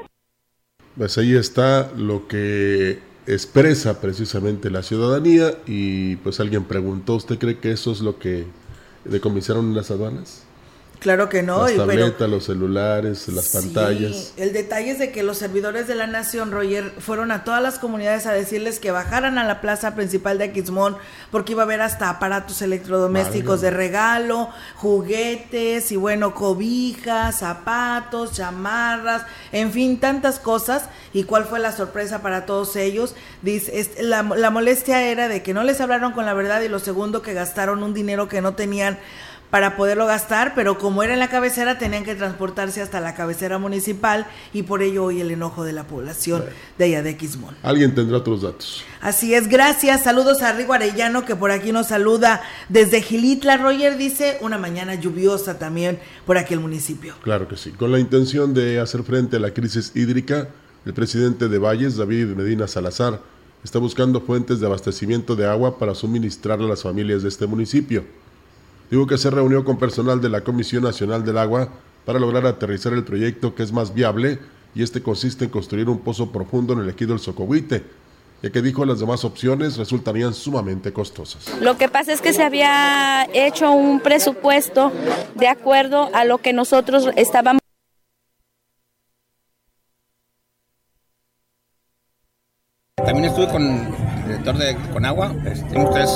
Pues 0.97 1.17
ahí 1.17 1.35
está 1.35 1.91
lo 1.95 2.27
que 2.27 3.08
expresa 3.33 4.01
precisamente 4.01 4.71
la 4.71 4.81
ciudadanía 4.83 5.53
y 5.67 6.15
pues 6.17 6.39
alguien 6.39 6.65
preguntó, 6.65 7.15
¿usted 7.15 7.37
cree 7.37 7.59
que 7.59 7.71
eso 7.71 7.91
es 7.91 8.01
lo 8.01 8.17
que 8.17 8.45
decomisaron 9.05 9.75
las 9.75 9.91
aduanas? 9.91 10.48
Claro 10.99 11.29
que 11.29 11.43
no. 11.43 11.65
Las 11.65 11.77
tabletas, 11.77 12.29
los 12.29 12.43
celulares, 12.43 13.27
las 13.29 13.49
pantallas. 13.49 14.33
El 14.35 14.51
detalle 14.51 14.91
es 14.91 14.99
de 14.99 15.11
que 15.11 15.23
los 15.23 15.37
servidores 15.37 15.87
de 15.87 15.95
la 15.95 16.07
Nación, 16.07 16.51
Roger, 16.51 16.91
fueron 16.99 17.31
a 17.31 17.45
todas 17.45 17.63
las 17.63 17.79
comunidades 17.79 18.25
a 18.25 18.33
decirles 18.33 18.79
que 18.79 18.91
bajaran 18.91 19.37
a 19.37 19.45
la 19.45 19.61
plaza 19.61 19.95
principal 19.95 20.37
de 20.37 20.45
Aquismón 20.45 20.97
porque 21.31 21.53
iba 21.53 21.63
a 21.63 21.65
haber 21.65 21.81
hasta 21.81 22.09
aparatos 22.09 22.61
electrodomésticos 22.61 23.61
de 23.61 23.71
regalo, 23.71 24.49
juguetes 24.75 25.89
y 25.93 25.95
bueno, 25.95 26.35
cobijas, 26.35 27.39
zapatos, 27.39 28.33
chamarras, 28.33 29.25
en 29.53 29.71
fin, 29.71 30.01
tantas 30.01 30.37
cosas. 30.37 30.89
¿Y 31.13 31.23
cuál 31.23 31.45
fue 31.45 31.59
la 31.59 31.71
sorpresa 31.71 32.21
para 32.21 32.45
todos 32.45 32.75
ellos? 32.75 33.15
Dice, 33.41 33.87
la, 34.01 34.23
la 34.23 34.49
molestia 34.49 35.01
era 35.03 35.29
de 35.29 35.43
que 35.43 35.53
no 35.53 35.63
les 35.63 35.79
hablaron 35.79 36.11
con 36.11 36.25
la 36.25 36.33
verdad 36.33 36.59
y 36.61 36.67
lo 36.67 36.79
segundo 36.79 37.21
que 37.21 37.33
gastaron 37.33 37.83
un 37.83 37.93
dinero 37.93 38.27
que 38.27 38.41
no 38.41 38.55
tenían 38.55 38.99
para 39.49 39.75
poderlo 39.75 40.05
gastar, 40.05 40.53
pero 40.55 40.77
como 40.77 41.01
era 41.03 41.13
en 41.13 41.19
la 41.19 41.29
cabecera 41.29 41.77
tenían 41.77 42.03
que 42.03 42.15
transportarse 42.15 42.81
hasta 42.81 42.99
la 42.99 43.15
cabecera 43.15 43.57
municipal 43.57 44.27
y 44.53 44.63
por 44.63 44.83
ello 44.83 45.05
hoy 45.05 45.21
el 45.21 45.31
enojo 45.31 45.63
de 45.63 45.73
la 45.73 45.85
población 45.85 46.43
de 46.77 46.85
allá 46.85 47.01
de 47.01 47.17
Quismón. 47.17 47.55
Alguien 47.63 47.95
tendrá 47.95 48.17
otros 48.17 48.43
datos. 48.43 48.83
Así 49.01 49.33
es, 49.33 49.47
gracias. 49.47 50.03
Saludos 50.03 50.41
a 50.41 50.53
Rigo 50.53 50.73
Arellano 50.73 51.25
que 51.25 51.35
por 51.35 51.51
aquí 51.51 51.71
nos 51.71 51.87
saluda 51.87 52.41
desde 52.69 53.01
Gilitla. 53.01 53.57
Roger 53.57 53.97
dice 53.97 54.37
una 54.41 54.57
mañana 54.57 54.95
lluviosa 54.95 55.57
también 55.57 55.99
por 56.25 56.37
aquel 56.37 56.59
municipio. 56.59 57.15
Claro 57.23 57.47
que 57.47 57.57
sí. 57.57 57.71
Con 57.71 57.91
la 57.91 57.99
intención 57.99 58.53
de 58.53 58.79
hacer 58.79 59.03
frente 59.03 59.37
a 59.37 59.39
la 59.39 59.53
crisis 59.53 59.91
hídrica, 59.95 60.49
el 60.85 60.93
presidente 60.93 61.47
de 61.47 61.57
Valles, 61.57 61.97
David 61.97 62.27
Medina 62.27 62.67
Salazar, 62.67 63.19
está 63.63 63.79
buscando 63.79 64.21
fuentes 64.21 64.59
de 64.59 64.67
abastecimiento 64.67 65.35
de 65.35 65.47
agua 65.47 65.77
para 65.77 65.95
suministrar 65.95 66.59
a 66.59 66.63
las 66.63 66.83
familias 66.83 67.23
de 67.23 67.29
este 67.29 67.47
municipio 67.47 68.05
digo 68.89 69.07
que 69.07 69.17
se 69.17 69.29
reunió 69.29 69.63
con 69.63 69.77
personal 69.77 70.21
de 70.21 70.29
la 70.29 70.41
Comisión 70.41 70.83
Nacional 70.83 71.23
del 71.23 71.37
Agua 71.37 71.69
para 72.05 72.19
lograr 72.19 72.45
aterrizar 72.45 72.93
el 72.93 73.03
proyecto 73.03 73.53
que 73.55 73.63
es 73.63 73.71
más 73.71 73.93
viable 73.93 74.39
y 74.73 74.83
este 74.83 75.01
consiste 75.01 75.45
en 75.45 75.51
construir 75.51 75.89
un 75.89 75.99
pozo 75.99 76.31
profundo 76.31 76.73
en 76.73 76.79
el 76.79 76.89
ejido 76.89 77.11
del 77.11 77.19
Socohuite, 77.19 77.83
ya 78.41 78.49
que 78.49 78.61
dijo 78.61 78.85
las 78.85 78.99
demás 78.99 79.25
opciones 79.25 79.77
resultarían 79.77 80.33
sumamente 80.33 80.93
costosas. 80.93 81.51
Lo 81.61 81.77
que 81.77 81.89
pasa 81.89 82.13
es 82.13 82.21
que 82.21 82.33
se 82.33 82.43
había 82.43 83.27
hecho 83.33 83.71
un 83.71 83.99
presupuesto 83.99 84.91
de 85.35 85.47
acuerdo 85.47 86.09
a 86.13 86.25
lo 86.25 86.39
que 86.39 86.53
nosotros 86.53 87.09
estábamos 87.15 87.59
También 93.05 93.25
estuve 93.25 93.47
con 93.47 93.63
el 93.63 94.25
director 94.25 94.57
de 94.57 94.77
Conagua, 94.93 95.33
tenemos 95.71 95.93
tres, 95.93 96.09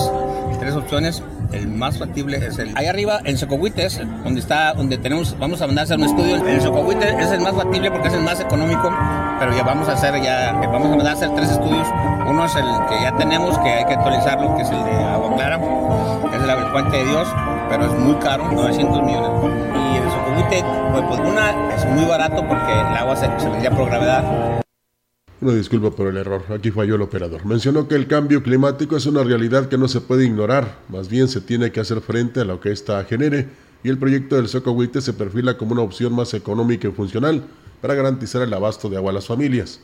tres 0.59 0.75
opciones 0.75 1.23
el 1.53 1.67
más 1.67 1.97
factible 1.97 2.37
es 2.37 2.57
el 2.57 2.75
ahí 2.75 2.87
arriba 2.87 3.19
en 3.23 3.37
Socohuites, 3.37 4.01
donde 4.23 4.39
está, 4.39 4.73
donde 4.73 4.97
tenemos, 4.97 5.37
vamos 5.39 5.61
a 5.61 5.67
mandar 5.67 5.83
a 5.83 5.85
hacer 5.85 5.97
un 5.97 6.05
estudio. 6.05 6.47
El 6.47 6.61
Socohuite 6.61 7.09
es 7.19 7.31
el 7.31 7.41
más 7.41 7.55
factible 7.55 7.91
porque 7.91 8.07
es 8.07 8.13
el 8.13 8.23
más 8.23 8.39
económico, 8.39 8.91
pero 9.39 9.55
ya 9.55 9.63
vamos 9.63 9.87
a 9.87 9.93
hacer 9.93 10.21
ya, 10.21 10.53
vamos 10.53 10.87
a 10.87 10.95
mandar 10.95 11.07
a 11.07 11.11
hacer 11.13 11.29
tres 11.35 11.51
estudios. 11.51 11.87
Uno 12.27 12.45
es 12.45 12.55
el 12.55 12.65
que 12.89 13.01
ya 13.01 13.15
tenemos, 13.17 13.57
que 13.59 13.69
hay 13.69 13.85
que 13.85 13.93
actualizarlo, 13.93 14.55
que 14.55 14.63
es 14.63 14.69
el 14.69 14.83
de 14.83 14.91
Agua 15.03 15.35
Clara, 15.35 15.59
que 15.59 16.37
es 16.37 16.43
el 16.43 16.71
Puente 16.71 16.97
de 16.97 17.05
Dios, 17.05 17.27
pero 17.69 17.85
es 17.85 17.99
muy 17.99 18.15
caro, 18.15 18.51
900 18.51 19.03
millones. 19.03 19.29
Y 19.75 19.97
el 19.97 20.09
Socohuite, 20.09 20.65
pues, 20.91 21.03
pues, 21.07 21.19
una 21.19 21.75
es 21.75 21.85
muy 21.85 22.05
barato 22.05 22.47
porque 22.47 22.71
el 22.71 22.97
agua 22.97 23.15
se, 23.15 23.27
se 23.39 23.49
vendría 23.49 23.71
por 23.71 23.85
gravedad 23.85 24.62
una 25.43 25.53
disculpa 25.53 25.91
por 25.91 26.07
el 26.07 26.15
error, 26.15 26.43
aquí 26.49 26.71
falló 26.71 26.95
el 26.95 27.01
operador. 27.01 27.45
Mencionó 27.45 27.87
que 27.87 27.95
el 27.95 28.07
cambio 28.07 28.41
climático 28.41 28.95
es 28.95 29.05
una 29.05 29.23
realidad 29.23 29.67
que 29.67 29.77
no 29.77 29.89
se 29.89 29.99
puede 29.99 30.25
ignorar, 30.25 30.79
más 30.87 31.09
bien 31.09 31.27
se 31.27 31.41
tiene 31.41 31.71
que 31.71 31.81
hacer 31.81 31.99
frente 31.99 32.39
a 32.39 32.45
lo 32.45 32.61
que 32.61 32.71
ésta 32.71 33.03
genere, 33.03 33.49
y 33.83 33.89
el 33.89 33.97
proyecto 33.97 34.37
del 34.37 34.47
Socohuite 34.47 35.01
se 35.01 35.11
perfila 35.11 35.57
como 35.57 35.73
una 35.73 35.81
opción 35.81 36.15
más 36.15 36.33
económica 36.33 36.87
y 36.87 36.91
funcional 36.91 37.43
para 37.81 37.93
garantizar 37.93 38.41
el 38.41 38.53
abasto 38.53 38.89
de 38.89 38.95
agua 38.95 39.11
a 39.11 39.15
las 39.15 39.27
familias. 39.27 39.81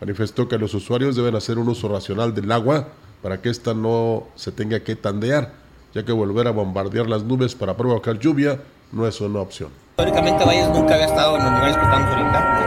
Manifestó 0.00 0.48
que 0.48 0.58
los 0.58 0.74
usuarios 0.74 1.14
deben 1.14 1.36
hacer 1.36 1.58
un 1.58 1.68
uso 1.68 1.88
racional 1.88 2.34
del 2.34 2.50
agua 2.50 2.88
para 3.22 3.40
que 3.40 3.48
ésta 3.48 3.74
no 3.74 4.26
se 4.34 4.50
tenga 4.50 4.80
que 4.80 4.96
tandear, 4.96 5.54
ya 5.94 6.04
que 6.04 6.12
volver 6.12 6.48
a 6.48 6.50
bombardear 6.50 7.08
las 7.08 7.22
nubes 7.22 7.54
para 7.54 7.76
provocar 7.76 8.18
lluvia 8.18 8.60
no 8.90 9.06
es 9.06 9.20
una 9.20 9.40
opción. 9.40 9.85
Históricamente 9.98 10.44
Valles 10.44 10.68
nunca 10.68 10.92
había 10.92 11.06
estado 11.06 11.38
en 11.38 11.44
los 11.44 11.52
niveles 11.52 11.74
que 11.74 11.82
estamos 11.84 12.06
ahorita. 12.10 12.66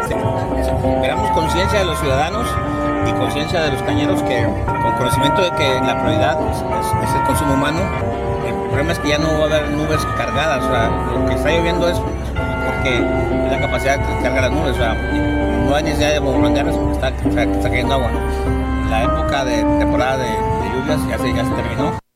Esperamos 0.96 1.30
conciencia 1.30 1.78
de 1.78 1.86
los 1.86 2.00
ciudadanos 2.00 2.48
y 3.08 3.12
conciencia 3.12 3.62
de 3.62 3.72
los 3.72 3.84
cañeros 3.84 4.24
que 4.24 4.46
con 4.66 4.94
conocimiento 4.98 5.44
de 5.44 5.52
que 5.52 5.80
la 5.80 6.02
prioridad 6.02 6.40
es, 6.42 7.14
el 7.14 7.24
consumo 7.28 7.54
humano, 7.54 7.82
el 8.48 8.56
problema 8.70 8.94
es 8.94 8.98
que 8.98 9.10
ya 9.10 9.20
no 9.20 9.28
va 9.38 9.44
a 9.44 9.46
haber 9.46 9.70
nubes 9.70 10.04
cargadas, 10.18 10.64
o 10.64 10.72
sea, 10.72 10.90
lo 10.90 11.28
que 11.28 11.36
está 11.36 11.52
lloviendo 11.52 11.88
es 11.88 12.00
porque 12.00 13.00
la 13.00 13.60
capacidad 13.60 14.00
de 14.00 14.24
cargar 14.24 14.50
las 14.50 14.52
nubes, 14.52 14.72
o 14.72 14.80
sea, 14.80 14.96
no 14.96 15.76
hay 15.76 15.84
necesidad 15.84 16.14
de 16.14 16.20
bombardear, 16.20 16.68
está, 16.68 17.10
está 17.10 17.70
cayendo 17.70 17.94
agua. 17.94 18.10
La 18.90 19.04
época 19.04 19.46
de 19.46 19.58
temporada 19.78 20.18
de, 20.18 20.32
lluvias 20.74 21.08
ya 21.08 21.18
se, 21.20 21.32
ya 21.32 21.46
se 21.46 21.52
terminó. 21.52 22.09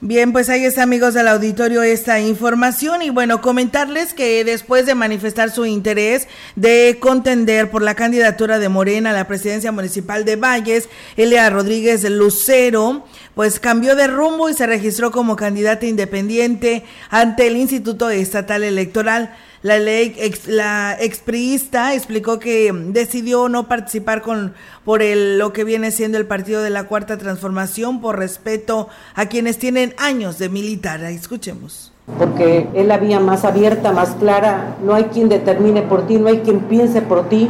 Bien, 0.00 0.32
pues 0.32 0.48
ahí 0.48 0.64
está 0.64 0.84
amigos 0.84 1.14
del 1.14 1.26
auditorio 1.26 1.82
esta 1.82 2.20
información 2.20 3.02
y 3.02 3.10
bueno, 3.10 3.40
comentarles 3.40 4.14
que 4.14 4.44
después 4.44 4.86
de 4.86 4.94
manifestar 4.94 5.50
su 5.50 5.66
interés 5.66 6.28
de 6.54 6.98
contender 7.00 7.68
por 7.68 7.82
la 7.82 7.96
candidatura 7.96 8.60
de 8.60 8.68
Morena 8.68 9.10
a 9.10 9.12
la 9.12 9.26
presidencia 9.26 9.72
municipal 9.72 10.24
de 10.24 10.36
Valles, 10.36 10.88
Elia 11.16 11.50
Rodríguez 11.50 12.08
Lucero, 12.08 13.06
pues 13.34 13.58
cambió 13.58 13.96
de 13.96 14.06
rumbo 14.06 14.48
y 14.48 14.54
se 14.54 14.68
registró 14.68 15.10
como 15.10 15.34
candidata 15.34 15.84
independiente 15.84 16.84
ante 17.10 17.48
el 17.48 17.56
Instituto 17.56 18.08
Estatal 18.08 18.62
Electoral. 18.62 19.34
La 19.62 19.78
ley, 19.78 20.14
ex, 20.18 20.46
la 20.46 20.96
expriista 21.00 21.94
explicó 21.94 22.38
que 22.38 22.72
decidió 22.72 23.48
no 23.48 23.66
participar 23.66 24.22
con 24.22 24.54
por 24.84 25.02
el, 25.02 25.38
lo 25.38 25.52
que 25.52 25.64
viene 25.64 25.90
siendo 25.90 26.16
el 26.16 26.26
partido 26.26 26.62
de 26.62 26.70
la 26.70 26.84
Cuarta 26.84 27.18
Transformación 27.18 28.00
por 28.00 28.18
respeto 28.18 28.88
a 29.14 29.26
quienes 29.26 29.58
tienen 29.58 29.94
años 29.98 30.38
de 30.38 30.48
militar. 30.48 31.02
Escuchemos 31.02 31.92
porque 32.18 32.68
es 32.74 32.86
la 32.86 32.98
vía 32.98 33.20
más 33.20 33.44
abierta, 33.44 33.92
más 33.92 34.10
clara, 34.10 34.76
no 34.84 34.94
hay 34.94 35.04
quien 35.04 35.28
determine 35.28 35.82
por 35.82 36.06
ti, 36.06 36.16
no 36.16 36.28
hay 36.28 36.38
quien 36.38 36.60
piense 36.60 37.02
por 37.02 37.28
ti, 37.28 37.48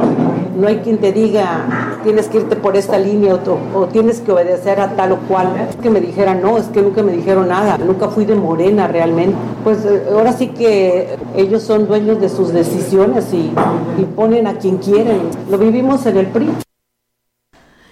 no 0.57 0.67
hay 0.67 0.77
quien 0.77 0.97
te 0.97 1.11
diga 1.11 1.89
tienes 2.03 2.27
que 2.27 2.37
irte 2.37 2.55
por 2.55 2.75
esta 2.75 2.97
línea 2.97 3.37
o, 3.75 3.85
tienes 3.85 4.19
que 4.21 4.31
obedecer 4.31 4.79
a 4.79 4.95
tal 4.95 5.13
o 5.13 5.17
cual. 5.27 5.49
Es 5.69 5.75
que 5.77 5.89
me 5.89 6.01
dijeran, 6.01 6.41
no, 6.41 6.57
es 6.57 6.67
que 6.67 6.81
nunca 6.81 7.03
me 7.03 7.11
dijeron 7.11 7.47
nada, 7.47 7.77
nunca 7.77 8.09
fui 8.09 8.25
de 8.25 8.35
morena 8.35 8.87
realmente. 8.87 9.35
Pues 9.63 9.85
eh, 9.85 10.03
ahora 10.11 10.33
sí 10.33 10.49
que 10.49 11.17
ellos 11.35 11.63
son 11.63 11.87
dueños 11.87 12.19
de 12.19 12.29
sus 12.29 12.53
decisiones 12.53 13.33
y, 13.33 13.51
y 13.97 14.05
ponen 14.15 14.47
a 14.47 14.57
quien 14.57 14.77
quieren. 14.77 15.21
Lo 15.49 15.57
vivimos 15.57 16.05
en 16.05 16.17
el 16.17 16.27
PRI 16.27 16.49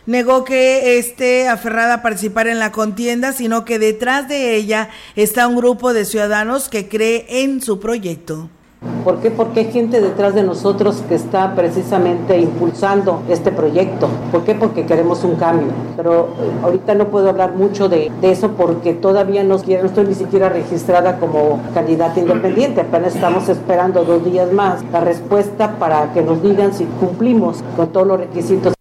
negó 0.08 0.44
que 0.44 0.98
esté 0.98 1.48
aferrada 1.48 1.96
a 1.96 2.02
participar 2.02 2.48
en 2.48 2.58
la 2.58 2.72
contienda, 2.72 3.34
sino 3.34 3.66
que 3.66 3.78
detrás 3.78 4.28
de 4.28 4.56
ella 4.56 4.90
está 5.16 5.48
un 5.48 5.58
grupo 5.58 5.94
de 5.94 6.06
ciudadanos 6.06 6.70
que 6.70 6.90
cree 6.90 7.26
en 7.44 7.62
su 7.62 7.80
proyecto. 7.80 8.50
¿Por 9.04 9.20
qué? 9.20 9.32
Porque 9.32 9.62
hay 9.62 9.72
gente 9.72 10.02
detrás 10.02 10.36
de 10.36 10.44
nosotros 10.44 11.04
que 11.10 11.16
está 11.16 11.56
precisamente 11.56 12.38
impulsando 12.40 13.24
este 13.28 13.52
proyecto. 13.52 14.08
¿Por 14.32 14.44
qué? 14.44 14.54
Porque 14.54 14.86
queremos 14.86 15.24
un 15.24 15.36
cambio. 15.36 15.70
Pero 15.96 16.30
eh, 16.40 16.52
ahorita 16.64 16.94
no 16.94 17.08
puedo 17.08 17.30
hablar 17.30 17.54
mucho 17.54 17.90
de, 17.90 18.12
eso 18.22 18.52
porque 18.52 18.94
todavía 18.94 19.44
no 19.44 19.56
estoy 19.56 20.06
ni 20.06 20.14
siquiera 20.14 20.50
registrada 20.50 21.20
como 21.20 21.60
candidata 21.74 22.20
independiente. 22.20 22.82
Apenas 22.82 23.16
estamos 23.16 23.50
esperando 23.50 24.06
dos 24.06 24.24
días 24.24 24.52
más 24.54 24.84
la 24.92 25.00
respuesta 25.00 25.80
para 25.80 26.14
que 26.14 26.22
nos 26.22 26.44
digan 26.44 26.74
si 26.74 26.86
cumplimos 26.86 27.64
con 27.76 27.92
todos 27.92 28.08
los 28.08 28.20
requisitos. 28.20 28.77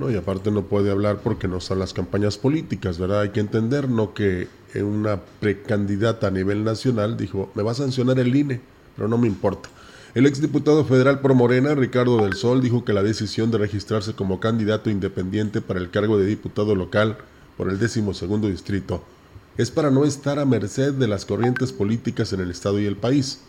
No, 0.00 0.10
y 0.10 0.16
aparte 0.16 0.50
no 0.50 0.62
puede 0.62 0.90
hablar 0.90 1.20
porque 1.22 1.46
no 1.46 1.58
están 1.58 1.78
las 1.78 1.92
campañas 1.92 2.38
políticas, 2.38 2.96
¿verdad? 2.96 3.20
Hay 3.20 3.28
que 3.28 3.40
entender, 3.40 3.90
no 3.90 4.14
que 4.14 4.48
una 4.76 5.20
precandidata 5.40 6.28
a 6.28 6.30
nivel 6.30 6.64
nacional 6.64 7.18
dijo, 7.18 7.50
me 7.54 7.62
va 7.62 7.72
a 7.72 7.74
sancionar 7.74 8.18
el 8.18 8.34
INE, 8.34 8.62
pero 8.96 9.08
no 9.08 9.18
me 9.18 9.26
importa. 9.26 9.68
El 10.14 10.24
exdiputado 10.24 10.86
federal 10.86 11.20
por 11.20 11.34
Morena, 11.34 11.74
Ricardo 11.74 12.16
del 12.16 12.32
Sol, 12.32 12.62
dijo 12.62 12.82
que 12.82 12.94
la 12.94 13.02
decisión 13.02 13.50
de 13.50 13.58
registrarse 13.58 14.14
como 14.14 14.40
candidato 14.40 14.88
independiente 14.88 15.60
para 15.60 15.80
el 15.80 15.90
cargo 15.90 16.16
de 16.16 16.24
diputado 16.24 16.74
local 16.74 17.18
por 17.58 17.68
el 17.68 17.78
décimo 17.78 18.14
segundo 18.14 18.48
distrito, 18.48 19.04
es 19.58 19.70
para 19.70 19.90
no 19.90 20.06
estar 20.06 20.38
a 20.38 20.46
merced 20.46 20.94
de 20.94 21.08
las 21.08 21.26
corrientes 21.26 21.72
políticas 21.74 22.32
en 22.32 22.40
el 22.40 22.50
Estado 22.50 22.80
y 22.80 22.86
el 22.86 22.96
país. 22.96 23.42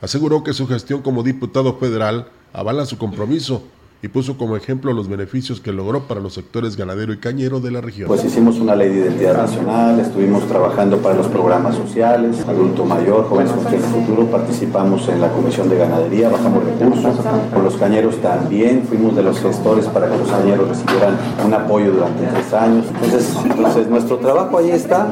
Aseguró 0.00 0.42
que 0.42 0.54
su 0.54 0.66
gestión 0.66 1.02
como 1.02 1.22
diputado 1.22 1.78
federal 1.78 2.30
avala 2.52 2.84
su 2.84 2.98
compromiso 2.98 3.62
y 4.04 4.08
puso 4.08 4.36
como 4.36 4.54
ejemplo 4.54 4.92
los 4.92 5.08
beneficios 5.08 5.62
que 5.62 5.72
logró 5.72 6.02
para 6.02 6.20
los 6.20 6.34
sectores 6.34 6.76
ganadero 6.76 7.14
y 7.14 7.20
cañero 7.20 7.60
de 7.60 7.70
la 7.70 7.80
región. 7.80 8.06
Pues 8.06 8.22
hicimos 8.22 8.60
una 8.60 8.76
ley 8.76 8.90
de 8.90 9.00
identidad 9.00 9.34
nacional, 9.34 9.98
estuvimos 9.98 10.46
trabajando 10.46 10.98
para 10.98 11.14
los 11.14 11.26
programas 11.28 11.74
sociales, 11.74 12.44
adulto 12.46 12.84
mayor, 12.84 13.24
jóvenes 13.24 13.52
con 13.52 13.72
el 13.72 13.80
futuro, 13.80 14.26
participamos 14.26 15.08
en 15.08 15.22
la 15.22 15.32
Comisión 15.32 15.70
de 15.70 15.78
Ganadería, 15.78 16.28
bajamos 16.28 16.64
recursos, 16.64 17.16
con 17.54 17.64
los 17.64 17.76
cañeros 17.76 18.18
también, 18.18 18.82
fuimos 18.86 19.16
de 19.16 19.22
los 19.22 19.40
gestores 19.40 19.86
para 19.86 20.10
que 20.10 20.18
los 20.18 20.28
cañeros 20.28 20.68
recibieran 20.68 21.16
un 21.42 21.54
apoyo 21.54 21.92
durante 21.92 22.26
tres 22.26 22.52
años. 22.52 22.84
Entonces, 22.88 23.34
entonces 23.42 23.88
nuestro 23.88 24.18
trabajo 24.18 24.58
ahí 24.58 24.70
está, 24.70 25.10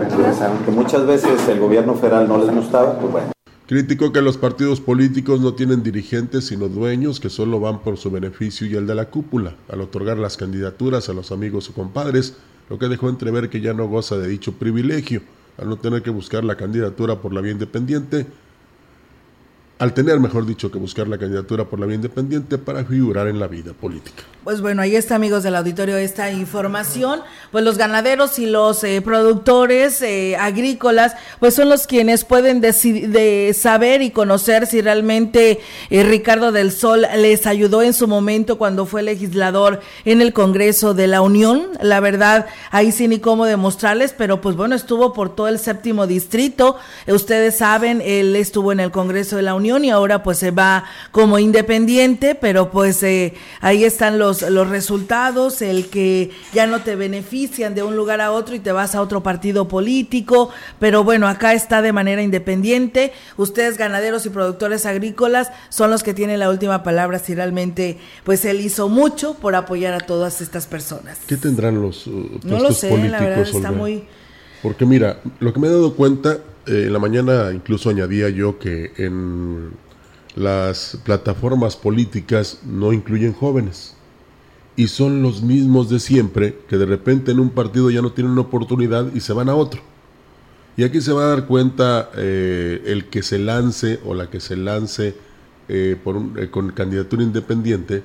que 0.67 0.71
muchas 0.71 1.07
veces 1.07 1.49
el 1.49 1.61
gobierno 1.61 1.95
federal 1.95 2.29
no 2.29 2.37
les 2.37 2.55
gustaba, 2.55 2.99
pues 2.99 3.11
bueno. 3.11 3.42
Criticó 3.73 4.13
que 4.13 4.21
los 4.21 4.37
partidos 4.37 4.83
políticos 4.83 5.41
no 5.41 5.55
tienen 5.55 5.83
dirigentes 5.83 6.45
sino 6.45 6.69
dueños 6.69 7.21
que 7.21 7.31
solo 7.31 7.59
van 7.59 7.81
por 7.81 7.97
su 7.97 8.11
beneficio 8.11 8.67
y 8.67 8.75
el 8.75 8.87
de 8.87 8.95
la 8.95 9.07
cúpula, 9.07 9.57
al 9.71 9.81
otorgar 9.81 10.19
las 10.19 10.37
candidaturas 10.37 11.09
a 11.09 11.15
los 11.15 11.33
amigos 11.33 11.71
o 11.71 11.73
compadres, 11.73 12.37
lo 12.69 12.79
que 12.79 12.89
dejó 12.89 13.09
entrever 13.09 13.49
que 13.49 13.63
ya 13.63 13.73
no 13.73 13.89
goza 13.89 14.19
de 14.19 14.29
dicho 14.29 14.53
privilegio, 14.53 15.23
al 15.57 15.71
no 15.71 15.77
tener 15.79 16.03
que 16.03 16.11
buscar 16.11 16.45
la 16.45 16.59
candidatura 16.59 17.23
por 17.23 17.33
la 17.33 17.41
vía 17.41 17.53
independiente, 17.53 18.27
al 19.79 19.95
tener, 19.95 20.21
mejor 20.21 20.47
dicho, 20.47 20.71
que 20.71 20.79
buscar 20.79 21.09
la 21.09 21.19
candidatura 21.19 21.65
por 21.65 21.81
la 21.81 21.87
vía 21.87 21.97
independiente 21.97 22.57
para 22.57 22.85
figurar 22.85 23.27
en 23.27 23.41
la 23.41 23.49
vida 23.49 23.73
política. 23.73 24.23
Pues 24.45 24.61
bueno, 24.61 24.83
ahí 24.83 24.95
está, 24.95 25.17
amigos 25.17 25.43
del 25.43 25.57
auditorio, 25.57 25.97
esta 25.97 26.31
información. 26.31 27.21
Pues 27.51 27.65
los 27.65 27.79
ganaderos 27.79 28.39
y 28.39 28.47
los 28.47 28.83
eh, 28.85 29.01
productores 29.03 30.01
eh, 30.03 30.37
agrícolas, 30.37 31.17
pues 31.41 31.55
son 31.55 31.69
los 31.69 31.87
quienes 31.87 32.25
pueden 32.25 32.61
de 32.61 33.57
saber 33.59 34.03
y 34.03 34.11
conocer 34.11 34.67
si 34.67 34.81
realmente 34.81 35.61
eh, 35.91 36.03
Ricardo 36.05 36.53
del 36.53 36.71
Sol 36.71 37.07
les 37.17 37.47
ayudó 37.47 37.83
en 37.83 37.93
su 37.93 38.07
momento 38.07 38.59
cuando 38.59 38.87
fue 38.87 39.03
legislador 39.03 39.81
en 40.05 40.21
el 40.23 40.33
Congreso 40.33 40.95
de 40.95 41.09
la 41.09 41.23
Unión. 41.23 41.69
La 41.81 41.99
verdad, 41.99 42.47
ahí 42.71 42.93
sí 42.93 43.09
ni 43.09 43.19
cómo 43.19 43.47
demostrarles, 43.47 44.13
pero 44.13 44.41
pues 44.41 44.55
bueno, 44.55 44.77
estuvo 44.77 45.13
por 45.13 45.35
todo 45.35 45.49
el 45.49 45.59
séptimo 45.59 46.07
distrito. 46.07 46.77
ustedes 47.09 47.59
saben, 47.59 48.01
él 48.05 48.37
estuvo 48.37 48.71
en 48.73 48.81
el 48.81 48.91
Congreso 48.91 49.37
de 49.37 49.43
la 49.43 49.55
Unión 49.55 49.72
y 49.79 49.91
ahora 49.91 50.23
pues 50.23 50.39
se 50.39 50.51
va 50.51 50.85
como 51.11 51.39
independiente, 51.39 52.35
pero 52.35 52.71
pues 52.71 53.05
ahí 53.61 53.85
están 53.85 54.19
los 54.19 54.33
los, 54.51 54.69
resultados, 54.69 55.63
el 55.63 55.89
que 55.89 56.31
ya 56.53 56.67
no 56.67 56.81
te 56.81 56.97
benefician 56.97 57.75
de 57.75 57.83
un 57.83 57.97
lugar 57.97 58.21
a 58.21 58.33
otro 58.33 58.55
y 58.55 58.61
te 58.61 58.73
vas 58.73 58.95
a 58.95 59.01
otro 59.01 59.23
partido 59.23 59.69
político, 59.69 60.51
pero 60.79 61.05
bueno, 61.05 61.29
acá 61.29 61.53
está 61.53 61.83
de 61.83 61.93
manera 61.93 62.23
independiente. 62.23 63.13
Ustedes, 63.37 63.77
ganaderos 63.77 64.25
y 64.27 64.31
productores 64.31 64.87
agrícolas, 64.87 65.51
son 65.69 65.91
los 65.91 66.03
que 66.03 66.15
tienen 66.15 66.39
la 66.39 66.51
última 66.51 66.83
palabra 66.83 67.19
si 67.19 67.35
realmente, 67.35 67.99
pues 68.25 68.45
él 68.45 68.61
hizo 68.61 68.89
mucho 68.89 69.35
por 69.35 69.55
apoyar 69.55 69.95
a 69.95 70.01
todas 70.01 70.41
estas 70.41 70.67
personas. 70.67 71.19
¿Qué 71.27 71.37
tendrán 71.37 71.81
los 71.81 72.07
uh, 72.07 72.41
no 72.45 72.59
lo 72.59 72.73
sé, 72.73 72.89
políticos? 72.89 73.21
La 73.21 73.21
verdad 73.21 73.49
está 73.49 73.71
muy... 73.73 74.05
Porque 74.63 74.87
mira, 74.87 75.21
lo 75.41 75.53
que 75.53 75.61
me 75.61 75.67
he 75.67 75.71
dado 75.71 75.95
cuenta, 75.95 76.39
eh, 76.67 76.85
en 76.87 76.93
la 76.93 76.99
mañana 76.99 77.51
incluso 77.53 77.91
añadía 77.91 78.29
yo 78.29 78.59
que 78.59 78.93
en 78.97 79.71
las 80.37 80.99
plataformas 81.05 81.77
políticas 81.77 82.61
no 82.65 82.93
incluyen 82.93 83.33
jóvenes 83.33 83.97
y 84.77 84.89
son 84.89 85.23
los 85.23 85.43
mismos 85.43 85.91
de 85.91 86.01
siempre 86.01 86.59
que 86.69 86.79
de 86.79 86.87
repente 86.87 87.33
en 87.33 87.41
un 87.41 87.51
partido 87.51 87.91
ya 87.91 88.01
no 88.01 88.13
tienen 88.13 88.33
una 88.33 88.43
oportunidad 88.43 89.13
y 89.15 89.21
se 89.21 89.33
van 89.33 89.49
a 89.49 89.55
otro. 89.55 89.81
Y 90.77 90.85
aquí 90.85 91.01
se 91.01 91.13
va 91.13 91.25
a 91.25 91.29
dar 91.29 91.47
cuenta 91.47 92.11
eh, 92.17 92.83
el 92.87 93.07
que 93.07 93.23
se 93.23 93.39
lance 93.39 94.01
o 94.07 94.15
la 94.15 94.31
que 94.31 94.41
se 94.41 94.57
lance 94.57 95.15
eh, 95.69 95.97
eh, 96.37 96.49
con 96.51 96.73
candidatura 96.73 97.23
independiente, 97.23 98.03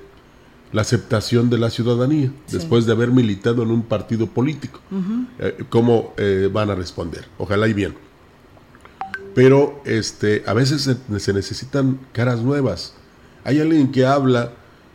la 0.74 0.82
aceptación 0.82 1.49
de 1.49 1.57
la 1.57 1.70
ciudadanía 1.70 2.32
después 2.51 2.86
de 2.86 2.91
haber 2.91 3.11
militado 3.11 3.63
en 3.63 3.72
un 3.72 3.84
partido 3.84 4.28
político. 4.28 4.80
¿Cómo 5.70 6.13
van 6.51 6.70
a 6.70 6.76
responder? 6.76 7.26
Ojalá 7.38 7.68
y 7.68 7.74
bien. 7.74 7.95
Pero 9.34 9.82
este, 9.86 10.43
a 10.45 10.53
veces 10.53 10.82
se, 10.82 11.20
se 11.20 11.34
necesitan 11.34 11.99
caras 12.11 12.41
nuevas. 12.41 12.93
Hay 13.43 13.59
alguien 13.59 13.91
que 13.91 14.05
habla 14.05 14.51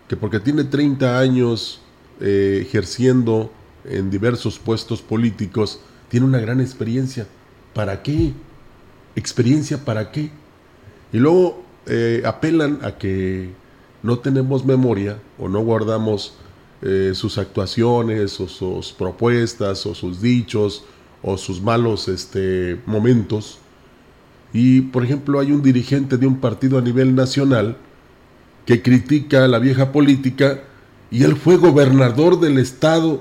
que 0.08 0.16
porque 0.16 0.40
tiene 0.40 0.64
30 0.64 1.18
años 1.18 1.80
eh, 2.20 2.60
ejerciendo 2.62 3.50
en 3.84 4.10
diversos 4.10 4.58
puestos 4.58 5.00
políticos, 5.02 5.80
tiene 6.08 6.26
una 6.26 6.38
gran 6.38 6.60
experiencia. 6.60 7.26
¿Para 7.74 8.02
qué? 8.02 8.32
¿Experiencia 9.16 9.84
para 9.84 10.12
qué? 10.12 10.30
Y 11.12 11.18
luego 11.18 11.64
eh, 11.86 12.22
apelan 12.24 12.78
a 12.82 12.98
que 12.98 13.50
no 14.02 14.18
tenemos 14.18 14.64
memoria 14.64 15.18
o 15.38 15.48
no 15.48 15.60
guardamos 15.60 16.34
eh, 16.82 17.12
sus 17.14 17.38
actuaciones 17.38 18.40
o 18.40 18.48
sus 18.48 18.92
propuestas 18.92 19.86
o 19.86 19.94
sus 19.94 20.20
dichos 20.20 20.84
o 21.22 21.38
sus 21.38 21.62
malos 21.62 22.08
este, 22.08 22.80
momentos. 22.86 23.58
Y, 24.52 24.82
por 24.82 25.04
ejemplo, 25.04 25.40
hay 25.40 25.52
un 25.52 25.62
dirigente 25.62 26.16
de 26.16 26.26
un 26.26 26.40
partido 26.40 26.78
a 26.78 26.82
nivel 26.82 27.14
nacional 27.14 27.76
que 28.66 28.82
critica 28.82 29.44
a 29.44 29.48
la 29.48 29.58
vieja 29.58 29.92
política 29.92 30.60
y 31.10 31.24
él 31.24 31.36
fue 31.36 31.56
gobernador 31.56 32.40
del 32.40 32.58
estado 32.58 33.20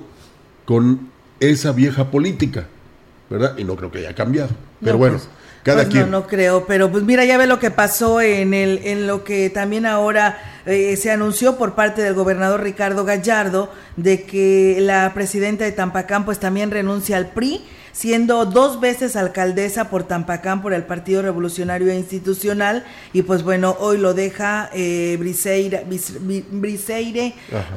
con 0.65 1.11
esa 1.39 1.71
vieja 1.71 2.09
política, 2.11 2.67
¿verdad? 3.29 3.57
Y 3.57 3.63
no 3.63 3.75
creo 3.75 3.91
que 3.91 3.99
haya 3.99 4.15
cambiado. 4.15 4.49
Pero 4.81 4.97
bueno, 4.97 5.17
pues, 5.17 5.29
cada 5.63 5.83
pues 5.83 5.89
quien. 5.89 6.09
No, 6.09 6.21
no 6.21 6.27
creo, 6.27 6.65
pero 6.65 6.91
pues 6.91 7.03
mira, 7.03 7.25
ya 7.25 7.37
ve 7.37 7.47
lo 7.47 7.59
que 7.59 7.71
pasó 7.71 8.21
en 8.21 8.53
el 8.53 8.79
en 8.83 9.07
lo 9.07 9.23
que 9.23 9.49
también 9.49 9.85
ahora 9.85 10.37
eh, 10.65 10.95
se 10.97 11.11
anunció 11.11 11.57
por 11.57 11.75
parte 11.75 12.01
del 12.01 12.13
gobernador 12.13 12.61
Ricardo 12.61 13.05
Gallardo 13.05 13.71
de 13.95 14.23
que 14.23 14.77
la 14.79 15.11
presidenta 15.13 15.63
de 15.63 15.71
Tampacán 15.71 16.25
pues 16.25 16.39
también 16.39 16.71
renuncia 16.71 17.17
al 17.17 17.31
PRI 17.31 17.61
siendo 17.91 18.45
dos 18.45 18.79
veces 18.79 19.15
alcaldesa 19.15 19.89
por 19.89 20.03
Tampacán 20.03 20.61
por 20.61 20.73
el 20.73 20.83
Partido 20.83 21.21
Revolucionario 21.21 21.93
Institucional 21.93 22.85
y 23.13 23.23
pues 23.23 23.43
bueno, 23.43 23.75
hoy 23.79 23.97
lo 23.97 24.13
deja 24.13 24.69
eh, 24.73 25.17
Briseire, 25.19 25.85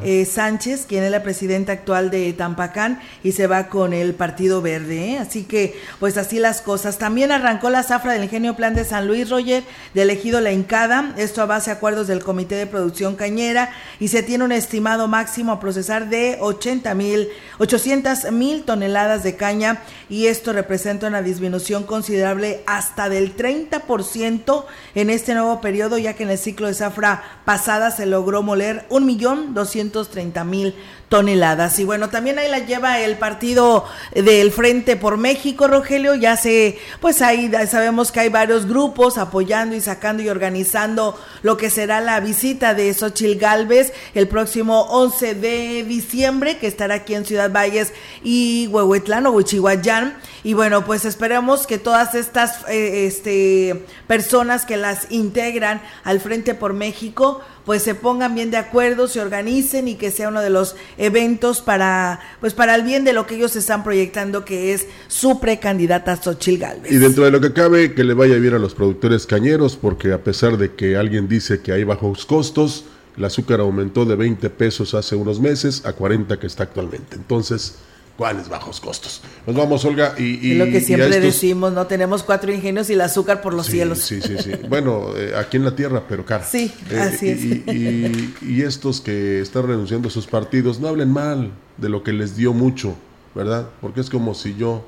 eh, 0.02 0.24
Sánchez, 0.24 0.86
quien 0.86 1.04
es 1.04 1.10
la 1.10 1.22
presidenta 1.22 1.72
actual 1.72 2.10
de 2.10 2.32
Tampacán 2.32 3.00
y 3.22 3.32
se 3.32 3.46
va 3.46 3.68
con 3.68 3.92
el 3.92 4.14
Partido 4.14 4.62
Verde. 4.62 5.12
¿eh? 5.12 5.18
Así 5.18 5.44
que 5.44 5.78
pues 5.98 6.16
así 6.16 6.38
las 6.38 6.60
cosas. 6.60 6.98
También 6.98 7.32
arrancó 7.32 7.70
la 7.70 7.82
zafra 7.82 8.12
del 8.12 8.24
Ingenio 8.24 8.56
Plan 8.56 8.74
de 8.74 8.84
San 8.84 9.06
Luis 9.06 9.30
Roger, 9.30 9.64
de 9.94 10.02
elegido 10.02 10.40
La 10.40 10.52
Incada, 10.52 11.14
esto 11.16 11.42
a 11.42 11.46
base 11.46 11.70
de 11.70 11.76
acuerdos 11.76 12.06
del 12.06 12.22
Comité 12.22 12.54
de 12.54 12.66
Producción 12.66 13.16
Cañera 13.16 13.70
y 14.00 14.08
se 14.08 14.22
tiene 14.22 14.44
un 14.44 14.52
estimado 14.52 15.08
máximo 15.08 15.52
a 15.52 15.60
procesar 15.60 16.08
de 16.08 16.38
80 16.40 16.94
mil, 16.94 17.28
800 17.58 18.32
mil 18.32 18.64
toneladas 18.64 19.22
de 19.22 19.36
caña 19.36 19.82
y 20.08 20.26
esto 20.26 20.52
representa 20.52 21.06
una 21.06 21.22
disminución 21.22 21.84
considerable 21.84 22.62
hasta 22.66 23.08
del 23.08 23.36
30% 23.36 24.64
en 24.94 25.10
este 25.10 25.34
nuevo 25.34 25.60
periodo, 25.60 25.98
ya 25.98 26.14
que 26.14 26.24
en 26.24 26.30
el 26.30 26.38
ciclo 26.38 26.66
de 26.66 26.74
zafra 26.74 27.22
pasada 27.44 27.90
se 27.90 28.06
logró 28.06 28.42
moler 28.42 28.86
1.230.000 28.90 30.74
toneladas. 31.14 31.78
Y 31.78 31.84
bueno, 31.84 32.08
también 32.08 32.40
ahí 32.40 32.50
la 32.50 32.58
lleva 32.58 32.98
el 32.98 33.16
partido 33.16 33.84
del 34.16 34.50
Frente 34.50 34.96
por 34.96 35.16
México, 35.16 35.68
Rogelio. 35.68 36.16
Ya 36.16 36.36
se, 36.36 36.76
pues 36.98 37.22
ahí 37.22 37.52
sabemos 37.70 38.10
que 38.10 38.18
hay 38.18 38.30
varios 38.30 38.66
grupos 38.66 39.16
apoyando 39.16 39.76
y 39.76 39.80
sacando 39.80 40.24
y 40.24 40.28
organizando 40.28 41.16
lo 41.42 41.56
que 41.56 41.70
será 41.70 42.00
la 42.00 42.18
visita 42.18 42.74
de 42.74 42.92
Xochil 42.92 43.38
Galvez 43.38 43.92
el 44.16 44.26
próximo 44.26 44.88
11 44.90 45.36
de 45.36 45.84
diciembre, 45.84 46.58
que 46.58 46.66
estará 46.66 46.96
aquí 46.96 47.14
en 47.14 47.24
Ciudad 47.24 47.52
Valles 47.52 47.92
y 48.24 48.66
Huehuetlán 48.72 49.26
o 49.26 49.30
Huichihuayán. 49.30 50.16
Y 50.42 50.54
bueno, 50.54 50.84
pues 50.84 51.04
esperemos 51.04 51.68
que 51.68 51.78
todas 51.78 52.16
estas 52.16 52.68
eh, 52.68 53.06
este, 53.06 53.86
personas 54.08 54.66
que 54.66 54.76
las 54.76 55.12
integran 55.12 55.80
al 56.02 56.18
Frente 56.18 56.54
por 56.54 56.72
México, 56.72 57.40
pues 57.64 57.82
se 57.82 57.94
pongan 57.94 58.34
bien 58.34 58.50
de 58.50 58.56
acuerdo, 58.56 59.08
se 59.08 59.20
organicen 59.20 59.88
y 59.88 59.94
que 59.94 60.10
sea 60.10 60.28
uno 60.28 60.40
de 60.40 60.50
los 60.50 60.76
eventos 60.98 61.60
para, 61.60 62.20
pues 62.40 62.54
para 62.54 62.74
el 62.74 62.82
bien 62.82 63.04
de 63.04 63.12
lo 63.12 63.26
que 63.26 63.36
ellos 63.36 63.56
están 63.56 63.84
proyectando, 63.84 64.44
que 64.44 64.72
es 64.74 64.86
su 65.08 65.40
precandidata 65.40 66.16
Xochil 66.16 66.58
Gálvez. 66.58 66.92
Y 66.92 66.96
dentro 66.96 67.24
de 67.24 67.30
lo 67.30 67.40
que 67.40 67.52
cabe, 67.52 67.94
que 67.94 68.04
le 68.04 68.14
vaya 68.14 68.36
bien 68.36 68.54
a 68.54 68.58
los 68.58 68.74
productores 68.74 69.26
cañeros, 69.26 69.76
porque 69.76 70.12
a 70.12 70.22
pesar 70.22 70.58
de 70.58 70.74
que 70.74 70.96
alguien 70.96 71.28
dice 71.28 71.60
que 71.60 71.72
hay 71.72 71.84
bajos 71.84 72.26
costos, 72.26 72.84
el 73.16 73.24
azúcar 73.24 73.60
aumentó 73.60 74.04
de 74.04 74.16
20 74.16 74.50
pesos 74.50 74.94
hace 74.94 75.14
unos 75.16 75.40
meses 75.40 75.86
a 75.86 75.92
40 75.92 76.38
que 76.38 76.46
está 76.46 76.64
actualmente. 76.64 77.16
Entonces, 77.16 77.76
¿Cuáles 78.16 78.48
bajos 78.48 78.80
costos? 78.80 79.22
Nos 79.44 79.56
vamos, 79.56 79.84
Olga, 79.84 80.14
y... 80.16 80.50
y 80.50 80.54
lo 80.54 80.66
que 80.66 80.80
siempre 80.80 81.18
decimos, 81.18 81.72
¿no? 81.72 81.88
Tenemos 81.88 82.22
cuatro 82.22 82.52
ingenios 82.52 82.88
y 82.88 82.92
el 82.92 83.00
azúcar 83.00 83.42
por 83.42 83.54
los 83.54 83.66
cielos. 83.66 83.98
Sí, 83.98 84.22
sí, 84.22 84.36
sí. 84.38 84.52
bueno, 84.68 85.16
eh, 85.16 85.34
aquí 85.36 85.56
en 85.56 85.64
la 85.64 85.74
tierra, 85.74 86.04
pero 86.08 86.24
caro. 86.24 86.44
Sí, 86.48 86.72
eh, 86.90 86.98
así 87.00 87.28
es. 87.28 87.44
Y, 87.44 88.34
y, 88.40 88.62
estos 88.62 89.00
que 89.00 89.40
están 89.40 89.66
renunciando 89.66 90.08
a 90.08 90.10
sus 90.12 90.28
partidos, 90.28 90.78
no 90.78 90.86
hablen 90.86 91.10
mal 91.10 91.50
de 91.76 91.88
lo 91.88 92.04
que 92.04 92.12
les 92.12 92.36
dio 92.36 92.52
mucho 92.52 92.94
¿verdad? 93.34 93.68
Porque 93.80 94.00
es 94.00 94.10
como 94.10 94.34
si 94.34 94.54
yo 94.54 94.84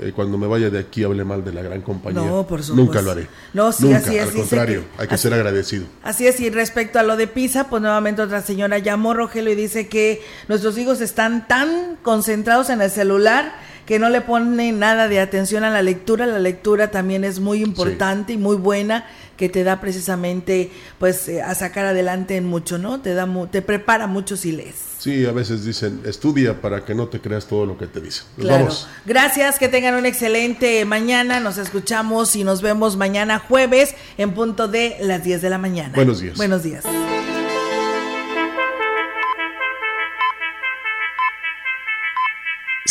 eh, 0.00 0.12
cuando 0.14 0.38
me 0.38 0.46
vaya 0.46 0.70
de 0.70 0.78
aquí 0.78 1.04
hable 1.04 1.24
mal 1.24 1.44
de 1.44 1.52
la 1.52 1.62
gran 1.62 1.82
compañía. 1.82 2.22
No, 2.22 2.46
por 2.46 2.62
supuesto. 2.62 2.74
Nunca 2.74 3.02
lo 3.02 3.10
haré. 3.10 3.28
No, 3.52 3.72
sí, 3.72 3.92
así 3.92 4.16
es. 4.16 4.28
Al 4.28 4.32
contrario, 4.32 4.84
hay 4.96 5.08
que 5.08 5.18
ser 5.18 5.34
agradecido. 5.34 5.86
Así 6.02 6.26
es, 6.26 6.40
y 6.40 6.50
respecto 6.50 6.98
a 6.98 7.02
lo 7.02 7.16
de 7.16 7.26
Pisa, 7.26 7.68
pues 7.68 7.82
nuevamente 7.82 8.22
otra 8.22 8.42
señora 8.42 8.78
llamó 8.78 9.14
Rogelio 9.14 9.52
y 9.52 9.56
dice 9.56 9.88
que 9.88 10.22
nuestros 10.48 10.78
hijos 10.78 11.00
están 11.00 11.46
tan 11.48 11.96
concentrados 12.02 12.70
en 12.70 12.80
el 12.80 12.90
celular 12.90 13.52
que 13.88 13.98
no 13.98 14.10
le 14.10 14.20
ponen 14.20 14.78
nada 14.78 15.08
de 15.08 15.18
atención 15.18 15.64
a 15.64 15.70
la 15.70 15.80
lectura. 15.80 16.26
La 16.26 16.38
lectura 16.38 16.90
también 16.90 17.24
es 17.24 17.40
muy 17.40 17.62
importante 17.62 18.34
y 18.34 18.36
muy 18.36 18.56
buena, 18.56 19.06
que 19.38 19.48
te 19.48 19.64
da 19.64 19.80
precisamente 19.80 20.70
pues 20.98 21.26
eh, 21.26 21.40
a 21.40 21.54
sacar 21.54 21.86
adelante 21.86 22.36
en 22.36 22.44
mucho, 22.44 22.76
¿no? 22.76 23.00
Te 23.00 23.14
da 23.14 23.26
te 23.50 23.62
prepara 23.62 24.06
mucho 24.06 24.36
si 24.36 24.52
lees. 24.52 24.74
Sí, 24.98 25.24
a 25.24 25.32
veces 25.32 25.64
dicen, 25.64 26.02
estudia 26.04 26.60
para 26.60 26.84
que 26.84 26.94
no 26.94 27.08
te 27.08 27.22
creas 27.22 27.46
todo 27.46 27.64
lo 27.64 27.78
que 27.78 27.86
te 27.86 28.02
dicen. 28.02 28.26
claro. 28.38 28.68
Gracias, 29.06 29.58
que 29.58 29.68
tengan 29.68 29.94
un 29.94 30.04
excelente 30.04 30.84
mañana. 30.84 31.40
Nos 31.40 31.56
escuchamos 31.56 32.36
y 32.36 32.44
nos 32.44 32.60
vemos 32.60 32.98
mañana 32.98 33.38
jueves 33.38 33.94
en 34.18 34.34
punto 34.34 34.68
de 34.68 34.98
las 35.00 35.24
10 35.24 35.40
de 35.40 35.48
la 35.48 35.56
mañana. 35.56 35.94
Buenos 35.94 36.20
días. 36.20 36.36
Buenos 36.36 36.62
días. 36.62 36.84